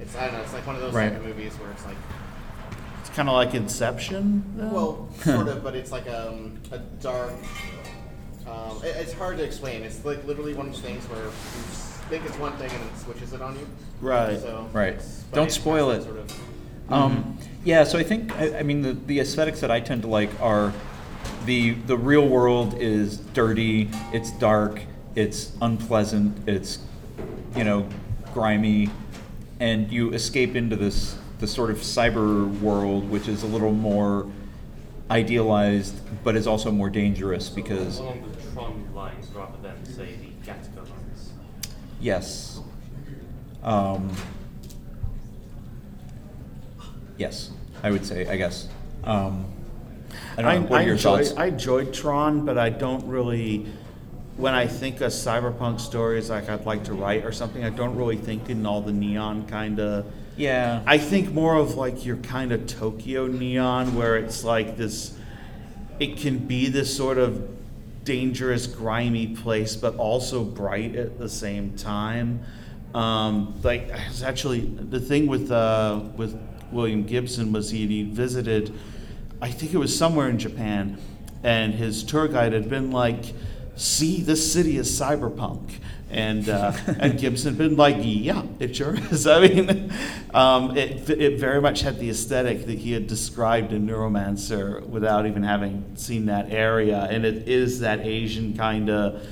it's 0.00 0.16
I 0.16 0.24
don't 0.24 0.34
know, 0.34 0.40
it's 0.40 0.52
like 0.54 0.66
one 0.66 0.74
of 0.74 0.82
those 0.82 0.92
Right. 0.92 1.10
type 1.10 1.18
of 1.20 1.24
movies 1.26 1.52
where 1.54 1.70
it's 1.70 1.84
like 1.86 1.96
It's 3.08 3.16
kind 3.16 3.28
of 3.30 3.34
like 3.36 3.54
Inception. 3.54 4.44
though? 4.54 4.68
Well, 4.68 5.08
sort 5.24 5.48
of, 5.48 5.62
but 5.64 5.74
it's 5.74 5.90
like 5.90 6.06
um, 6.10 6.58
a 6.70 6.78
dark. 6.78 7.32
Um, 8.46 8.82
it, 8.84 8.96
it's 8.96 9.14
hard 9.14 9.38
to 9.38 9.44
explain. 9.44 9.82
It's 9.82 10.04
like 10.04 10.24
literally 10.26 10.52
one 10.52 10.66
of 10.68 10.72
those 10.72 10.82
things 10.82 11.04
where 11.06 11.22
you 11.24 11.28
s- 11.28 11.98
think 12.10 12.24
it's 12.26 12.38
one 12.38 12.52
thing 12.58 12.70
and 12.70 12.82
it 12.84 12.98
switches 12.98 13.32
it 13.32 13.40
on 13.40 13.58
you. 13.58 13.66
Right. 14.02 14.38
So 14.38 14.68
Right. 14.74 14.88
it's- 14.94 15.24
but 15.30 15.36
Don't 15.36 15.44
it 15.44 15.46
has 15.46 15.54
spoil 15.54 15.88
that 15.88 16.00
it. 16.00 16.04
Sort 16.04 16.18
of, 16.18 16.92
um, 16.92 17.38
yeah, 17.64 17.84
so 17.84 17.98
I 17.98 18.02
think 18.02 18.34
I, 18.36 18.58
I 18.58 18.62
mean 18.62 18.82
the, 18.82 18.92
the 18.92 19.20
aesthetics 19.20 19.60
that 19.60 19.70
I 19.70 19.80
tend 19.80 20.02
to 20.02 20.08
like 20.08 20.30
are 20.40 20.72
the 21.46 21.72
the 21.72 21.96
real 21.96 22.26
world 22.28 22.74
is 22.78 23.16
dirty, 23.18 23.90
it's 24.12 24.30
dark, 24.32 24.80
it's 25.14 25.52
unpleasant, 25.62 26.46
it's 26.48 26.78
you 27.56 27.64
know 27.64 27.86
grimy, 28.34 28.88
and 29.60 29.90
you 29.92 30.12
escape 30.12 30.54
into 30.56 30.76
this 30.76 31.16
the 31.38 31.46
sort 31.46 31.70
of 31.70 31.78
cyber 31.78 32.48
world, 32.60 33.08
which 33.10 33.28
is 33.28 33.42
a 33.42 33.46
little 33.46 33.72
more 33.72 34.26
idealized, 35.10 35.94
but 36.24 36.36
is 36.36 36.46
also 36.46 36.70
more 36.70 36.90
dangerous 36.90 37.48
because 37.48 37.98
Along 37.98 38.30
the 38.30 38.52
Tron 38.52 38.94
lines 38.94 39.28
rather 39.28 39.56
than, 39.62 39.84
say, 39.84 40.16
the 40.16 40.50
Gattaca 40.50 40.76
lines. 40.76 41.32
Yes. 42.00 42.60
Um, 43.62 44.10
yes, 47.16 47.50
I 47.82 47.90
would 47.90 48.04
say. 48.04 48.26
I 48.28 48.36
guess. 48.36 48.68
Um, 49.04 49.46
I 50.36 50.42
don't 50.42 50.62
know. 50.62 50.68
What 50.68 50.80
are 50.80 50.84
your 50.84 50.94
enjoy, 50.94 51.24
thoughts? 51.24 51.36
I 51.36 51.46
enjoyed 51.46 51.92
Tron, 51.94 52.44
but 52.44 52.58
I 52.58 52.70
don't 52.70 53.06
really. 53.06 53.66
When 54.36 54.54
I 54.54 54.68
think 54.68 55.00
of 55.00 55.10
cyberpunk 55.10 55.80
stories, 55.80 56.30
like 56.30 56.48
I'd 56.48 56.64
like 56.64 56.84
to 56.84 56.92
write 56.94 57.24
or 57.24 57.32
something, 57.32 57.64
I 57.64 57.70
don't 57.70 57.96
really 57.96 58.16
think 58.16 58.48
in 58.50 58.64
all 58.66 58.80
the 58.80 58.92
neon 58.92 59.46
kind 59.46 59.80
of. 59.80 60.06
Yeah. 60.38 60.82
I 60.86 60.98
think 60.98 61.32
more 61.32 61.56
of 61.56 61.74
like 61.74 62.04
your 62.04 62.16
kind 62.16 62.52
of 62.52 62.66
Tokyo 62.66 63.26
neon, 63.26 63.94
where 63.94 64.16
it's 64.16 64.44
like 64.44 64.76
this. 64.76 65.14
It 66.00 66.16
can 66.16 66.38
be 66.38 66.68
this 66.68 66.96
sort 66.96 67.18
of 67.18 67.58
dangerous, 68.04 68.66
grimy 68.66 69.36
place, 69.36 69.76
but 69.76 69.96
also 69.96 70.44
bright 70.44 70.94
at 70.94 71.18
the 71.18 71.28
same 71.28 71.76
time. 71.76 72.40
Um, 72.94 73.60
like 73.62 73.90
it's 74.08 74.22
actually 74.22 74.60
the 74.60 75.00
thing 75.00 75.26
with 75.26 75.50
uh, 75.50 76.00
with 76.16 76.40
William 76.72 77.04
Gibson 77.04 77.52
was 77.52 77.70
he 77.70 77.86
he 77.86 78.04
visited, 78.04 78.72
I 79.40 79.50
think 79.50 79.74
it 79.74 79.78
was 79.78 79.96
somewhere 79.96 80.28
in 80.28 80.38
Japan, 80.38 80.98
and 81.42 81.74
his 81.74 82.02
tour 82.02 82.28
guide 82.28 82.52
had 82.52 82.68
been 82.68 82.90
like, 82.90 83.34
"See, 83.76 84.22
this 84.22 84.52
city 84.52 84.78
is 84.78 84.88
cyberpunk." 84.88 85.80
And 86.10 86.48
uh, 86.48 86.72
and 86.98 87.18
Gibson 87.18 87.54
been 87.56 87.76
like, 87.76 87.96
yeah, 88.00 88.42
it 88.58 88.74
sure 88.74 88.94
is. 88.94 89.26
I 89.36 89.46
mean, 89.46 89.92
um, 90.32 90.74
it 90.76 91.08
it 91.10 91.38
very 91.38 91.60
much 91.60 91.82
had 91.82 91.98
the 91.98 92.08
aesthetic 92.08 92.64
that 92.66 92.78
he 92.78 92.92
had 92.92 93.06
described 93.06 93.72
in 93.72 93.86
Neuromancer 93.86 94.86
without 94.86 95.26
even 95.26 95.42
having 95.42 95.84
seen 95.96 96.26
that 96.26 96.50
area, 96.50 97.06
and 97.10 97.26
it 97.26 97.46
is 97.48 97.80
that 97.80 98.00
Asian 98.00 98.56
kind 98.56 98.88
of 98.88 99.22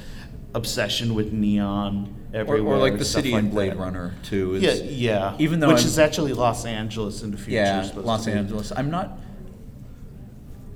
obsession 0.55 1.15
with 1.15 1.33
neon 1.33 2.15
Or, 2.35 2.41
everywhere. 2.41 2.75
or 2.75 2.79
like 2.79 2.99
the 2.99 3.05
city 3.05 3.33
like 3.33 3.45
in 3.45 3.51
Blade 3.51 3.73
that. 3.73 3.79
Runner 3.79 4.15
too. 4.23 4.57
Is, 4.57 4.63
Yeah, 4.63 4.73
yeah. 5.31 5.37
Even 5.39 5.61
though 5.61 5.69
which 5.69 5.79
I'm- 5.79 5.87
is 5.87 5.99
actually 5.99 6.33
Los 6.35 6.65
Angeles 6.67 7.23
in 7.23 7.31
the 7.31 7.37
future. 7.39 7.53
yeah, 7.57 7.91
Los. 7.95 8.27
Angeles. 8.27 8.73
I'm 8.75 8.91
not. 8.91 9.19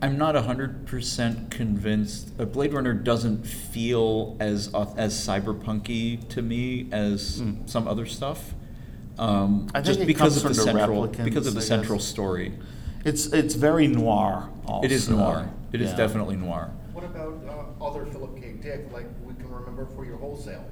I'm 0.02 0.16
not 0.16 0.34
hundred 0.34 0.86
percent 0.86 1.50
convinced. 1.50 2.30
Uh, 2.38 2.46
Blade 2.46 2.72
Runner 2.72 2.94
doesn't 2.94 3.46
feel 3.46 4.36
as 4.40 4.70
au- 4.74 4.94
as 4.96 5.12
cyberpunky 5.14 6.26
to 6.30 6.40
me 6.42 6.88
as 6.90 7.38
Hmm. 7.40 7.66
some 7.66 7.86
other 7.86 8.06
stuff. 8.06 8.54
Um, 9.18 9.66
I 9.74 9.78
think 9.82 9.86
just 9.86 10.00
it 10.00 10.06
because 10.06 10.34
comes 10.34 10.36
of 10.38 10.42
the 10.42 10.48
from 10.48 10.56
the 10.56 10.62
central 10.80 11.06
because 11.24 11.46
of 11.46 11.54
the 11.54 11.60
I 11.60 11.64
central 11.64 11.98
guess. 11.98 12.06
story. 12.06 12.52
It's 13.04 13.26
it's 13.26 13.54
very 13.54 13.86
noir. 13.88 14.48
Also. 14.66 14.86
It 14.86 14.92
is 14.92 15.08
noir. 15.10 15.50
It 15.72 15.80
is 15.82 15.90
Yeah. 15.90 15.96
definitely 15.96 16.36
noir. 16.36 16.70
What 16.94 17.04
about 17.04 17.38
uh, 17.80 17.84
other 17.84 18.06
Philip 18.06 18.36
K. 18.40 18.52
Dick, 18.62 18.86
like 18.92 19.06
we 19.26 19.34
can 19.34 19.50
remember 19.52 19.86
for 19.94 20.04
your 20.06 20.16
wholesale? 20.16 20.64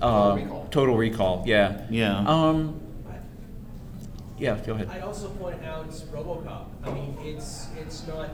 Uh, 0.00 0.34
Recall. 0.36 0.66
Total 0.70 0.96
Recall. 0.96 1.42
Yeah. 1.46 1.82
Yeah. 1.90 2.18
Um. 2.26 2.80
Yeah. 4.44 4.58
Go 4.66 4.74
ahead. 4.74 4.88
I'd 4.90 5.00
also 5.02 5.28
point 5.30 5.64
out 5.64 5.88
RoboCop. 5.88 6.66
I 6.84 6.90
mean, 6.92 7.16
it's 7.22 7.68
it's 7.80 8.06
not 8.06 8.28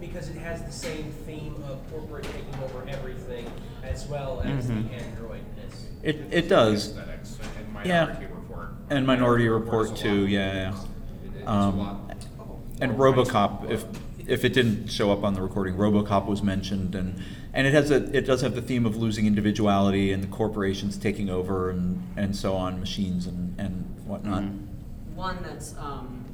because 0.00 0.28
it 0.28 0.36
has 0.38 0.62
the 0.64 0.72
same 0.72 1.12
theme 1.24 1.54
of 1.68 1.78
corporate 1.90 2.24
taking 2.24 2.54
over 2.64 2.84
everything 2.88 3.46
as 3.84 4.06
well 4.06 4.42
as 4.44 4.66
Mhm. 4.66 4.90
the 4.90 4.96
androidness. 4.96 5.84
It 6.02 6.16
it 6.32 6.48
does. 6.48 6.88
Aesthetics 6.88 7.38
and 7.58 7.86
Yeah. 7.86 8.04
Minority 8.06 8.26
Report. 8.34 8.68
And 8.90 9.06
Minority 9.06 9.44
is 9.44 9.50
Report 9.50 9.86
a 9.86 9.90
lot- 9.90 9.98
too. 9.98 10.26
Yeah. 10.26 10.52
yeah. 10.54 10.68
it- 10.70 10.76
It's 11.38 11.46
a 11.46 11.50
Um, 11.50 11.78
lot. 11.78 12.16
And 12.80 12.92
RoboCop, 12.98 13.70
if 13.70 13.84
if 14.26 14.44
it 14.44 14.52
didn't 14.52 14.88
show 14.90 15.12
up 15.12 15.22
on 15.22 15.34
the 15.34 15.40
recording, 15.40 15.76
RoboCop 15.76 16.26
was 16.26 16.42
mentioned, 16.42 16.96
and 16.96 17.14
and 17.54 17.66
it 17.68 17.72
has 17.72 17.92
a 17.92 17.96
it 18.16 18.26
does 18.26 18.40
have 18.40 18.56
the 18.56 18.60
theme 18.62 18.84
of 18.84 18.96
losing 18.96 19.24
individuality 19.26 20.10
and 20.12 20.22
the 20.24 20.26
corporations 20.26 20.96
taking 20.98 21.30
over 21.30 21.70
and 21.70 22.02
and 22.16 22.34
so 22.34 22.56
on, 22.56 22.80
machines 22.80 23.26
and 23.28 23.54
and 23.56 23.84
whatnot. 24.04 24.42
Mhm. 24.42 24.58
One 25.16 25.42
that's 25.42 25.74
um, 25.78 26.24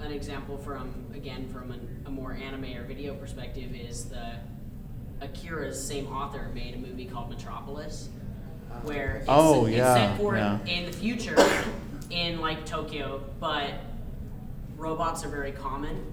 an 0.00 0.10
example 0.10 0.58
from 0.58 0.92
again 1.14 1.48
from 1.48 1.70
an, 1.70 2.02
a 2.06 2.10
more 2.10 2.32
anime 2.32 2.76
or 2.76 2.84
video 2.84 3.14
perspective 3.14 3.74
is 3.74 4.06
the 4.06 4.32
Akira's 5.20 5.82
same 5.82 6.08
author 6.08 6.50
made 6.52 6.74
a 6.74 6.78
movie 6.78 7.04
called 7.06 7.30
Metropolis, 7.30 8.08
where 8.82 9.16
it's, 9.18 9.26
Oh, 9.28 9.66
it's 9.66 9.76
yeah, 9.76 9.94
set 9.94 10.16
for 10.18 10.36
yeah. 10.36 10.58
in 10.66 10.86
the 10.86 10.92
future 10.92 11.36
in 12.10 12.40
like 12.40 12.66
Tokyo, 12.66 13.22
but 13.40 13.70
robots 14.76 15.24
are 15.24 15.28
very 15.28 15.52
common, 15.52 16.04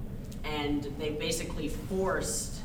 and 0.45 0.83
they 0.99 1.09
basically 1.09 1.67
forced 1.67 2.59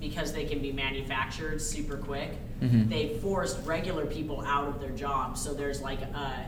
because 0.00 0.32
they 0.32 0.44
can 0.44 0.60
be 0.60 0.70
manufactured 0.72 1.60
super 1.60 1.96
quick. 1.96 2.30
Mhm. 2.62 2.88
They 2.88 3.18
forced 3.18 3.58
regular 3.66 4.06
people 4.06 4.40
out 4.42 4.68
of 4.68 4.80
their 4.80 4.92
jobs, 4.92 5.40
so 5.42 5.52
there's 5.52 5.82
like 5.82 6.00
a 6.00 6.46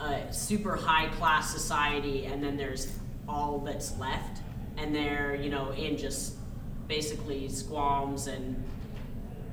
a 0.00 0.32
super 0.32 0.76
high 0.76 1.08
class 1.16 1.52
society 1.52 2.26
and 2.26 2.42
then 2.42 2.56
there's 2.56 2.92
all 3.28 3.58
that's 3.60 3.98
left 3.98 4.42
and 4.76 4.94
they're 4.94 5.34
you 5.36 5.48
know 5.50 5.70
in 5.72 5.96
just 5.96 6.34
basically 6.86 7.48
squalms 7.48 8.26
and 8.26 8.62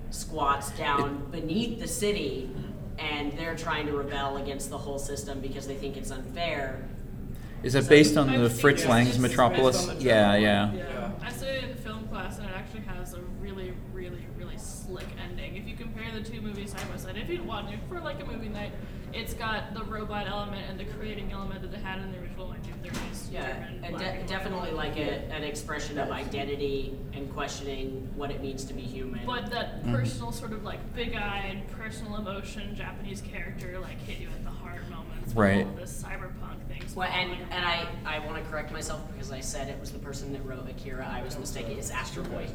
squats 0.10 0.72
down 0.72 1.26
beneath 1.32 1.80
the 1.80 1.88
city 1.88 2.50
and 3.00 3.32
they're 3.38 3.56
trying 3.56 3.88
to 3.88 3.94
rebel 3.94 4.38
against 4.38 4.70
the 4.70 4.78
whole 4.78 5.00
system 5.00 5.40
because 5.40 5.66
they 5.66 5.76
think 5.76 5.98
it's 5.98 6.12
unfair 6.12 6.88
Is 7.64 7.74
that 7.74 7.84
So- 7.86 7.90
based 7.90 8.18
on 8.18 8.30
I've 8.30 8.42
the 8.42 8.50
seen 8.50 8.60
Fritz 8.60 8.84
it. 8.84 8.90
Lang's 8.90 9.10
It's 9.10 9.18
based 9.18 9.30
Metropolis? 9.32 9.86
the 9.86 9.96
Yeah, 10.04 10.36
yeah. 10.36 10.74
Yeah, 10.74 11.12
I 11.24 11.32
studied 11.32 11.64
in 11.70 11.76
film 11.78 12.06
class, 12.10 12.38
and 12.38 12.46
it 12.48 12.54
actually 12.54 12.82
has 12.82 13.14
a 13.14 13.22
really, 13.40 13.74
really, 13.94 14.28
really 14.38 14.58
slick 14.58 15.08
ending. 15.24 15.56
If 15.56 15.66
you 15.70 15.76
compare 15.78 16.12
the 16.14 16.22
two 16.22 16.42
movies 16.42 16.72
side 16.74 16.82
by 16.92 16.98
side, 16.98 17.16
if 17.16 17.30
you'd 17.30 17.48
want 17.48 17.70
to 17.72 17.78
for 17.88 18.02
like 18.02 18.22
a 18.22 18.26
movie 18.26 18.50
night, 18.50 18.74
it's 19.14 19.34
got 19.34 19.74
the 19.74 19.84
robot 19.84 20.28
element 20.28 20.64
and 20.70 20.80
the 20.80 20.86
creating 20.86 21.32
element 21.32 21.62
that 21.62 21.72
they 21.72 21.78
had 21.80 22.00
in 22.00 22.12
the 22.12 22.18
original 22.20 22.48
1930s. 22.48 23.32
yeah 23.32 23.68
and 23.84 23.98
de- 23.98 24.04
and 24.06 24.28
definitely 24.28 24.72
novel. 24.72 24.76
like 24.76 24.98
a, 24.98 25.22
an 25.32 25.44
expression 25.44 25.98
of 26.00 26.10
identity 26.10 26.98
and 27.14 27.32
questioning 27.34 28.10
what 28.16 28.32
it 28.32 28.42
means 28.42 28.66
to 28.66 28.74
be 28.74 28.82
human 28.82 29.26
But 29.26 29.52
that 29.52 29.84
Mhm. 29.84 29.92
personal 29.94 30.32
sort 30.32 30.52
of 30.54 30.64
like 30.64 30.80
big-eyed, 30.96 31.64
personal 31.80 32.16
emotion 32.18 32.76
Japanese 32.76 33.22
character 33.22 33.80
like 33.80 34.00
hit 34.02 34.20
you 34.20 34.28
at 34.30 34.44
the 34.44 34.50
heart 34.50 34.82
moments. 34.90 35.34
Right. 35.34 35.58
With 35.60 35.68
all 35.68 35.74
this 35.76 36.04
cyberpunk 36.04 36.60
things. 36.68 36.96
Well, 36.96 37.08
and, 37.10 37.32
falling 37.32 37.48
and 37.52 37.66
I, 37.66 37.88
I 38.06 38.20
want 38.20 38.44
to 38.44 38.50
correct 38.50 38.72
myself 38.72 39.02
because 39.12 39.32
I 39.32 39.40
said 39.42 39.68
it 39.70 39.80
was 39.80 39.92
the 39.92 40.00
person 40.00 40.34
that 40.34 40.44
wrote 40.46 40.68
Akira. 40.70 41.08
I 41.08 41.22
was 41.24 41.38
mistaken. 41.38 41.74
It's 41.78 41.92
Astro 41.92 42.24
Boy. 42.24 42.48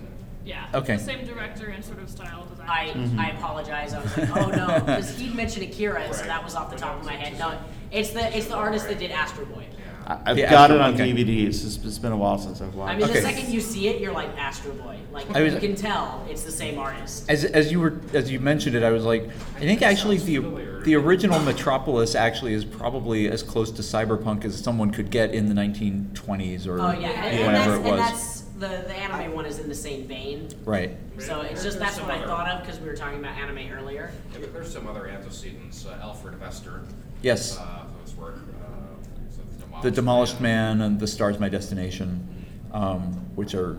Yeah. 0.45 0.67
Okay. 0.75 0.97
The 0.97 1.03
same 1.03 1.27
director 1.27 1.67
and 1.67 1.85
sort 1.85 1.99
of 2.01 2.09
style 2.09 2.47
design. 2.47 2.67
I, 2.69 2.89
Mhm. 2.95 3.19
I 3.19 3.31
apologize. 3.31 3.93
I 3.95 4.01
was 4.03 4.17
like, 4.17 4.37
oh 4.37 4.49
no, 4.51 4.81
because 4.87 5.19
he 5.19 5.29
mentioned 5.31 5.65
Akira, 5.67 6.01
and 6.03 6.15
so 6.15 6.25
that 6.25 6.43
was 6.43 6.55
off 6.55 6.71
the 6.71 6.77
top 6.77 6.99
of 6.99 7.05
my 7.07 7.15
head. 7.15 7.39
No, 7.39 7.59
it's 7.91 8.11
the 8.11 8.37
it's 8.37 8.47
the 8.47 8.55
artist 8.57 8.89
that 8.89 8.99
did 8.99 9.11
Astro 9.11 9.45
Boy. 9.47 9.67
I- 10.07 10.19
I've 10.25 10.39
Yeah, 10.39 10.51
got 10.51 10.71
it 10.71 10.81
on 10.81 10.95
okay. 10.95 11.13
DVD. 11.13 11.47
It's, 11.47 11.61
just, 11.61 11.85
it's 11.85 11.99
been 11.99 12.13
a 12.13 12.17
while 12.17 12.39
since 12.39 12.63
I've 12.63 12.75
watched. 12.75 12.93
It. 12.93 12.95
I 12.95 12.97
mean, 12.99 13.11
Okay. 13.11 13.21
the 13.21 13.27
second 13.27 13.53
you 13.53 13.61
see 13.61 13.89
it, 13.89 14.01
you're 14.01 14.13
like 14.15 14.31
Astro 14.39 14.73
Boy. 14.73 14.97
Like 15.13 15.31
I 15.37 15.43
was- 15.43 15.53
you 15.53 15.61
can 15.61 15.75
tell 15.75 16.25
it's 16.31 16.45
the 16.45 16.51
same 16.53 16.79
artist. 16.79 17.29
As, 17.29 17.45
as 17.45 17.71
you 17.71 17.79
were 17.81 18.01
as 18.15 18.31
you 18.31 18.41
mentioned 18.41 18.75
it, 18.75 18.83
I 18.83 18.91
was 18.91 19.05
like, 19.05 19.29
I 19.57 19.61
think 19.61 19.83
actually 19.83 20.17
the 20.17 20.39
the 20.85 20.95
original 20.95 21.39
Metropolis 21.41 22.15
actually 22.15 22.55
is 22.55 22.65
probably 22.65 23.29
as 23.29 23.43
close 23.43 23.71
to 23.73 23.83
cyberpunk 23.83 24.47
as 24.47 24.57
someone 24.59 24.91
could 24.93 25.11
get 25.11 25.35
in 25.35 25.49
the 25.49 25.55
1920s 25.55 26.67
or 26.67 26.81
Oh 26.81 26.93
yeah, 26.93 27.09
and, 27.11 27.39
and 27.39 27.47
whenever 27.47 27.71
that's 27.73 27.73
it 27.73 27.75
and 27.77 27.85
was. 27.85 27.99
that's 27.99 28.38
the 28.59 28.85
the 28.87 28.95
anime 28.95 29.35
one 29.35 29.47
is 29.47 29.59
in 29.59 29.69
the 29.69 29.75
same 29.75 30.07
vein. 30.07 30.49
right. 30.65 30.97
So 31.19 31.41
it's 31.41 31.63
just 31.63 31.79
that's 31.79 32.01
what 32.01 32.11
I 32.11 32.25
thought 32.25 32.49
of 32.49 32.61
because 32.65 32.81
we 32.81 32.87
were 32.89 32.97
talking 32.97 33.19
about 33.19 33.37
anime 33.39 33.73
earlier. 33.73 34.11
Yeah, 34.33 34.39
but 34.41 34.53
there's 34.53 34.73
some 34.73 34.87
other 34.87 35.09
antecedents. 35.09 35.87
Uh, 35.87 35.99
Alfred 36.03 36.39
Bester. 36.41 36.83
Yes. 37.23 37.59
Uh, 37.59 37.85
whose 38.01 38.15
work. 38.15 38.37
Uh, 38.37 39.29
is 39.29 39.39
it 39.39 39.83
The 39.83 39.91
Demolished 39.91 40.41
Man 40.41 40.81
and 40.83 41.01
The 41.01 41.07
Stars 41.07 41.39
My 41.41 41.49
Destination, 41.49 42.29
um, 42.73 43.01
which 43.35 43.55
are 43.55 43.79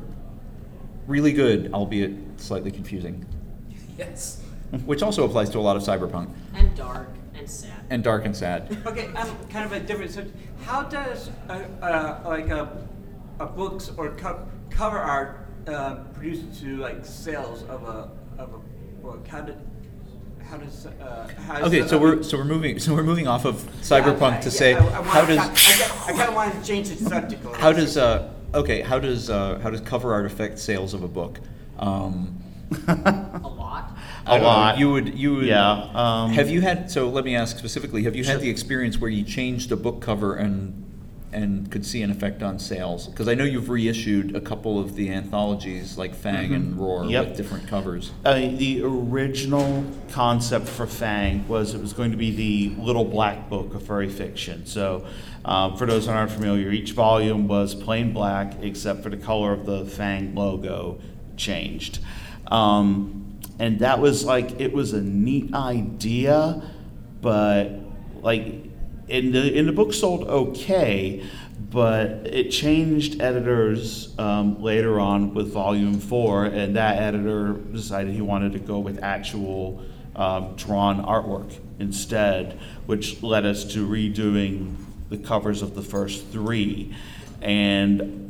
really 1.08 1.32
good, 1.32 1.72
albeit 1.74 2.12
slightly 2.38 2.72
confusing. 2.72 3.26
Yes. 3.98 4.42
Which 4.86 5.02
also 5.02 5.26
applies 5.26 5.50
to 5.52 5.60
a 5.60 5.62
lot 5.62 5.76
of 5.78 5.82
cyberpunk 5.84 6.30
And 6.54 6.76
dark 6.76 7.10
and 7.34 7.50
sad. 7.50 7.72
and 7.90 8.04
dark 8.04 8.26
and 8.26 8.36
sad. 8.36 8.78
Okay, 8.86 9.08
um, 9.16 9.30
kind 9.50 9.66
of 9.66 9.72
a 9.72 9.80
different. 9.80 10.12
So, 10.12 10.26
how 10.66 10.84
does 10.84 11.32
uh, 11.50 11.54
uh, 11.82 12.22
like 12.26 12.50
a, 12.50 12.86
a 13.40 13.46
books 13.48 13.92
or 13.98 14.12
co- 14.12 14.46
cover 14.80 14.98
art 14.98 15.46
uh, 15.68 15.96
produce 16.16 16.40
to 16.62 16.78
like 16.78 17.04
sales 17.06 17.64
of 17.64 17.84
a 17.84 18.10
of 18.42 18.54
a 18.54 18.60
book? 19.04 19.28
How 19.28 19.42
did 19.42 19.58
how 20.50 20.56
does 20.56 20.86
uh, 20.86 21.28
how 21.48 21.60
does, 21.60 21.68
Okay, 21.68 21.86
so 21.86 21.98
we're 22.00 22.24
so 22.24 22.38
we're 22.38 22.46
moving 22.46 22.80
so 22.80 22.96
we're 22.96 23.04
moving 23.04 23.28
off 23.28 23.44
of 23.44 23.56
cyberpunk 23.82 24.36
Yeah, 24.36 24.40
to 24.40 24.50
yeah, 24.50 24.62
say 24.62 24.74
I, 24.76 25.00
I 25.00 25.04
how 25.04 25.26
does 25.26 25.38
I, 25.38 26.14
kind 26.14 26.30
of 26.30 26.34
want 26.34 26.54
to 26.56 26.66
change 26.66 26.88
the 26.90 26.96
subject. 26.96 27.44
how 27.58 27.74
does 27.74 27.98
uh 27.98 28.32
okay 28.54 28.80
how 28.82 29.00
does 29.00 29.30
uh, 29.30 29.60
how 29.62 29.70
does 29.70 29.82
cover 29.82 30.14
art 30.14 30.26
affect 30.26 30.58
sales 30.60 30.94
of 30.94 31.04
a 31.04 31.10
book? 31.10 31.42
Um, 31.78 32.42
A 32.88 32.92
lot. 33.44 33.98
A 34.26 34.32
don't 34.32 34.42
know, 34.42 34.48
lot. 34.48 34.78
You 34.80 34.92
would 34.92 35.14
you 35.20 35.36
would 35.36 35.46
Yeah, 35.46 35.90
um, 35.94 36.32
have 36.32 36.50
you 36.50 36.62
had 36.62 36.90
so 36.90 37.10
let 37.10 37.26
me 37.26 37.36
ask 37.36 37.58
specifically 37.58 38.04
have 38.04 38.16
you 38.16 38.24
had 38.24 38.40
the 38.40 38.50
experience 38.50 38.98
where 38.98 39.10
you 39.10 39.26
changed 39.26 39.74
a 39.74 39.76
book 39.76 40.00
cover 40.02 40.36
and 40.36 40.86
and 41.32 41.70
could 41.72 41.86
see 41.86 42.02
an 42.02 42.10
effect 42.12 42.42
on 42.42 42.58
sales 42.58 43.08
because 43.08 43.28
I 43.28 43.36
know 43.36 43.44
you've 43.44 43.70
reissued 43.70 44.36
a 44.36 44.42
couple 44.42 44.80
of 44.80 44.96
the 44.96 45.10
anthologies 45.12 45.98
like 45.98 46.16
Fang 46.16 46.54
and 46.54 46.76
Roar 46.78 47.06
Yep. 47.06 47.28
with 47.28 47.38
different 47.38 47.68
covers. 47.68 48.12
Uh, 48.26 48.34
the 48.34 48.82
original 48.84 49.86
concept 50.12 50.68
for 50.68 50.88
Fang 50.88 51.48
was 51.48 51.74
it 51.76 51.82
was 51.82 51.94
going 51.94 52.12
to 52.12 52.18
be 52.18 52.32
the 52.36 52.82
little 52.82 53.06
black 53.06 53.50
book 53.50 53.74
of 53.76 53.84
furry 53.84 54.10
fiction. 54.10 54.66
So, 54.66 55.06
um, 55.46 55.78
for 55.78 55.86
those 55.86 56.06
who 56.08 56.12
aren't 56.12 56.32
familiar, 56.32 56.70
each 56.72 56.92
volume 56.94 57.48
was 57.48 57.74
plain 57.76 58.12
black 58.12 58.56
except 58.62 59.04
for 59.04 59.10
the 59.10 59.18
color 59.18 59.54
of 59.54 59.66
the 59.66 59.86
Fang 59.86 60.36
logo 60.36 61.00
changed. 61.38 62.00
Um, 62.48 63.38
and 63.60 63.80
that 63.80 64.00
was 64.00 64.24
like, 64.26 64.60
it 64.60 64.74
was 64.74 64.94
a 64.94 65.02
neat 65.02 65.54
idea, 65.54 66.62
but 67.22 67.70
like, 68.22 68.66
in 69.10 69.32
the, 69.32 69.58
in 69.58 69.66
the 69.66 69.72
book 69.72 69.94
sold 69.94 70.28
okay, 70.28 71.24
but 71.72 72.10
it 72.26 72.50
changed 72.50 73.22
editors 73.22 74.18
um, 74.18 74.62
later 74.62 75.00
on 75.00 75.34
with 75.34 75.52
volume 75.52 76.00
four, 76.00 76.46
and 76.46 76.76
that 76.76 76.98
editor 76.98 77.54
decided 77.54 78.14
he 78.14 78.22
wanted 78.22 78.54
to 78.54 78.60
go 78.60 78.80
with 78.80 79.04
actual 79.04 79.84
um, 80.16 80.56
drawn 80.56 81.04
artwork 81.04 81.54
instead, 81.80 82.60
which 82.86 83.22
led 83.22 83.46
us 83.46 83.64
to 83.74 83.88
redoing 83.88 84.76
the 85.10 85.18
covers 85.18 85.62
of 85.62 85.76
the 85.76 85.82
first 85.82 86.28
three. 86.28 86.96
And 87.42 88.26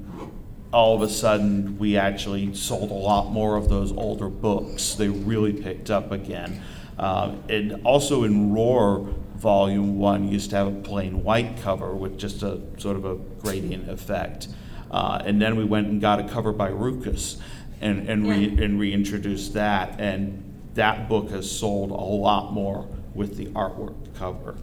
all 0.71 0.95
of 0.95 1.01
a 1.01 1.09
sudden, 1.09 1.79
we 1.79 1.97
actually 1.97 2.53
sold 2.53 2.91
a 2.91 2.93
lot 2.93 3.31
more 3.31 3.57
of 3.57 3.69
those 3.69 3.91
older 3.91 4.29
books. 4.29 4.95
They 4.95 5.09
really 5.09 5.53
picked 5.53 5.89
up 5.89 6.11
again. 6.11 6.61
Um, 6.99 7.41
and 7.49 7.81
also 7.85 8.23
in 8.23 8.53
Roar, 8.53 9.07
Volume 9.39 9.97
1 9.97 10.27
used 10.27 10.49
to 10.51 10.57
have 10.57 10.67
a 10.67 10.81
plain 10.81 11.23
white 11.23 11.57
cover 11.61 11.95
with 11.95 12.17
just 12.17 12.43
a 12.43 12.61
sort 12.77 12.95
of 12.97 13.05
a 13.05 13.15
gradient 13.15 13.89
effect. 13.89 14.47
Uh, 14.91 15.21
and 15.23 15.41
then 15.41 15.55
we 15.55 15.63
went 15.63 15.87
and 15.87 16.01
got 16.01 16.19
a 16.19 16.27
cover 16.27 16.51
by 16.51 16.69
Ruckus 16.69 17.37
and, 17.81 18.09
and, 18.09 18.27
re, 18.27 18.45
and 18.45 18.79
reintroduced 18.79 19.53
that. 19.53 19.99
And 19.99 20.43
that 20.73 21.07
book 21.07 21.29
has 21.29 21.49
sold 21.49 21.91
a 21.91 21.93
lot 21.93 22.51
more 22.53 22.87
with 23.13 23.37
the 23.37 23.47
artwork 23.47 23.95
cover. 24.15 24.55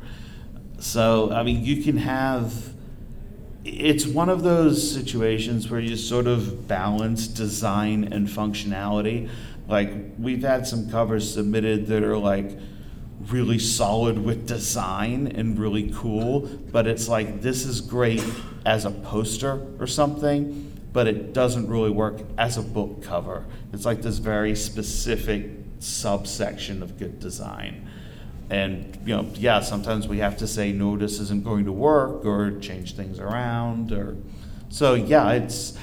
So, 0.79 1.33
I 1.33 1.43
mean, 1.43 1.64
you 1.64 1.83
can 1.83 1.97
have 1.99 2.74
it's 3.66 4.07
one 4.07 4.29
of 4.29 4.45
those 4.45 4.93
situations 4.93 5.68
where 5.68 5.81
you 5.81 5.97
sort 5.97 6.29
of 6.29 6.68
balance 6.68 7.27
design 7.27 8.12
and 8.12 8.29
functionality. 8.29 9.29
Like 9.66 9.91
we've 10.18 10.43
had 10.43 10.66
some 10.66 10.89
covers 10.89 11.33
submitted 11.33 11.89
that 11.89 12.05
are 12.05 12.16
like 12.16 12.57
really 13.29 13.59
solid 13.59 14.19
with 14.19 14.47
design 14.47 15.27
and 15.27 15.59
really 15.59 15.91
cool, 15.95 16.41
but 16.71 16.87
it's 16.87 17.09
like 17.09 17.41
this 17.41 17.64
is 17.64 17.81
great 17.81 18.23
as 18.64 18.85
a 18.85 18.91
poster 18.91 19.67
or 19.79 19.87
something, 19.87 20.73
but 20.93 21.07
it 21.07 21.33
doesn't 21.33 21.69
really 21.69 21.91
work 21.91 22.21
as 22.39 22.57
a 22.57 22.62
book 22.62 23.03
cover. 23.03 23.45
It's 23.73 23.85
like 23.85 24.03
this 24.03 24.19
very 24.19 24.55
specific 24.55 25.51
subsection 25.79 26.83
of 26.83 26.99
good 26.99 27.21
design. 27.21 27.89
And, 28.49 28.97
you 29.05 29.17
know, 29.17 29.27
yeah, 29.35 29.61
sometimes 29.61 30.07
we 30.07 30.19
have 30.19 30.37
to 30.39 30.47
say, 30.47 30.73
no, 30.73 30.97
this 30.97 31.19
isn't 31.19 31.43
going 31.43 31.64
to 31.64 31.73
work, 31.73 32.25
or 32.25 32.59
change 32.61 32.95
things 32.95 33.19
around, 33.19 33.93
or, 33.93 34.17
so, 34.69 34.95
yeah, 34.95 35.33
it's, 35.33 35.77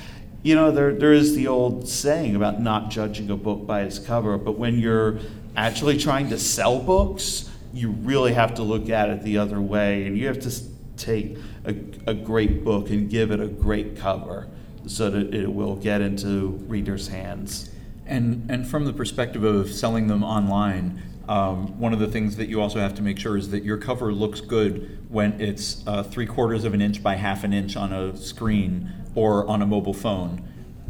you 0.43 0.55
know, 0.55 0.71
there, 0.71 0.93
there 0.93 1.13
is 1.13 1.35
the 1.35 1.47
old 1.47 1.89
saying 1.89 2.35
about 2.35 2.61
not 2.61 2.89
judging 2.89 3.29
a 3.29 3.35
book 3.35 3.65
by 3.67 3.81
its 3.81 3.99
cover, 3.99 4.37
but 4.37 4.57
when 4.57 4.79
you're 4.79 5.19
actually 5.55 5.97
trying 5.97 6.29
to 6.29 6.39
sell 6.39 6.79
books, 6.79 7.49
you 7.73 7.89
really 7.89 8.33
have 8.33 8.55
to 8.55 8.63
look 8.63 8.89
at 8.89 9.09
it 9.09 9.23
the 9.23 9.37
other 9.37 9.61
way, 9.61 10.05
and 10.05 10.17
you 10.17 10.27
have 10.27 10.39
to 10.39 10.51
take 10.97 11.37
a, 11.65 11.75
a 12.05 12.13
great 12.13 12.63
book 12.63 12.89
and 12.89 13.09
give 13.09 13.31
it 13.31 13.39
a 13.39 13.47
great 13.47 13.97
cover 13.97 14.47
so 14.85 15.09
that 15.09 15.33
it 15.33 15.51
will 15.51 15.75
get 15.75 16.01
into 16.01 16.49
readers' 16.67 17.07
hands. 17.07 17.69
And, 18.05 18.49
and 18.49 18.67
from 18.67 18.85
the 18.85 18.93
perspective 18.93 19.43
of 19.43 19.71
selling 19.71 20.07
them 20.07 20.23
online, 20.23 21.01
um, 21.27 21.79
one 21.79 21.93
of 21.93 21.99
the 21.99 22.07
things 22.07 22.35
that 22.35 22.49
you 22.49 22.61
also 22.61 22.79
have 22.79 22.93
to 22.95 23.01
make 23.01 23.17
sure 23.17 23.37
is 23.37 23.49
that 23.51 23.63
your 23.63 23.77
cover 23.77 24.11
looks 24.11 24.41
good 24.41 25.07
when 25.09 25.39
it's 25.39 25.85
uh, 25.87 26.03
three 26.03 26.25
quarters 26.25 26.65
of 26.65 26.73
an 26.73 26.81
inch 26.81 27.01
by 27.01 27.15
half 27.15 27.45
an 27.45 27.53
inch 27.53 27.77
on 27.77 27.93
a 27.93 28.15
screen 28.17 28.91
or 29.15 29.47
on 29.47 29.61
a 29.61 29.65
mobile 29.65 29.93
phone. 29.93 30.45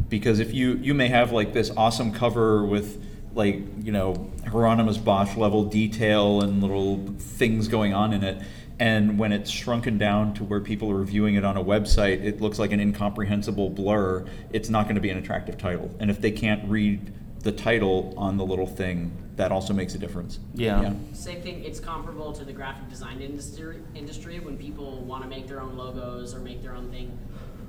Because 0.10 0.40
if 0.40 0.54
you, 0.54 0.74
you 0.78 0.96
may 0.96 1.08
have 1.08 1.32
like 1.32 1.54
this 1.54 1.72
awesome 1.78 2.12
cover 2.12 2.66
with 2.66 3.06
like, 3.36 3.62
you 3.82 3.92
know, 3.92 4.32
Hieronymus 4.46 4.98
Bosch 4.98 5.36
level 5.36 5.64
detail 5.64 6.42
and 6.42 6.62
little 6.62 7.06
things 7.18 7.68
going 7.68 7.94
on 7.94 8.14
in 8.14 8.24
it. 8.24 8.42
And 8.80 9.20
when 9.20 9.32
it's 9.32 9.50
shrunken 9.50 9.98
down 9.98 10.34
to 10.36 10.44
where 10.44 10.60
people 10.60 10.92
are 10.92 11.04
viewing 11.04 11.36
it 11.36 11.46
on 11.46 11.58
a 11.58 11.64
website, 11.64 12.24
it 12.24 12.42
looks 12.42 12.60
like 12.60 12.72
an 12.72 12.80
incomprehensible 12.80 13.70
blur. 13.70 14.26
It's 14.52 14.70
not 14.70 14.84
going 14.86 14.96
to 14.96 15.02
be 15.02 15.10
an 15.10 15.18
attractive 15.18 15.58
title. 15.58 15.96
And 16.00 16.10
if 16.10 16.20
they 16.20 16.32
can't 16.32 16.68
read 16.70 17.14
the 17.42 17.52
title 17.52 18.14
on 18.18 18.38
the 18.38 18.46
little 18.46 18.66
thing, 18.66 19.16
that 19.36 19.52
also 19.52 19.74
makes 19.74 19.96
a 19.96 19.98
difference. 19.98 20.40
Yeah. 20.54 20.94
Same 21.14 21.42
thing, 21.42 21.64
it's 21.64 21.80
comparable 21.80 22.34
to 22.34 22.46
the 22.46 22.54
graphic 22.54 22.90
design 22.90 23.22
industry, 23.22 23.80
industry 23.96 24.40
when 24.40 24.58
people 24.58 25.00
want 25.02 25.24
to 25.24 25.30
make 25.30 25.48
their 25.48 25.62
own 25.62 25.76
logos 25.76 26.34
or 26.34 26.40
make 26.40 26.62
their 26.62 26.76
own 26.76 26.90
thing. 26.90 27.18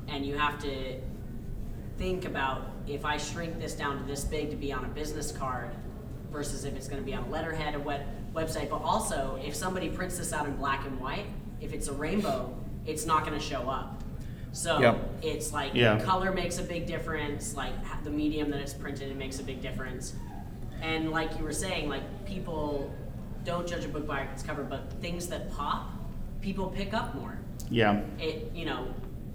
And 0.08 0.24
you 0.24 0.36
have 0.36 0.58
to 0.62 1.00
think 1.98 2.24
about 2.24 2.62
if 2.86 3.04
I 3.04 3.16
shrink 3.16 3.58
this 3.58 3.74
down 3.74 3.98
to 3.98 4.04
this 4.04 4.24
big 4.24 4.50
to 4.50 4.56
be 4.56 4.72
on 4.72 4.84
a 4.84 4.88
business 4.88 5.32
card 5.32 5.70
versus 6.30 6.64
if 6.64 6.74
it's 6.76 6.88
going 6.88 7.00
to 7.00 7.06
be 7.06 7.14
on 7.14 7.24
a 7.24 7.28
letterhead, 7.30 7.74
or 7.74 7.78
what 7.80 8.02
website. 8.34 8.68
But 8.68 8.82
also, 8.82 9.38
if 9.44 9.54
somebody 9.54 9.88
prints 9.88 10.18
this 10.18 10.32
out 10.32 10.46
in 10.46 10.56
black 10.56 10.84
and 10.86 10.98
white, 11.00 11.26
if 11.60 11.72
it's 11.72 11.88
a 11.88 11.92
rainbow, 11.92 12.54
it's 12.86 13.06
not 13.06 13.24
going 13.24 13.38
to 13.38 13.44
show 13.44 13.68
up. 13.70 14.02
So 14.52 14.78
Yep. 14.80 15.08
it's 15.22 15.52
like 15.52 15.74
Yeah. 15.74 15.98
color 16.00 16.32
makes 16.32 16.58
a 16.58 16.62
big 16.62 16.86
difference, 16.86 17.54
like 17.56 17.72
the 18.04 18.10
medium 18.10 18.50
that 18.50 18.60
it's 18.60 18.74
printed 18.74 19.10
in 19.10 19.18
makes 19.18 19.38
a 19.40 19.42
big 19.44 19.60
difference. 19.60 20.14
And 20.82 21.10
like 21.10 21.36
you 21.38 21.44
were 21.44 21.52
saying, 21.52 21.88
like 21.88 22.02
people 22.26 22.92
don't 23.44 23.66
judge 23.66 23.84
a 23.84 23.88
book 23.88 24.06
by 24.06 24.22
its 24.22 24.42
cover, 24.42 24.62
but 24.62 24.92
things 25.00 25.26
that 25.28 25.50
pop, 25.50 25.92
people 26.40 26.66
pick 26.68 26.92
up 26.94 27.14
more. 27.14 27.38
Yeah. 27.70 28.02
It, 28.18 28.50
you 28.54 28.64
know, 28.64 28.88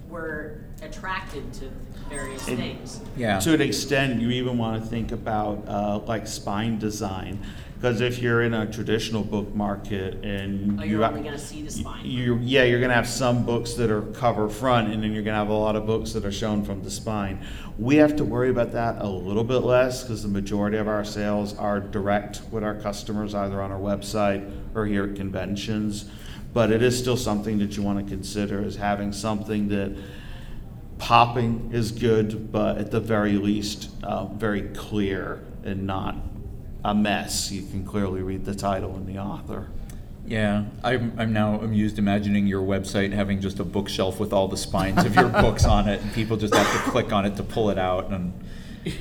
we're 0.10 0.58
attracted 0.82 1.52
to 1.54 1.66
various 2.10 2.48
And- 2.48 2.58
things. 2.58 3.00
Yeah. 3.16 3.40
To 3.40 3.54
an 3.54 3.62
extent, 3.62 4.22
you 4.22 4.30
even 4.32 4.58
want 4.58 4.82
to 4.84 4.90
think 4.90 5.12
about 5.12 5.64
uh, 5.68 6.00
like 6.08 6.26
spine 6.28 6.80
design, 6.80 7.40
because 7.76 8.02
if 8.02 8.20
you're 8.20 8.42
in 8.42 8.54
a 8.54 8.66
traditional 8.66 9.24
book 9.24 9.54
market 9.54 10.16
and 10.26 10.80
Oh, 10.80 10.84
you 10.84 10.92
you're 10.98 11.04
ha- 11.04 11.10
only 11.12 11.22
gonna 11.22 11.38
see 11.38 11.62
the 11.62 11.72
spine. 11.72 12.04
you 12.06 12.40
yeah, 12.42 12.64
you're 12.64 12.82
gonna 12.82 12.94
have 12.96 13.08
some 13.08 13.46
books 13.46 13.74
that 13.76 13.92
are 13.92 14.02
cover 14.02 14.50
front, 14.50 14.92
and 14.92 15.04
then 15.04 15.12
you're 15.14 15.22
gonna 15.24 15.38
have 15.38 15.50
a 15.50 15.54
lot 15.54 15.76
of 15.76 15.86
books 15.86 16.14
that 16.14 16.26
are 16.26 16.32
shown 16.32 16.64
from 16.64 16.82
the 16.84 16.90
spine. 16.92 17.40
We 17.78 17.98
have 17.98 18.16
to 18.18 18.26
worry 18.26 18.50
about 18.50 18.72
that 18.74 18.98
a 19.02 19.08
little 19.08 19.44
bit 19.44 19.60
less 19.60 20.02
because 20.04 20.24
the 20.24 20.30
majority 20.30 20.78
of 20.78 20.88
our 20.88 21.06
sales 21.06 21.56
are 21.58 21.80
direct 21.80 22.42
with 22.52 22.64
our 22.64 22.76
customers, 22.76 23.36
either 23.36 23.62
on 23.62 23.72
our 23.72 23.80
website 23.80 24.50
or 24.76 24.86
here 24.88 25.04
at 25.06 25.16
conventions. 25.16 26.06
But 26.54 26.72
it 26.72 26.82
is 26.82 26.98
still 26.98 27.18
something 27.18 27.60
that 27.60 27.78
you 27.78 27.84
want 27.84 28.00
to 28.00 28.06
consider 28.10 28.64
as 28.64 28.76
having 28.76 29.14
something 29.14 29.68
that 29.70 29.96
popping 30.98 31.70
is 31.74 31.92
good, 31.92 32.52
but 32.52 32.78
at 32.78 32.92
the 32.92 33.00
very 33.00 33.34
least, 33.34 33.90
uh, 34.04 34.26
very 34.26 34.64
clear 34.70 35.44
and 35.64 35.86
not 35.86 36.16
a 36.84 36.94
mess. 36.94 37.52
You 37.52 37.64
can 37.64 37.86
clearly 37.86 38.22
read 38.22 38.46
the 38.46 38.56
title 38.56 38.96
and 38.96 39.08
the 39.08 39.20
author. 39.20 39.70
Yeah, 40.26 40.66
I'm, 40.84 41.14
I'm 41.18 41.34
now 41.34 41.60
amused 41.60 41.98
imagining 41.98 42.46
your 42.46 42.62
website 42.62 43.12
having 43.12 43.42
just 43.42 43.60
a 43.60 43.64
bookshelf 43.64 44.20
with 44.20 44.32
all 44.32 44.48
the 44.48 44.58
spines 44.58 45.04
of 45.04 45.16
your 45.16 45.30
books 45.42 45.66
on 45.66 45.90
it, 45.90 46.02
and 46.02 46.14
people 46.14 46.38
just 46.38 46.54
have 46.54 46.72
to 46.72 46.92
click 46.92 47.12
on 47.12 47.26
it 47.26 47.36
to 47.38 47.44
pull 47.44 47.72
it 47.72 47.80
out, 47.80 48.12
and 48.12 48.34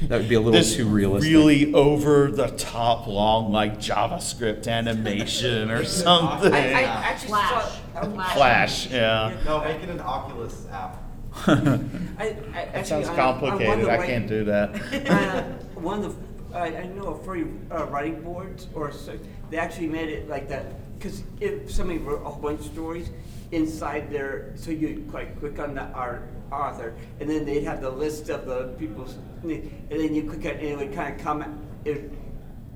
that 0.03 0.19
would 0.21 0.29
be 0.29 0.35
a 0.35 0.41
little 0.41 0.53
This 0.53 0.75
too 0.77 0.87
realistic. 0.89 1.33
Really 1.33 1.73
over 1.75 2.31
the 2.31 2.49
top, 2.49 3.07
long 3.07 3.53
like 3.53 3.79
JavaScript 3.79 4.67
animation 4.69 5.71
or 5.71 5.85
something. 5.85 6.53
I, 6.53 6.59
I 6.73 6.83
actually 6.83 7.29
Flash. 7.29 7.51
saw. 7.95 8.01
I- 8.01 8.05
Flash. 8.07 8.35
Flash, 8.35 8.91
yeah. 8.91 9.37
No, 9.45 9.61
make 9.65 9.83
it 9.83 9.89
an 9.89 10.01
Oculus 10.01 10.67
app. 10.71 11.03
I, 11.47 11.53
I, 11.53 11.57
That 11.57 12.57
actually, 12.75 12.85
sounds 13.05 13.09
on- 13.09 13.19
on 13.19 13.41
one 13.41 13.45
of 13.45 13.59
complicated. 13.59 13.85
the 13.87 13.91
I 13.91 13.97
writing- 13.97 14.15
can't 14.15 14.29
do 14.29 14.45
that. 14.45 15.11
uh, 15.11 15.43
one 15.81 16.05
of 16.05 16.17
the, 16.51 16.57
I, 16.59 16.67
I 16.83 16.87
know 16.87 17.15
a 17.15 17.37
your 17.37 17.49
uh, 17.71 17.85
writing 17.87 18.23
boards, 18.23 18.67
or 18.75 18.91
so, 18.93 19.19
they 19.51 19.59
actually 19.59 19.89
made 19.89 20.09
it 20.09 20.29
like 20.29 20.49
that. 20.49 20.65
Because 20.99 21.23
if 21.41 21.71
somebody 21.71 21.99
wrote 22.01 22.23
a 22.23 22.31
whole 22.31 22.43
bunch 22.43 22.61
of 22.61 22.67
stories 22.67 23.11
inside 23.53 24.11
there, 24.11 24.53
so 24.57 24.71
you 24.73 25.09
like 25.13 25.39
click 25.39 25.59
on 25.61 25.75
the 25.75 25.83
art 25.93 26.29
author, 26.53 26.95
and 27.21 27.29
then 27.29 27.45
they'd 27.45 27.65
have 27.65 27.81
the 27.81 27.91
list 27.91 28.29
of 28.31 28.47
the 28.47 28.75
people's, 28.79 29.17
and 29.43 29.71
then 29.91 30.15
you 30.15 30.25
click 30.25 30.45
it, 30.45 30.57
and 30.57 30.67
it 30.69 30.79
would 30.79 30.93
kind 30.93 31.15
of 31.15 31.21
come. 31.21 31.59
It, 31.85 32.13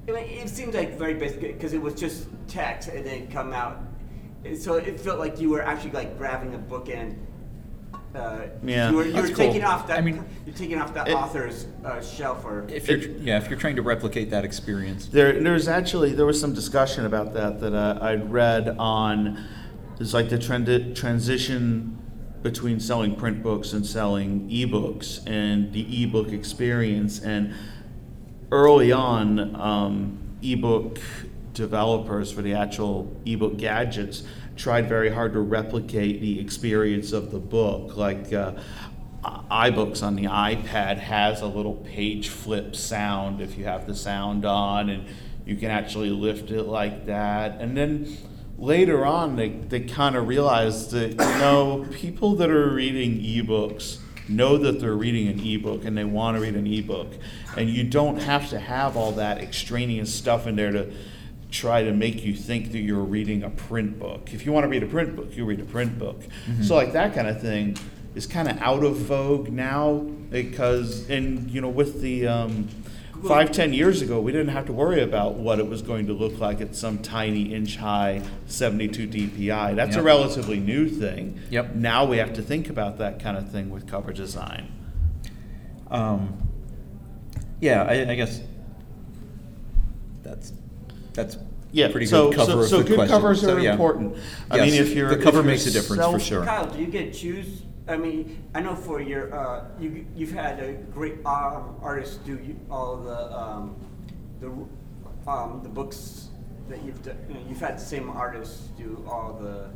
it, 0.06 0.12
it 0.12 0.48
seems 0.48 0.74
like 0.74 0.98
very 0.98 1.14
basic 1.14 1.40
because 1.40 1.72
it 1.72 1.80
was 1.80 1.94
just 1.94 2.26
text, 2.48 2.88
and 2.88 3.04
then 3.06 3.28
come 3.28 3.52
out. 3.52 3.80
And 4.44 4.58
So 4.58 4.74
it 4.74 4.98
felt 5.00 5.18
like 5.18 5.40
you 5.40 5.50
were 5.50 5.62
actually 5.62 5.92
like 5.92 6.18
grabbing 6.18 6.54
a 6.54 6.58
book 6.58 6.88
in. 6.88 7.26
Uh, 8.14 8.42
Yeah, 8.62 8.90
you 8.90 8.96
were, 8.96 9.04
you 9.06 9.12
that's 9.12 9.30
were 9.30 9.34
cool. 9.36 9.46
taking 9.46 9.64
off 9.64 9.86
that. 9.86 9.98
I 9.98 10.02
mean, 10.02 10.22
you're 10.44 10.54
taking 10.54 10.78
off 10.78 10.92
that 10.94 11.08
it- 11.08 11.14
author's 11.14 11.66
uh, 11.84 12.02
shelf 12.02 12.44
or. 12.44 12.66
If 12.68 12.86
you're, 12.88 12.98
yeah, 12.98 13.38
if 13.38 13.48
you're 13.48 13.58
trying 13.58 13.76
to 13.76 13.82
replicate 13.82 14.28
that 14.30 14.44
experience. 14.44 15.06
There, 15.06 15.40
there's 15.42 15.66
actually 15.68 16.12
there 16.12 16.26
was 16.26 16.38
some 16.38 16.52
discussion 16.52 17.06
about 17.06 17.32
that 17.34 17.60
that 17.60 17.72
uh, 17.74 17.98
I'd 18.02 18.30
read 18.30 18.76
on. 18.78 19.42
It's 20.00 20.12
like 20.12 20.28
the 20.28 20.38
trend, 20.38 20.66
transition 20.96 21.96
between 22.42 22.80
selling 22.80 23.14
print 23.14 23.42
books 23.42 23.72
and 23.72 23.86
selling 23.86 24.48
ebooks 24.48 25.24
and 25.26 25.72
the 25.72 26.02
ebook 26.02 26.32
experience. 26.32 27.20
And 27.20 27.54
early 28.50 28.92
on, 28.92 29.54
um, 29.54 30.18
ebook 30.42 30.98
developers 31.54 32.32
for 32.32 32.42
the 32.42 32.54
actual 32.54 33.14
ebook 33.24 33.56
gadgets 33.58 34.24
tried 34.56 34.88
very 34.88 35.10
hard 35.10 35.32
to 35.32 35.40
replicate 35.40 36.20
the 36.20 36.40
experience 36.40 37.12
of 37.12 37.30
the 37.30 37.38
book. 37.38 37.96
Like 37.96 38.32
uh, 38.32 38.54
iBooks 39.22 40.02
on 40.02 40.16
the 40.16 40.24
iPad 40.24 40.98
has 40.98 41.40
a 41.42 41.46
little 41.46 41.74
page 41.74 42.28
flip 42.28 42.74
sound 42.74 43.40
if 43.40 43.56
you 43.56 43.64
have 43.64 43.86
the 43.86 43.94
sound 43.94 44.44
on, 44.44 44.90
and 44.90 45.06
you 45.46 45.56
can 45.56 45.70
actually 45.70 46.10
lift 46.10 46.50
it 46.50 46.64
like 46.64 47.06
that. 47.06 47.60
And 47.60 47.76
then 47.76 48.16
later 48.62 49.04
on, 49.04 49.34
they, 49.34 49.48
they 49.48 49.80
kind 49.80 50.14
of 50.14 50.28
realized 50.28 50.92
that, 50.92 51.10
you 51.10 51.16
know, 51.16 51.84
people 51.90 52.36
that 52.36 52.48
are 52.48 52.70
reading 52.70 53.20
ebooks 53.20 53.98
know 54.28 54.56
that 54.56 54.78
they're 54.80 54.94
reading 54.94 55.26
an 55.26 55.44
ebook 55.44 55.84
and 55.84 55.98
they 55.98 56.04
want 56.04 56.36
to 56.36 56.40
read 56.40 56.54
an 56.54 56.66
ebook. 56.66 57.08
And 57.56 57.68
you 57.68 57.82
don't 57.82 58.18
have 58.18 58.48
to 58.50 58.60
have 58.60 58.96
all 58.96 59.10
that 59.12 59.38
extraneous 59.38 60.14
stuff 60.14 60.46
in 60.46 60.54
there 60.54 60.70
to 60.70 60.92
try 61.50 61.82
to 61.82 61.92
make 61.92 62.22
you 62.22 62.34
think 62.34 62.70
that 62.70 62.78
you're 62.78 63.00
reading 63.00 63.42
a 63.42 63.50
print 63.50 63.98
book. 63.98 64.32
If 64.32 64.46
you 64.46 64.52
want 64.52 64.62
to 64.62 64.68
read 64.68 64.84
a 64.84 64.86
print 64.86 65.16
book, 65.16 65.36
you 65.36 65.44
read 65.44 65.60
a 65.60 65.64
print 65.64 65.98
book. 65.98 66.22
So 66.62 66.76
like 66.76 66.92
that 66.92 67.14
kind 67.14 67.26
of 67.26 67.40
thing 67.42 67.76
is 68.14 68.28
kind 68.28 68.48
of 68.48 68.62
out 68.62 68.84
of 68.84 68.96
vogue 68.96 69.50
now 69.50 69.94
because, 70.30 71.10
and 71.10 71.50
you 71.50 71.60
know, 71.60 71.68
with 71.68 72.00
the 72.00 72.28
um, 72.28 72.68
five, 73.26 73.52
ten 73.52 73.72
years 73.72 74.02
ago, 74.02 74.20
we 74.20 74.32
didn't 74.32 74.48
have 74.52 74.66
to 74.66 74.72
worry 74.72 75.02
about 75.02 75.34
what 75.34 75.58
it 75.58 75.66
was 75.68 75.82
going 75.82 76.06
to 76.06 76.12
look 76.12 76.38
like 76.38 76.60
at 76.60 76.74
some 76.74 76.98
tiny 76.98 77.54
inch 77.54 77.76
high 77.76 78.22
72 78.46 79.06
DPI. 79.06 79.74
That's 79.76 79.94
a 79.96 79.98
Yep. 79.98 80.04
relatively 80.04 80.58
new 80.58 80.88
thing. 80.88 81.38
Yep. 81.50 81.74
Now 81.76 82.04
we 82.04 82.18
have 82.18 82.32
to 82.34 82.42
think 82.42 82.68
about 82.68 82.98
that 82.98 83.20
kind 83.20 83.36
of 83.36 83.50
thing 83.50 83.70
with 83.70 83.86
cover 83.86 84.12
design. 84.12 84.68
Um, 85.90 86.36
yeah, 87.60 87.82
I, 87.82 88.10
I 88.10 88.14
guess 88.14 88.40
that's 90.22 90.52
that's 91.12 91.36
Yeah, 91.72 91.88
pretty 91.90 92.06
so, 92.06 92.28
good 92.30 92.36
cover 92.36 92.52
so, 92.52 92.58
of 92.60 92.68
so 92.68 92.78
the 92.78 92.84
good 92.88 92.94
question. 92.96 93.12
covers 93.14 93.40
So, 93.42 93.56
are 93.56 93.60
yeah. 93.60 93.72
important. 93.72 94.16
I 94.50 94.56
Yes, 94.56 94.72
mean, 94.72 94.82
if 94.82 94.94
you're 94.94 95.08
the 95.10 95.16
cover 95.16 95.28
if 95.40 95.44
you're 95.44 95.52
makes 95.52 95.66
a 95.66 95.70
difference 95.70 96.02
for 96.04 96.18
self- 96.18 96.22
sure. 96.22 96.44
Kyell, 96.44 96.72
do 96.74 96.80
you 96.80 96.86
get 96.86 97.12
to 97.12 97.18
choose? 97.18 97.62
I 97.92 97.96
mean, 97.96 98.42
I 98.54 98.60
know 98.60 98.74
for 98.74 99.00
your 99.00 99.34
uh, 99.34 99.64
you 99.78 100.06
you've 100.16 100.32
had 100.32 100.60
a 100.60 100.72
great 100.72 101.24
um, 101.26 101.76
artists 101.82 102.16
do 102.16 102.38
all 102.70 102.96
the 102.96 103.38
um, 103.38 103.76
the 104.40 104.50
um, 105.30 105.60
the 105.62 105.68
books 105.68 106.28
that 106.68 106.82
you've 106.82 107.02
done. 107.02 107.18
You 107.28 107.34
know, 107.34 107.40
you've 107.48 107.60
had 107.60 107.76
the 107.76 107.84
same 107.84 108.10
artists 108.10 108.68
do 108.78 109.04
all 109.08 109.34
the. 109.34 109.70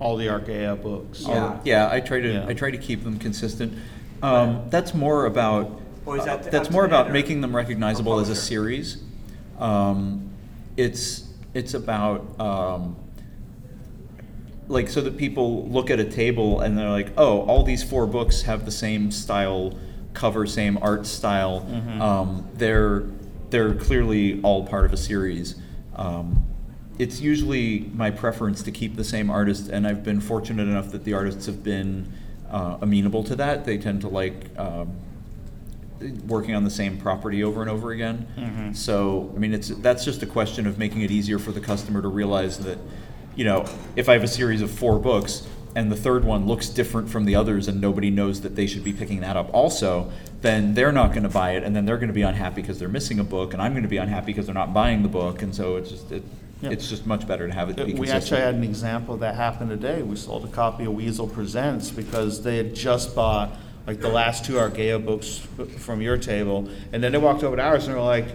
all 0.00 0.16
the 0.16 0.26
Argaea 0.26 0.80
books. 0.80 1.20
Yeah. 1.20 1.56
Oh, 1.56 1.60
yeah, 1.64 1.90
I 1.90 2.00
try 2.00 2.20
to 2.20 2.32
Yeah. 2.32 2.46
I 2.46 2.54
try 2.54 2.70
to 2.70 2.78
keep 2.78 3.04
them 3.04 3.18
consistent. 3.18 3.74
Um, 4.22 4.64
that's 4.70 4.94
more 4.94 5.26
about 5.26 5.80
Or 6.06 6.16
is 6.16 6.24
that 6.24 6.46
uh, 6.46 6.50
that's 6.50 6.70
more 6.70 6.84
about 6.84 7.12
making 7.12 7.40
them 7.40 7.54
or 7.54 7.58
recognizable 7.58 8.18
as 8.18 8.30
a 8.30 8.36
series. 8.36 9.02
Um, 9.58 10.30
it's 10.76 11.28
it's 11.54 11.74
about 11.74 12.40
um, 12.40 12.96
like 14.68 14.88
so 14.88 15.00
that 15.00 15.16
people 15.16 15.66
look 15.68 15.90
at 15.90 15.98
a 15.98 16.04
table 16.04 16.60
and 16.60 16.76
they're 16.76 16.90
like, 16.90 17.10
oh, 17.16 17.40
all 17.42 17.62
these 17.64 17.82
four 17.82 18.06
books 18.06 18.42
have 18.42 18.64
the 18.64 18.70
same 18.70 19.10
style 19.10 19.76
cover, 20.14 20.46
same 20.46 20.78
art 20.82 21.06
style. 21.06 21.66
Mhm. 21.70 22.00
Um, 22.00 22.44
they're 22.54 23.04
they're 23.50 23.74
clearly 23.74 24.40
all 24.42 24.66
part 24.66 24.84
of 24.84 24.92
a 24.92 24.96
series. 24.96 25.54
Um, 25.96 26.44
it's 26.98 27.20
usually 27.20 27.90
my 27.94 28.10
preference 28.10 28.62
to 28.64 28.70
keep 28.70 28.96
the 28.96 29.04
same 29.04 29.30
artist, 29.30 29.68
and 29.70 29.86
I've 29.86 30.02
been 30.04 30.20
fortunate 30.20 30.64
enough 30.68 30.90
that 30.90 31.04
the 31.04 31.14
artists 31.14 31.46
have 31.46 31.62
been 31.62 32.12
uh, 32.50 32.76
amenable 32.82 33.22
to 33.24 33.36
that. 33.36 33.64
They 33.64 33.78
tend 33.78 34.00
to 34.02 34.08
like 34.08 34.50
um, 34.58 34.90
working 36.26 36.54
on 36.54 36.64
the 36.64 36.70
same 36.70 36.96
property 36.98 37.42
over 37.42 37.60
and 37.62 37.70
over 37.70 37.90
again. 37.92 38.26
Mhm. 38.36 38.76
So, 38.76 39.32
I 39.34 39.38
mean, 39.38 39.54
it's 39.54 39.68
that's 39.68 40.04
just 40.04 40.22
a 40.22 40.26
question 40.26 40.66
of 40.66 40.76
making 40.78 41.00
it 41.02 41.10
easier 41.10 41.38
for 41.38 41.52
the 41.52 41.60
customer 41.60 42.02
to 42.02 42.08
realize 42.08 42.58
that, 42.58 42.78
you 43.38 43.44
know, 43.44 43.64
if 43.94 44.08
I 44.08 44.14
have 44.14 44.24
a 44.24 44.28
series 44.28 44.60
of 44.62 44.70
four 44.70 44.98
books 44.98 45.46
and 45.76 45.92
the 45.92 45.96
third 45.96 46.24
one 46.24 46.46
looks 46.48 46.68
different 46.68 47.08
from 47.08 47.24
the 47.24 47.36
others 47.36 47.68
and 47.68 47.80
nobody 47.80 48.10
knows 48.10 48.40
that 48.40 48.56
they 48.56 48.66
should 48.66 48.82
be 48.82 48.92
picking 48.92 49.20
that 49.20 49.36
up 49.36 49.48
also, 49.54 50.10
then 50.40 50.74
they're 50.74 50.90
not 50.90 51.10
going 51.12 51.22
to 51.22 51.28
buy 51.28 51.52
it 51.52 51.62
and 51.62 51.74
then 51.74 51.86
they're 51.86 51.98
going 51.98 52.08
to 52.08 52.14
be 52.14 52.22
unhappy 52.22 52.60
because 52.62 52.80
they're 52.80 52.88
missing 52.88 53.20
a 53.20 53.24
book 53.24 53.52
and 53.52 53.62
I'm 53.62 53.72
going 53.74 53.84
to 53.84 53.88
be 53.88 53.98
unhappy 53.98 54.26
because 54.26 54.46
they're 54.46 54.54
not 54.56 54.74
buying 54.74 55.04
the 55.04 55.08
book 55.08 55.40
and 55.42 55.54
so 55.54 55.76
it's 55.76 55.88
just 55.88 56.10
it, 56.10 56.24
Yeah. 56.60 56.70
it's 56.70 56.88
just 56.88 57.06
much 57.06 57.28
better 57.28 57.46
to 57.46 57.54
have 57.54 57.70
it 57.70 57.76
be 57.76 57.94
We 57.94 58.10
actually 58.10 58.40
had 58.40 58.54
an 58.56 58.64
example 58.64 59.16
that 59.18 59.36
happened 59.36 59.70
today. 59.70 60.02
We 60.02 60.16
sold 60.16 60.44
a 60.44 60.48
copy 60.48 60.86
of 60.86 60.94
Weasel 60.94 61.28
Presents 61.28 61.90
because 61.92 62.42
they 62.42 62.56
had 62.56 62.74
just 62.74 63.14
bought 63.14 63.56
like 63.86 64.00
the 64.00 64.08
last 64.08 64.44
two 64.44 64.54
Argaea 64.54 65.02
books 65.02 65.38
from 65.78 66.02
your 66.02 66.18
table, 66.18 66.68
and 66.92 67.02
then 67.02 67.12
they 67.12 67.16
walked 67.18 67.42
over 67.44 67.56
to 67.56 67.62
ours 67.62 67.86
and 67.86 67.94
they 67.94 67.98
were 67.98 68.04
like, 68.04 68.26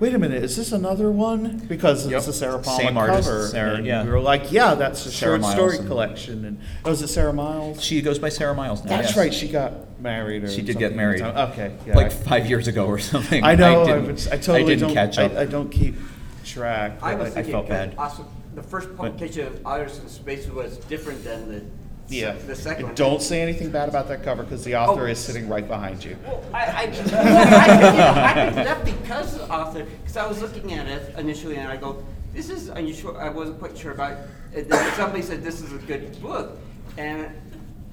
"Wait 0.00 0.14
a 0.14 0.18
minute, 0.18 0.42
is 0.42 0.56
this 0.56 0.72
another 0.72 1.10
one?" 1.10 1.62
Because 1.68 2.06
Yep. 2.08 2.18
it's 2.18 2.26
a 2.28 2.32
Sarah 2.32 2.58
Palmer 2.58 2.82
Same 2.82 2.96
artist, 2.96 3.28
cover. 3.28 3.46
Sarah, 3.48 3.74
and 3.76 3.86
yeah. 3.86 4.02
we 4.04 4.10
were 4.10 4.20
like, 4.20 4.50
"Yeah, 4.50 4.74
that's 4.74 5.06
a 5.06 5.10
Sarah 5.12 5.32
short 5.34 5.40
Miles 5.42 5.54
story 5.54 5.76
and- 5.78 5.86
collection." 5.86 6.44
And 6.44 6.58
oh, 6.84 6.90
is 6.90 7.02
it 7.02 7.08
Sarah 7.08 7.32
Miles? 7.32 7.82
She 7.82 8.02
goes 8.02 8.18
by 8.18 8.28
Sarah 8.30 8.54
Miles 8.54 8.82
now. 8.84 8.96
That's 8.96 9.10
yes. 9.10 9.16
right. 9.16 9.32
She 9.32 9.48
got 9.48 10.00
married. 10.00 10.44
Or 10.44 10.48
She 10.48 10.56
did 10.62 10.72
something 10.72 10.78
get 10.88 10.96
married. 10.96 11.20
at 11.22 11.34
the 11.34 11.40
time. 11.40 11.50
Okay, 11.52 11.72
yeah, 11.86 11.96
like 11.96 12.10
five 12.10 12.46
years 12.48 12.66
ago 12.66 12.86
or 12.86 12.98
something. 12.98 13.44
I 13.44 13.54
know. 13.54 13.82
I, 13.82 13.86
didn't, 13.86 14.12
was- 14.12 14.26
I 14.28 14.36
totally 14.38 14.64
didn't 14.64 14.80
don't, 14.88 14.94
catch 14.94 15.18
up. 15.18 15.32
I, 15.32 15.42
I 15.42 15.44
don't 15.46 15.70
keep 15.70 15.96
track. 16.44 16.98
I 17.02 17.12
but 17.14 17.20
was 17.24 17.30
I 17.30 17.34
thinking 17.34 17.52
felt 17.52 17.66
'cause 17.68 17.70
bad. 17.76 17.94
Also, 17.98 18.26
the 18.54 18.62
first 18.62 18.96
publication 18.96 19.46
of 19.46 19.60
Artists 19.64 20.00
in 20.00 20.08
Space 20.08 20.48
was 20.48 20.78
different 20.88 21.22
than 21.22 21.48
the 21.48 21.62
Yeah. 22.10 22.32
the 22.32 22.56
second 22.56 22.78
And 22.80 22.84
one. 22.88 22.94
Don't 22.96 23.22
say 23.22 23.40
anything 23.40 23.70
bad 23.70 23.88
about 23.88 24.08
that 24.08 24.22
cover 24.22 24.42
because 24.42 24.64
the 24.64 24.76
author 24.76 25.02
Oh. 25.02 25.10
is 25.10 25.18
sitting 25.18 25.48
right 25.48 25.66
behind 25.66 26.04
you. 26.04 26.16
Well, 26.24 26.42
I, 26.52 26.58
I, 26.58 26.82
I, 27.12 28.30
I 28.40 28.44
picked 28.46 28.58
it 28.58 28.66
up 28.66 28.84
because 28.84 29.34
of 29.34 29.48
the 29.48 29.54
author, 29.54 29.84
because 30.02 30.16
I 30.16 30.26
was 30.26 30.42
looking 30.42 30.72
at 30.74 30.86
it 30.88 31.14
initially 31.18 31.56
and 31.56 31.68
I 31.68 31.76
go, 31.76 32.04
this 32.34 32.50
is 32.50 32.68
unusual, 32.68 33.16
I 33.16 33.28
wasn't 33.28 33.58
quite 33.58 33.76
sure 33.78 33.92
about, 33.92 34.18
it. 34.52 34.68
then 34.68 34.92
somebody 34.94 35.22
said 35.22 35.42
this 35.42 35.60
is 35.60 35.72
a 35.72 35.78
good 35.78 36.20
book, 36.22 36.58
and, 36.96 37.28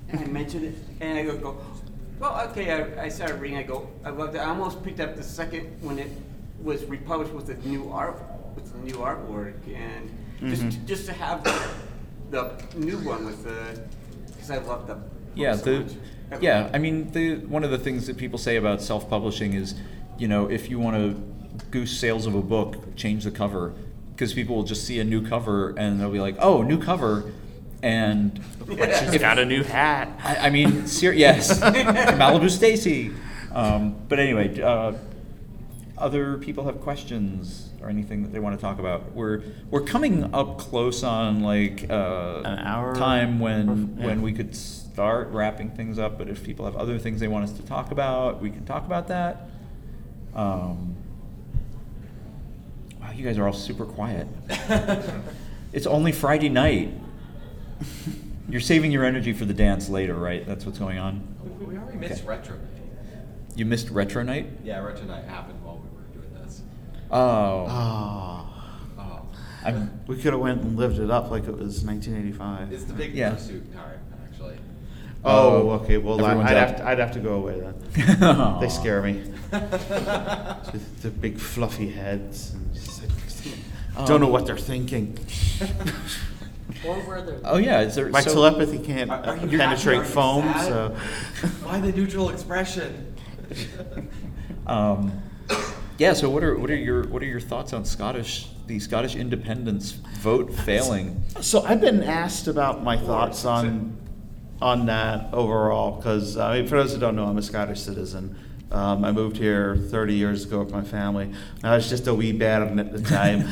and 0.09 0.20
I 0.20 0.26
mentioned 0.26 0.65
it, 0.65 0.76
and 1.01 1.18
I 1.18 1.24
go, 1.24 1.38
go, 1.38 1.57
well, 2.20 2.47
okay, 2.49 2.72
I, 2.72 3.05
I 3.05 3.09
started 3.09 3.39
reading, 3.41 3.57
I 3.57 3.63
go, 3.63 3.89
I 4.03 4.09
loved 4.11 4.36
it, 4.36 4.39
I 4.39 4.45
almost 4.45 4.84
picked 4.84 4.99
up 4.99 5.15
the 5.15 5.24
second 5.24 5.76
when 5.82 5.97
it 5.99 6.11
was 6.61 6.84
republished 6.86 7.34
with 7.34 7.47
the 7.47 7.55
new 7.68 7.89
art, 7.91 8.20
with 8.55 8.72
the 8.72 8.78
new 8.80 8.95
artwork, 9.03 9.55
and 9.76 10.11
just, 10.41 10.61
Mhm. 10.63 10.86
just 10.86 11.05
to 11.07 11.13
have 11.13 11.43
the, 11.43 11.59
the 12.30 12.51
new 12.78 12.97
one 12.99 13.26
with 13.26 13.43
the, 13.43 13.80
because 14.48 14.64
I 14.64 14.68
love 14.68 14.88
the 14.88 14.95
book 14.95 15.12
yeah, 15.36 15.56
so 15.56 15.64
the 15.66 15.80
much. 16.32 16.41
yeah. 16.41 16.70
I 16.74 16.78
mean, 16.80 17.12
the 17.12 17.36
one 17.38 17.64
of 17.64 17.72
the 17.72 17.78
things 17.78 18.08
that 18.08 18.18
people 18.18 18.39
say 18.39 18.56
about 18.56 18.82
self-publishing 18.82 19.54
is, 19.54 19.76
you 20.18 20.28
know, 20.28 20.50
if 20.50 20.70
you 20.70 20.80
want 20.80 20.95
to 20.98 21.64
goose 21.72 21.98
sales 21.98 22.26
of 22.26 22.36
a 22.36 22.41
book, 22.41 22.95
change 22.95 23.24
the 23.24 23.32
cover 23.32 23.74
because 24.14 24.34
people 24.34 24.56
will 24.56 24.64
just 24.64 24.86
see 24.86 25.00
a 25.00 25.04
new 25.04 25.28
cover 25.28 25.70
and 25.78 26.00
they'll 26.00 26.12
be 26.12 26.20
like, 26.20 26.36
"Oh, 26.39 26.64
new 26.64 26.82
cover," 26.82 27.32
and 27.84 28.41
She's 28.68 29.20
got 29.20 29.38
a 29.38 29.45
new 29.45 29.64
hat. 29.64 30.10
I, 30.24 30.48
I 30.48 30.50
mean, 30.50 30.88
ser- 30.88 31.14
yes, 31.14 31.60
Malibu 31.62 32.50
Stacy. 32.50 33.12
Um, 33.54 33.95
but 34.10 34.20
anyway, 34.20 34.60
uh, 34.60 34.93
other 35.98 36.38
people 36.38 36.66
have 36.66 36.82
questions 36.82 37.66
or 37.88 37.89
anything 37.89 38.21
that 38.23 38.31
they 38.33 38.39
want 38.39 38.55
to 38.57 38.61
talk 38.61 38.79
about. 38.79 39.13
We're 39.13 39.41
we're 39.71 39.81
coming 39.81 40.33
up 40.33 40.57
close 40.57 41.03
on 41.03 41.41
like 41.41 41.89
uh, 41.89 42.41
An 42.43 42.59
hour 42.59 42.95
time 42.95 43.39
when 43.39 43.69
or- 43.69 44.01
yeah. 44.01 44.05
when 44.07 44.21
we 44.21 44.33
could 44.33 44.55
start 44.55 45.29
wrapping 45.29 45.71
things 45.71 45.97
up. 45.97 46.17
But 46.17 46.27
if 46.27 46.43
people 46.43 46.65
have 46.65 46.75
other 46.75 46.99
things 46.99 47.19
they 47.19 47.27
want 47.27 47.45
us 47.45 47.53
to 47.53 47.63
talk 47.63 47.91
about, 47.91 48.41
we 48.41 48.49
can 48.49 48.65
talk 48.65 48.85
about 48.85 49.07
that. 49.07 49.47
Um, 50.35 50.95
wow, 53.01 53.11
you 53.15 53.25
guys 53.25 53.38
are 53.38 53.47
all 53.47 53.53
super 53.53 53.85
quiet. 53.85 54.27
it's 55.73 55.88
only 55.88 56.11
Friday 56.11 56.49
night. 56.49 56.93
You're 58.49 58.61
saving 58.61 58.91
your 58.91 59.03
energy 59.03 59.33
for 59.33 59.45
the 59.45 59.53
dance 59.53 59.89
later, 59.89 60.15
right? 60.15 60.45
That's 60.45 60.65
what's 60.65 60.79
going 60.79 60.97
on. 60.97 61.21
We, 61.59 61.65
we 61.65 61.77
already 61.77 61.97
missed 61.97 62.23
retro. 62.25 62.57
You 63.55 63.65
missed 63.65 63.89
retro 63.89 64.23
night. 64.23 64.47
Yeah, 64.63 64.79
retro 64.83 65.05
night 65.05 65.25
happened 65.25 65.63
while 65.63 65.77
we 65.77 65.89
were 65.97 66.03
doing 66.13 66.33
this. 66.45 66.61
Oh, 67.12 67.66
Oh. 67.70 68.49
Oh, 68.99 69.22
I'm. 69.66 69.91
We 70.08 70.16
could 70.18 70.34
have 70.34 70.41
went 70.41 70.62
and 70.62 70.76
lived 70.78 70.99
it 70.99 71.10
up 71.12 71.32
like 71.32 71.43
it 71.47 71.58
was 71.58 71.84
1985. 71.84 72.72
it's 72.74 72.84
the 72.86 72.93
big 72.93 73.14
Yeah. 73.14 73.32
fursuit 73.32 73.74
time, 73.74 73.99
actually. 74.26 74.58
oh, 75.24 75.70
okay. 75.82 75.97
Well, 75.97 76.24
I, 76.24 76.30
Everyone's 76.32 76.51
I'd 76.51 76.58
out. 76.58 76.68
have, 76.70 76.78
to, 76.78 76.88
I'd 76.88 76.99
have 76.99 77.12
to 77.14 77.20
go 77.20 77.34
away 77.36 77.60
then. 77.60 78.60
They 78.62 78.70
scare 78.70 79.01
me. 79.01 79.24
With 79.51 81.01
the 81.01 81.10
big 81.10 81.38
fluffy 81.39 81.89
heads. 81.89 82.53
And 82.53 82.74
just 82.74 83.01
like, 83.01 84.05
don't 84.08 84.20
know 84.22 84.28
what 84.28 84.45
they're 84.45 84.58
thinking. 84.58 85.18
Or 86.86 86.95
where 87.01 87.22
the 87.22 87.39
Oh 87.43 87.58
yeah, 87.58 87.82
is 87.82 87.95
there? 87.95 88.10
My 88.10 88.22
so- 88.22 88.34
telepathy 88.34 88.78
can't 88.80 89.10
Are- 89.10 89.24
are 89.24 89.30
uh, 89.30 89.34
you 89.36 89.39
happy? 89.41 89.58
penetrate 89.58 89.97
you 89.99 90.03
foam, 90.03 90.43
sad? 90.43 90.68
so. 90.68 90.95
Why 91.64 91.80
the 91.80 91.91
neutral 91.91 92.30
expression? 92.30 93.16
Um, 94.68 95.12
yeah. 95.98 96.14
So 96.14 96.30
what 96.30 96.43
are 96.43 96.58
what 96.58 96.70
are 96.70 96.76
your 96.76 97.08
what 97.08 97.22
are 97.22 97.26
your 97.26 97.39
thoughts 97.39 97.74
on 97.74 97.86
Scottish 97.86 98.48
the 98.68 98.80
Scottish 98.80 99.16
independence 99.16 99.91
vote 99.91 100.54
failing? 100.54 101.24
So 101.41 101.64
I've 101.64 101.82
been 101.82 102.04
asked 102.04 102.48
about 102.48 102.84
my 102.84 102.98
thoughts 102.98 103.45
on 103.45 103.98
on 104.62 104.86
that 104.88 105.34
overall 105.34 105.98
because 105.98 106.38
I 106.38 106.60
mean, 106.60 106.68
for 106.68 106.78
those 106.78 106.93
who 106.93 107.00
don't 107.00 107.16
know, 107.16 107.26
I'm 107.26 107.38
a 107.38 107.41
Scottish 107.41 107.82
citizen. 107.82 108.38
Um, 108.70 109.06
I 109.06 109.14
moved 109.14 109.38
here 109.38 109.78
30 109.78 110.14
years 110.14 110.43
ago 110.43 110.60
with 110.60 110.72
my 110.74 110.84
family. 110.84 111.32
I 111.64 111.76
was 111.76 111.88
just 111.88 112.08
a 112.08 112.14
wee 112.14 112.34
bairn 112.34 112.80
at 112.80 112.91
the 112.91 113.02
time, 113.02 113.48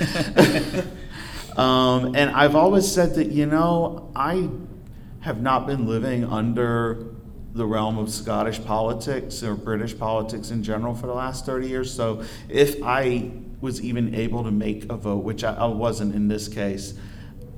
um, 1.58 2.16
and 2.16 2.32
I've 2.32 2.56
always 2.56 2.91
said 2.91 3.16
that 3.16 3.28
you 3.28 3.46
know 3.46 4.12
I 4.14 4.50
have 5.22 5.41
not 5.41 5.68
been 5.68 5.88
living 5.88 6.26
under 6.26 7.14
the 7.56 7.66
realm 7.66 7.97
of 7.97 8.12
Scottish 8.12 8.64
politics 8.64 9.41
or 9.41 9.56
British 9.56 9.97
politics 9.97 10.51
in 10.51 10.62
general 10.62 10.93
for 10.93 11.08
the 11.08 11.14
last 11.14 11.45
30 11.45 11.70
years. 11.70 11.93
So 11.93 12.24
if 12.49 12.84
I 12.84 13.32
was 13.62 13.82
even 13.82 14.14
able 14.14 14.43
to 14.43 14.51
make 14.51 14.91
a 14.91 14.97
vote, 14.97 15.24
which 15.24 15.43
I, 15.45 15.53
I 15.53 15.66
wasn't 15.68 16.14
in 16.14 16.28
this 16.28 16.49
case, 16.49 16.93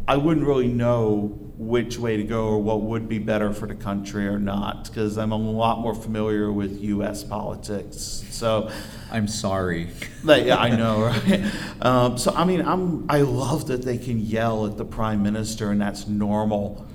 I 0.07 0.15
wouldn't 0.15 0.45
really 0.45 0.67
know 0.67 1.35
which 1.57 1.97
way 1.97 2.15
to 2.15 2.23
go 2.23 2.45
or 2.45 2.61
what 2.61 2.81
would 2.81 3.09
be 3.09 3.17
better 3.17 3.51
for 3.51 3.67
the 3.67 3.75
country 3.75 4.27
or 4.27 4.37
not 4.37 4.85
because 4.85 5.17
I'm 5.17 5.31
a 5.31 5.35
lot 5.35 5.79
more 5.79 5.95
familiar 5.95 6.51
with 6.51 6.79
U.S. 6.83 7.23
politics. 7.23 8.23
So, 8.29 8.69
I'm 9.11 9.27
sorry. 9.27 9.89
like, 10.23 10.45
yeah, 10.45 10.57
I 10.57 10.69
know, 10.77 11.01
right? 11.01 11.51
Um, 11.81 12.17
so 12.19 12.31
I 12.35 12.45
mean, 12.45 12.61
I'm 12.61 13.09
I 13.09 13.21
love 13.21 13.67
that 13.67 13.81
they 13.81 13.97
can 13.97 14.19
yell 14.19 14.67
at 14.67 14.77
the 14.77 14.85
prime 14.85 15.23
minister 15.23 15.71
and 15.71 15.81
that's 15.81 16.07
normal. 16.07 16.87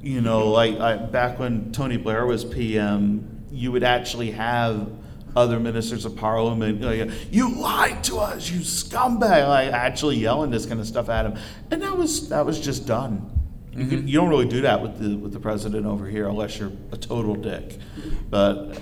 You 0.00 0.20
know, 0.20 0.50
like 0.50 0.78
I, 0.78 0.96
back 0.96 1.38
when 1.38 1.72
Tony 1.72 1.96
Blair 1.96 2.24
was 2.26 2.44
PM, 2.44 3.44
you 3.50 3.72
would 3.72 3.82
actually 3.82 4.30
have 4.32 4.88
other 5.36 5.60
ministers 5.60 6.04
of 6.04 6.16
parliament, 6.16 6.80
like, 6.80 7.10
you 7.30 7.54
lied 7.54 8.02
to 8.04 8.18
us, 8.18 8.50
you 8.50 8.60
scumbag, 8.60 9.46
like 9.48 9.72
actually 9.72 10.16
yelling 10.16 10.50
this 10.50 10.66
kind 10.66 10.80
of 10.80 10.86
stuff 10.86 11.08
at 11.08 11.26
him, 11.26 11.38
and 11.70 11.82
that 11.82 11.96
was 11.96 12.28
that 12.28 12.44
was 12.44 12.60
just 12.60 12.86
done. 12.86 13.30
You, 13.72 13.86
could, 13.86 13.98
mm-hmm. 14.00 14.08
you 14.08 14.18
don't 14.18 14.28
really 14.28 14.48
do 14.48 14.62
that 14.62 14.82
with 14.82 14.98
the 14.98 15.16
with 15.16 15.32
the 15.32 15.40
president 15.40 15.86
over 15.86 16.06
here 16.06 16.28
unless 16.28 16.58
you're 16.58 16.72
a 16.92 16.96
total 16.96 17.34
dick. 17.34 17.78
But 18.28 18.80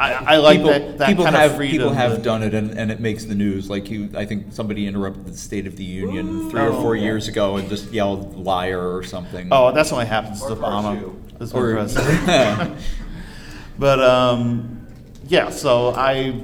I, 0.00 0.34
I 0.34 0.36
like 0.38 0.58
people, 0.60 0.70
that, 0.72 0.98
that 0.98 1.08
people 1.08 1.24
kind 1.24 1.36
have 1.36 1.50
of 1.50 1.56
freedom. 1.58 1.78
people 1.78 1.92
have 1.92 2.10
that- 2.12 2.22
done 2.22 2.42
it 2.42 2.54
and, 2.54 2.70
and 2.78 2.90
it 2.90 3.00
makes 3.00 3.24
the 3.26 3.34
news 3.34 3.68
like 3.68 3.90
you 3.90 4.08
i 4.16 4.24
think 4.24 4.46
somebody 4.52 4.86
interrupted 4.86 5.26
the 5.26 5.36
state 5.36 5.66
of 5.66 5.76
the 5.76 5.84
union 5.84 6.48
three 6.50 6.60
or 6.62 6.68
Oh, 6.70 6.80
four 6.80 6.96
yeah. 6.96 7.04
years 7.04 7.28
ago 7.28 7.56
and 7.58 7.68
just 7.68 7.92
yelled 7.92 8.36
liar 8.36 8.80
or 8.96 9.02
something 9.02 9.48
Oh, 9.52 9.72
that's 9.72 9.92
only 9.92 10.06
happens 10.06 10.40
to 10.40 10.52
Or 10.52 10.56
Obama. 10.56 11.14
That's 11.38 11.52
Or- 11.52 11.70
or, 11.70 11.74
president. 11.74 12.78
but 13.78 14.00
um, 14.00 14.86
yeah, 15.28 15.50
so 15.50 15.90
I 15.94 16.40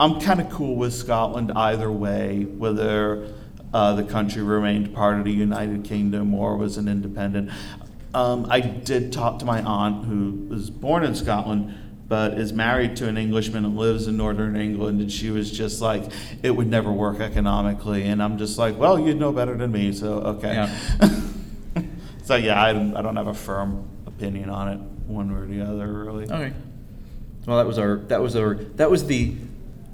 I'm 0.00 0.20
kind 0.20 0.40
of 0.40 0.48
cool 0.50 0.76
with 0.76 0.92
Scotland 0.94 1.50
either 1.52 1.90
way, 1.90 2.44
whether 2.44 3.32
uh, 3.74 3.94
the 3.94 4.04
country 4.04 4.42
remained 4.42 4.94
part 4.94 5.18
of 5.18 5.24
the 5.24 5.32
United 5.32 5.84
Kingdom 5.84 6.34
or 6.34 6.56
was 6.56 6.76
an 6.78 6.88
independent. 6.88 7.50
Um, 8.14 8.46
I 8.48 8.60
did 8.60 9.12
talk 9.12 9.38
to 9.40 9.44
my 9.44 9.60
aunt 9.62 10.04
who 10.06 10.46
was 10.48 10.70
born 10.70 11.04
in 11.04 11.14
Scotland. 11.14 11.74
But 12.08 12.38
is 12.38 12.54
married 12.54 12.96
to 12.96 13.08
an 13.08 13.18
Englishman 13.18 13.66
and 13.66 13.76
lives 13.76 14.06
in 14.06 14.16
northern 14.16 14.56
England, 14.56 15.02
and 15.02 15.12
she 15.12 15.30
was 15.30 15.50
just 15.50 15.82
like, 15.82 16.04
it 16.42 16.50
would 16.50 16.66
never 16.66 16.90
work 16.90 17.20
economically. 17.20 18.04
And 18.04 18.22
I'm 18.22 18.38
just 18.38 18.56
like, 18.56 18.78
well, 18.78 18.98
you'd 18.98 19.20
know 19.20 19.30
better 19.30 19.54
than 19.54 19.72
me, 19.72 19.92
so 19.92 20.14
okay. 20.14 20.54
Yeah. 20.54 21.20
so 22.24 22.36
yeah, 22.36 22.62
I 22.62 22.72
don't, 22.72 22.96
I 22.96 23.02
don't 23.02 23.16
have 23.16 23.26
a 23.26 23.34
firm 23.34 23.86
opinion 24.06 24.48
on 24.48 24.68
it, 24.68 24.80
one 25.06 25.34
way 25.34 25.40
or 25.40 25.46
the 25.46 25.70
other, 25.70 25.92
really. 25.92 26.24
okay 26.24 26.52
well 27.48 27.56
that 27.56 27.66
was 27.66 27.78
our 27.78 27.96
that 27.96 28.20
was 28.20 28.36
our 28.36 28.54
that 28.54 28.90
was 28.90 29.06
the 29.06 29.34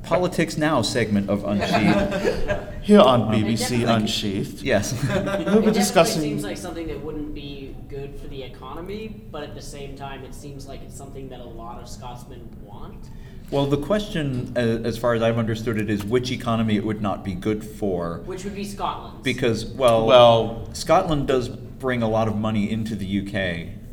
politics 0.05 0.57
now 0.57 0.83
segment 0.83 1.29
of 1.31 1.45
unsheathed 1.53 2.83
Here 2.83 3.01
on 3.01 3.23
Um, 3.23 3.33
BBC 3.33 3.59
definitely- 3.59 3.95
Unsheathed. 3.95 4.63
yes 4.63 4.93
We'll 4.93 5.01
It 5.19 5.29
be 5.29 5.45
definitely 5.45 5.73
discussing. 5.73 6.21
seems 6.23 6.43
like 6.45 6.57
something 6.57 6.87
that 6.89 7.03
wouldn't 7.05 7.35
be 7.35 7.75
good 7.89 8.19
for 8.21 8.27
the 8.29 8.43
economy, 8.43 9.23
but 9.31 9.43
at 9.45 9.55
the 9.55 9.63
same 9.63 9.95
time, 9.97 10.25
it 10.25 10.35
seems 10.35 10.67
like 10.67 10.83
it's 10.83 10.97
something 10.97 11.29
that 11.29 11.41
a 11.41 11.45
lot 11.63 11.81
of 11.81 11.89
Scotsmen 11.89 12.49
want. 12.65 13.09
well 13.51 13.67
the 13.67 13.77
question 13.77 14.53
uh, 14.57 14.61
as 14.91 14.97
far 15.03 15.13
as 15.15 15.23
i've 15.23 15.39
understood 15.39 15.79
it 15.79 15.89
is 15.91 16.03
which 16.15 16.31
economy 16.31 16.75
it 16.77 16.85
would 16.85 17.03
not 17.09 17.19
be 17.23 17.35
good 17.35 17.63
for 17.81 18.21
Which 18.25 18.43
would 18.45 18.55
be 18.55 18.65
Scotland's. 18.65 19.23
because 19.23 19.59
well 19.67 20.07
Well- 20.07 20.69
Scotland 20.73 21.27
does 21.29 21.49
bring 21.85 22.03
a 22.03 22.09
lot 22.09 22.27
of 22.29 22.37
money 22.37 22.65
into 22.77 22.95
the 22.97 23.09
UK. 23.21 23.35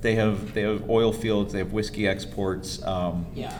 They 0.01 0.15
have 0.15 0.53
they 0.55 0.61
have 0.69 0.89
oil 0.89 1.11
fields, 1.13 1.51
they 1.53 1.59
have 1.59 1.73
whiskey 1.73 2.07
exports. 2.07 2.81
Um, 2.93 3.25
yeah. 3.35 3.53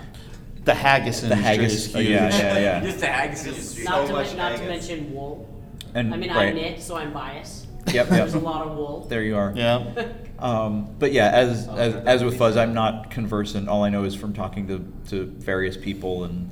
The 0.64 0.74
haggis 0.74 1.24
and 1.24 1.32
the 1.32 1.36
industry 1.36 1.58
haggis, 1.58 1.74
is 1.74 1.96
oh, 1.96 2.00
huge. 2.00 2.10
yeah, 2.12 2.38
yeah, 2.38 2.60
yeah. 2.60 2.80
Just 2.84 3.00
the 3.00 3.08
haggis 3.08 3.46
industry. 3.46 3.84
Not, 3.84 4.02
So 4.02 4.08
to, 4.08 4.14
much 4.14 4.28
men- 4.28 4.38
not 4.38 4.58
to 4.58 4.66
mention 4.66 5.14
wool. 5.14 5.48
And 5.94 6.14
I 6.14 6.18
mean, 6.18 6.30
right. 6.30 6.50
I 6.50 6.52
knit, 6.52 6.82
so 6.82 6.96
I'm 6.96 7.12
biased. 7.12 7.68
Yep, 7.88 7.94
yep. 7.94 8.08
There's 8.10 8.36
a 8.36 8.40
lot 8.40 8.68
of 8.68 8.78
wool. 8.78 9.08
There 9.10 9.24
you 9.24 9.36
are. 9.36 9.54
Yeah. 9.56 10.08
Um, 10.42 10.96
but 10.98 11.12
yeah, 11.12 11.30
as, 11.30 11.68
as 11.68 11.94
as 11.94 12.24
with 12.24 12.36
Fuzz, 12.40 12.58
I'm 12.58 12.74
not 12.74 13.12
conversant. 13.12 13.70
All 13.70 13.84
I 13.84 13.90
know 13.90 14.06
is 14.06 14.16
from 14.16 14.34
talking 14.34 14.68
to, 14.70 14.80
to 15.10 15.26
various 15.26 15.78
people, 15.78 16.24
and 16.24 16.50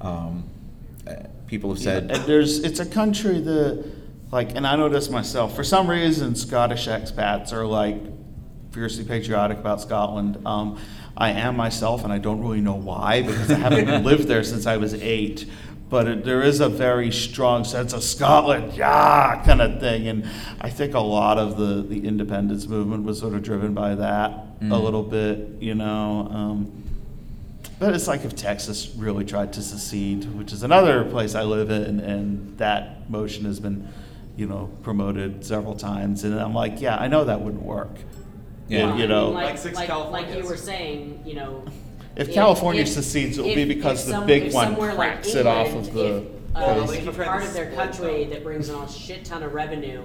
um, 0.00 0.44
uh, 1.04 1.14
people 1.48 1.70
have 1.70 1.80
said, 1.80 2.12
And 2.12 2.22
there's, 2.24 2.60
it's 2.60 2.78
a 2.78 2.86
country 2.86 3.40
that, 3.40 3.84
like, 4.30 4.54
and 4.54 4.64
I 4.64 4.76
know 4.76 4.88
this 4.88 5.10
myself. 5.10 5.56
For 5.56 5.64
some 5.64 5.90
reason, 5.90 6.36
Scottish 6.36 6.86
expats 6.86 7.52
are 7.52 7.66
like 7.66 7.96
fiercely 8.70 9.04
patriotic 9.04 9.58
about 9.58 9.80
Scotland. 9.80 10.46
Um, 10.46 10.78
I 11.16 11.30
am 11.30 11.56
myself, 11.56 12.04
and 12.04 12.12
I 12.12 12.18
don't 12.18 12.40
really 12.40 12.60
know 12.60 12.74
why 12.74 13.22
because 13.22 13.50
I 13.50 13.54
haven't 13.58 14.04
lived 14.10 14.28
there 14.28 14.42
since 14.44 14.66
I 14.66 14.76
was 14.78 14.94
eight. 14.94 15.46
But 15.90 16.08
it, 16.08 16.24
there 16.24 16.40
is 16.42 16.60
a 16.60 16.70
very 16.70 17.12
strong 17.12 17.64
sense 17.64 17.92
of 17.92 18.02
Scotland, 18.02 18.72
yeah, 18.72 19.42
kind 19.44 19.60
of 19.60 19.78
thing. 19.78 20.08
And 20.08 20.26
I 20.58 20.70
think 20.70 20.94
a 20.94 21.00
lot 21.00 21.36
of 21.36 21.58
the, 21.58 21.82
the 21.82 22.06
independence 22.08 22.66
movement 22.66 23.04
was 23.04 23.18
sort 23.18 23.34
of 23.34 23.42
driven 23.42 23.74
by 23.74 23.94
that 23.96 24.30
a 24.30 24.64
Mm. 24.64 24.82
little 24.82 25.02
bit, 25.02 25.56
you 25.60 25.74
know. 25.74 26.28
Um, 26.32 26.72
but 27.78 27.94
it's 27.94 28.06
like 28.08 28.24
if 28.24 28.34
Texas 28.36 28.94
really 28.96 29.24
tried 29.24 29.52
to 29.54 29.62
secede, 29.62 30.24
which 30.38 30.52
is 30.52 30.62
another 30.62 31.04
place 31.04 31.34
I 31.34 31.42
live 31.42 31.68
in, 31.70 32.00
and 32.00 32.56
that 32.58 33.10
motion 33.10 33.44
has 33.44 33.58
been, 33.60 33.88
you 34.36 34.46
know, 34.46 34.70
promoted 34.82 35.44
several 35.44 35.74
times. 35.74 36.22
And 36.24 36.38
I'm 36.40 36.54
like, 36.54 36.80
yeah, 36.80 36.96
I 36.96 37.08
know 37.08 37.24
that 37.24 37.40
wouldn't 37.42 37.64
work. 37.64 37.90
Yeah. 38.72 38.86
Well, 38.86 38.98
you 38.98 39.04
I 39.04 39.06
know, 39.06 39.24
mean, 39.26 39.34
Like 39.34 39.44
like, 39.44 39.58
six 39.58 39.76
like, 39.76 39.88
like 39.88 39.98
Californias. 40.28 40.36
you 40.36 40.44
were 40.48 40.56
saying, 40.56 41.22
you 41.26 41.34
know. 41.34 41.64
If 42.16 42.32
California 42.32 42.82
if- 42.82 42.88
secedes, 42.88 43.36
it 43.38 43.42
will 43.42 43.54
be 43.54 43.62
if- 43.62 43.68
because 43.68 44.00
if 44.00 44.06
the 44.06 44.12
some- 44.12 44.26
big 44.26 44.44
if 44.44 44.54
one 44.54 44.68
somewhere 44.68 44.94
like 44.94 44.96
cracks 44.96 45.34
it 45.34 45.46
off 45.46 45.66
England, 45.66 45.88
of 45.88 45.94
the 45.94 46.06
If, 46.06 46.22
uh, 46.56 46.60
coast. 46.60 46.88
Well, 46.88 46.90
if 46.90 47.02
a 47.08 47.10
they 47.10 47.24
part 47.24 47.26
tried 47.26 47.46
of 47.46 47.54
their 47.54 47.72
split 47.72 47.78
country 47.78 48.20
them. 48.24 48.30
that 48.30 48.44
brings 48.44 48.68
in 48.70 48.74
a 48.74 48.90
shit 48.90 49.24
ton 49.26 49.42
of 49.42 49.52
revenue 49.52 50.02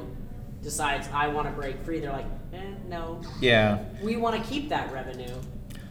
decides 0.61 1.07
I 1.13 1.28
want 1.30 1.47
to 1.47 1.53
break 1.53 1.82
free, 1.84 1.99
they're 2.01 2.11
like, 2.11 2.26
eh, 2.53 2.57
no, 2.89 3.22
yeah. 3.41 3.80
we 4.03 4.18
want 4.18 4.41
to 4.41 4.49
keep 4.49 4.68
that 4.70 4.91
revenue. 4.91 5.34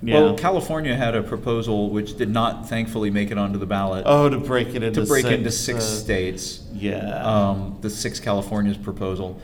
Yeah. 0.02 0.20
Well, 0.20 0.34
California 0.36 0.94
had 0.94 1.14
a 1.14 1.22
proposal 1.22 1.88
which 1.88 2.18
did 2.18 2.28
not 2.28 2.68
thankfully 2.68 3.10
make 3.10 3.30
it 3.30 3.38
onto 3.38 3.58
the 3.58 3.64
ballot 3.66 4.02
oh, 4.06 4.28
to 4.28 4.36
break 4.38 4.74
it 4.74 4.82
into 4.82 5.00
to 5.00 5.06
break 5.06 5.24
six, 5.24 5.34
into 5.34 5.50
six 5.50 5.78
uh, 5.78 5.80
states. 5.80 6.64
Yeah. 6.74 7.22
um, 7.24 7.78
the 7.80 7.88
six 7.88 8.20
California's 8.20 8.76
proposal, 8.76 9.40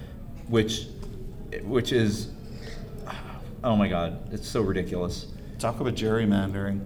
which, 0.49 0.87
which 1.63 1.93
is, 1.93 2.29
oh 3.65 3.77
my 3.77 3.89
God, 3.89 4.33
it's 4.33 4.49
so 4.49 4.61
ridiculous. 4.63 5.27
Talk 5.59 5.81
about 5.81 5.95
gerrymandering, 5.95 6.85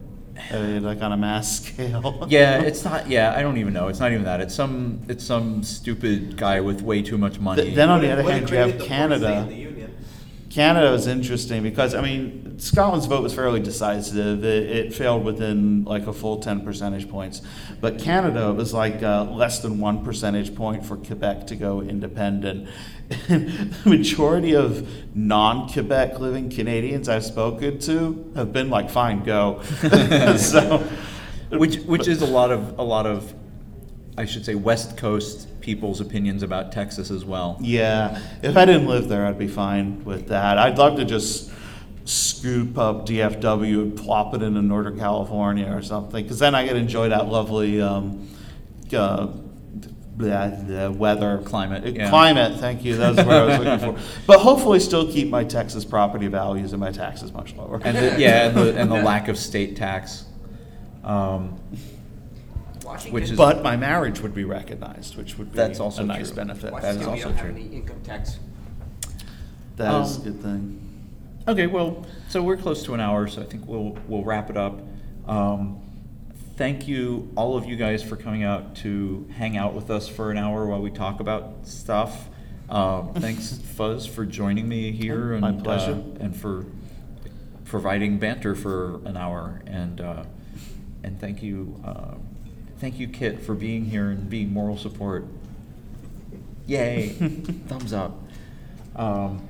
like 0.83 1.01
on 1.03 1.13
a 1.13 1.17
mass 1.17 1.61
scale. 1.67 2.27
Yeah, 2.29 2.61
it's 2.63 2.85
not. 2.85 3.09
Yeah, 3.09 3.35
I 3.35 3.43
don't 3.43 3.57
even 3.59 3.73
know. 3.73 3.89
It's 3.89 4.01
not 4.01 4.13
even 4.13 4.25
that. 4.25 4.41
It's 4.41 4.55
some. 4.55 5.03
It's 5.09 5.25
some 5.25 5.63
stupid 5.63 6.37
guy 6.37 6.61
with 6.61 6.83
way 6.83 7.03
too 7.03 7.19
much 7.19 7.39
money. 7.41 7.63
Th- 7.63 7.75
then 7.75 7.89
on 7.89 8.01
the 8.01 8.11
other 8.11 8.23
Would 8.23 8.33
hand, 8.33 8.51
you 8.51 8.57
have 8.57 8.71
create 8.71 8.79
the 8.79 8.79
fourth 8.79 8.89
state 8.89 8.97
Canada. 8.97 9.39
in 9.43 9.49
the 9.49 9.55
Union. 9.55 9.73
Canada 10.51 10.93
is 10.95 11.07
interesting 11.07 11.63
because 11.63 11.95
I 11.95 12.01
mean 12.01 12.59
Scotland's 12.59 13.05
vote 13.05 13.23
was 13.23 13.35
fairly 13.35 13.61
decisive. 13.61 14.43
It, 14.43 14.71
it 14.71 14.95
failed 14.95 15.23
within 15.23 15.85
like 15.85 16.07
a 16.07 16.15
full 16.15 16.39
ten 16.39 16.63
percentage 16.63 17.11
points, 17.11 17.43
but 17.81 17.99
Canada 17.99 18.53
was 18.55 18.73
like 18.73 19.03
uh, 19.03 19.25
less 19.25 19.59
than 19.61 19.81
one 19.81 20.03
percentage 20.03 20.55
point 20.55 20.87
for 20.87 20.97
Quebec 20.97 21.47
to 21.49 21.57
go 21.57 21.83
independent. 21.83 22.69
The 23.09 23.75
majority 23.85 24.55
of 24.55 24.89
non-Quebec 25.15 26.19
living 26.19 26.51
Canadians 26.51 27.09
I've 27.09 27.25
spoken 27.25 27.79
to 27.81 28.33
have 28.35 28.53
been 28.53 28.69
like, 28.69 28.91
"Fine, 28.91 29.25
go." 29.25 29.63
so, 30.37 30.79
which 31.51 31.77
which 31.79 32.09
is 32.09 32.23
a 32.23 32.27
lot 32.27 32.51
of 32.51 32.79
a 32.79 32.83
lot 32.83 33.07
of, 33.07 33.33
I 34.19 34.25
should 34.25 34.45
say, 34.45 34.55
West 34.55 34.97
Coast 34.97 35.61
people's 35.61 36.01
opinions 36.01 36.43
about 36.43 36.73
Texas 36.73 37.11
as 37.11 37.25
well. 37.25 37.59
Yeah, 37.61 38.21
if 38.43 38.57
I 38.57 38.65
didn't 38.65 38.87
live 38.87 39.09
there, 39.09 39.27
I'd 39.27 39.39
be 39.39 39.49
fine 39.49 40.05
with 40.05 40.29
that. 40.29 40.59
I'd 40.59 40.79
love 40.79 40.97
to 40.97 41.05
just 41.05 41.51
scoop 42.05 42.79
up 42.79 43.05
DFW 43.05 43.83
and 43.83 43.97
plop 43.97 44.33
it 44.35 44.43
into 44.43 44.63
Northern 44.63 44.99
California 44.99 45.73
or 45.73 45.83
something, 45.83 46.23
because 46.23 46.39
then 46.39 46.55
I 46.55 46.67
could 46.67 46.77
enjoy 46.77 47.09
that 47.09 47.27
lovely 47.27 47.81
um, 47.81 48.29
uh, 48.93 49.29
the 50.17 50.95
weather 50.97 51.43
Climate, 51.45 51.95
yeah. 51.95 52.09
Climate, 52.09 52.59
thank 52.59 52.85
you. 52.85 52.97
That's 52.97 53.17
what 53.19 53.29
I 53.29 53.45
was 53.45 53.59
looking 53.59 53.95
for. 53.95 54.01
But 54.27 54.41
hopefully, 54.41 54.81
still 54.81 55.11
keep 55.11 55.29
my 55.29 55.45
Texas 55.45 55.85
property 55.85 56.27
values 56.27 56.73
and 56.73 56.81
my 56.81 56.91
taxes 56.91 57.33
much 57.33 57.55
lower. 57.55 57.81
And 57.85 57.97
the, 57.97 58.21
yeah, 58.21 58.47
and 58.49 58.57
the, 58.57 58.77
and 58.79 58.91
the 58.91 59.03
lack 59.03 59.29
of 59.29 59.37
state 59.39 59.77
tax, 59.77 60.25
um, 61.05 61.59
which 63.11 63.25
is 63.31 63.37
but 63.37 63.63
my 63.63 63.77
marriage 63.77 64.21
would 64.21 64.35
be 64.35 64.45
recognized, 64.45 65.17
which 65.17 65.37
would 65.39 65.53
be 65.53 65.57
That's 65.57 65.81
also 65.81 66.03
a 66.03 66.07
nice 66.07 66.29
true. 66.29 66.37
benefit. 66.37 66.63
That 66.65 66.73
Washington, 66.73 67.01
is 67.03 67.07
we 67.07 67.13
also 67.13 67.25
don't 67.25 67.35
have 67.37 67.47
true. 67.47 67.55
any 67.55 67.77
income 67.77 68.01
tax. 68.03 68.39
That 69.77 70.03
is 70.03 70.17
a 70.17 70.19
Um, 70.19 70.25
good 70.25 70.43
thing. 70.43 70.83
Okay, 71.49 71.67
well, 71.67 72.07
so 72.29 72.43
we're 72.43 72.57
close 72.57 72.83
to 72.85 72.95
an 72.95 73.01
hour, 73.01 73.27
so 73.29 73.43
I 73.43 73.45
think 73.45 73.67
we'll 73.69 73.97
we'll 74.09 74.25
wrap 74.25 74.51
it 74.51 74.57
up. 74.57 74.81
Um, 75.29 75.81
thank 76.57 76.89
you, 76.89 77.31
all 77.37 77.57
of 77.57 77.67
you 77.67 77.77
guys, 77.77 78.03
for 78.03 78.17
coming 78.17 78.43
out 78.43 78.77
to 78.77 79.27
hang 79.37 79.57
out 79.57 79.75
with 79.75 79.91
us 79.91 80.09
for 80.09 80.31
an 80.31 80.39
hour 80.39 80.67
while 80.67 80.81
we 80.81 80.91
talk 80.91 81.21
about 81.21 81.67
stuff. 81.67 82.29
Um, 82.69 83.13
thanks, 83.17 83.59
Fuzz, 83.59 84.07
for 84.07 84.25
joining 84.25 84.69
me 84.69 84.93
here 84.93 85.33
and 85.33 85.41
My 85.41 85.53
pleasure. 85.53 85.93
uh, 85.93 86.25
and 86.25 86.37
for 86.37 86.67
providing 87.65 88.19
banter 88.19 88.55
for 88.55 89.01
an 89.05 89.17
hour. 89.17 89.63
And 89.67 90.01
uh, 90.01 90.25
and 91.03 91.21
thank 91.21 91.43
you, 91.43 91.81
uh, 91.85 92.15
thank 92.79 92.99
you, 92.99 93.07
Kit, 93.07 93.41
for 93.41 93.55
being 93.55 93.85
here 93.85 94.11
and 94.11 94.29
being 94.29 94.53
moral 94.53 94.77
support. 94.77 95.25
Yay! 96.67 97.09
Thumbs 97.69 97.93
up. 97.93 98.21
Um, 98.97 99.47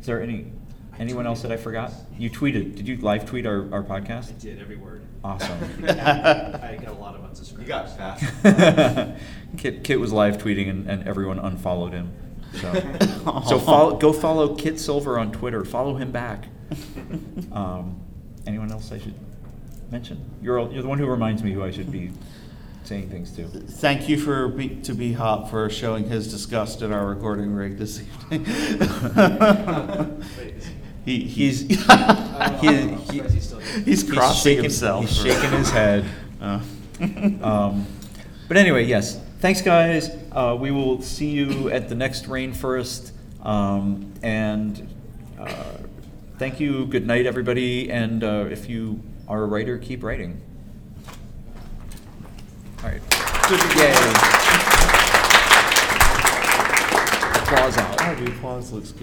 is 0.00 0.06
there 0.06 0.22
any, 0.22 0.50
anyone 0.98 1.26
else 1.26 1.42
that 1.42 1.52
I 1.52 1.58
forgot? 1.58 1.92
You 2.16 2.30
tweeted, 2.30 2.76
did 2.76 2.88
you 2.88 2.96
live 2.96 3.26
tweet 3.26 3.44
our, 3.44 3.70
our 3.74 3.82
podcast? 3.82 4.30
I 4.30 4.38
did 4.38 4.58
every 4.58 4.76
word. 4.76 4.97
Awesome. 5.24 5.58
I 5.88 6.78
got 6.80 6.88
a 6.88 6.92
lot 6.92 7.14
of 7.14 7.22
unsubscribes. 7.22 7.60
You 7.60 7.66
got 7.66 7.96
fast. 7.96 9.16
Kit, 9.58 9.82
Kit 9.84 9.98
was 9.98 10.12
live 10.12 10.38
tweeting 10.38 10.68
and, 10.70 10.88
and 10.88 11.06
everyone 11.08 11.38
unfollowed 11.38 11.92
him. 11.92 12.12
So, 12.54 12.72
so 13.46 13.58
follow, 13.64 13.96
go 13.96 14.12
follow 14.12 14.54
Kit 14.54 14.78
Silver 14.80 15.18
on 15.18 15.32
Twitter. 15.32 15.64
Follow 15.64 15.96
him 15.96 16.12
back. 16.12 16.46
Um, 17.52 18.00
anyone 18.46 18.70
else 18.70 18.92
I 18.92 18.98
should 18.98 19.14
mention? 19.90 20.24
You're, 20.40 20.58
all- 20.58 20.72
you're 20.72 20.82
the 20.82 20.88
one 20.88 20.98
who 20.98 21.06
reminds 21.06 21.42
me 21.42 21.52
who 21.52 21.62
I 21.64 21.70
should 21.70 21.90
be 21.90 22.12
saying 22.84 23.10
things 23.10 23.32
to. 23.36 23.46
Thank 23.48 24.08
you 24.08 24.18
for 24.18 24.48
be, 24.48 24.76
to 24.76 24.94
B 24.94 25.12
Hop 25.12 25.50
for 25.50 25.68
showing 25.68 26.08
his 26.08 26.30
disgust 26.30 26.80
at 26.80 26.90
our 26.90 27.06
recording 27.06 27.52
rig 27.52 27.76
this 27.76 28.00
evening. 28.00 28.44
he, 28.46 28.52
he's 31.16 31.60
He's, 31.60 31.88
I 31.88 32.58
don't 32.60 32.62
know, 32.62 32.94
I'm 32.94 32.98
he- 32.98 33.18
surprised 33.18 33.34
he's 33.34 33.44
still 33.46 33.58
here. 33.60 33.82
he's 33.84 34.02
crossing 34.10 34.42
shaking, 34.50 34.62
himself. 34.64 35.04
He's 35.08 35.16
shaking 35.16 35.50
his 35.52 35.70
head. 35.70 36.04
Uh. 36.40 36.60
Um, 37.42 37.86
but 38.46 38.56
anyway, 38.56 38.84
yes. 38.84 39.20
Thanks, 39.40 39.60
guys. 39.62 40.10
Uh, 40.32 40.56
we 40.58 40.70
will 40.70 41.00
see 41.02 41.30
you 41.30 41.68
at 41.70 41.88
the 41.88 41.94
next 41.94 42.26
RainFurrest. 42.26 43.10
Um, 43.44 44.12
and 44.22 44.88
uh, 45.38 45.78
thank 46.38 46.58
you. 46.60 46.86
Good 46.86 47.06
night, 47.06 47.26
everybody. 47.26 47.90
And 47.90 48.22
uh, 48.24 48.46
if 48.50 48.68
you 48.68 49.00
are 49.28 49.42
a 49.42 49.46
writer, 49.46 49.78
keep 49.78 50.02
writing. 50.02 50.40
All 52.82 52.90
right. 52.90 53.02
Yay. 53.76 53.92
Applause 57.42 57.76
out. 57.78 57.96
Oh, 58.00 58.14
the 58.16 58.26
applause 58.30 58.72
looks 58.72 58.90
good. 58.90 58.96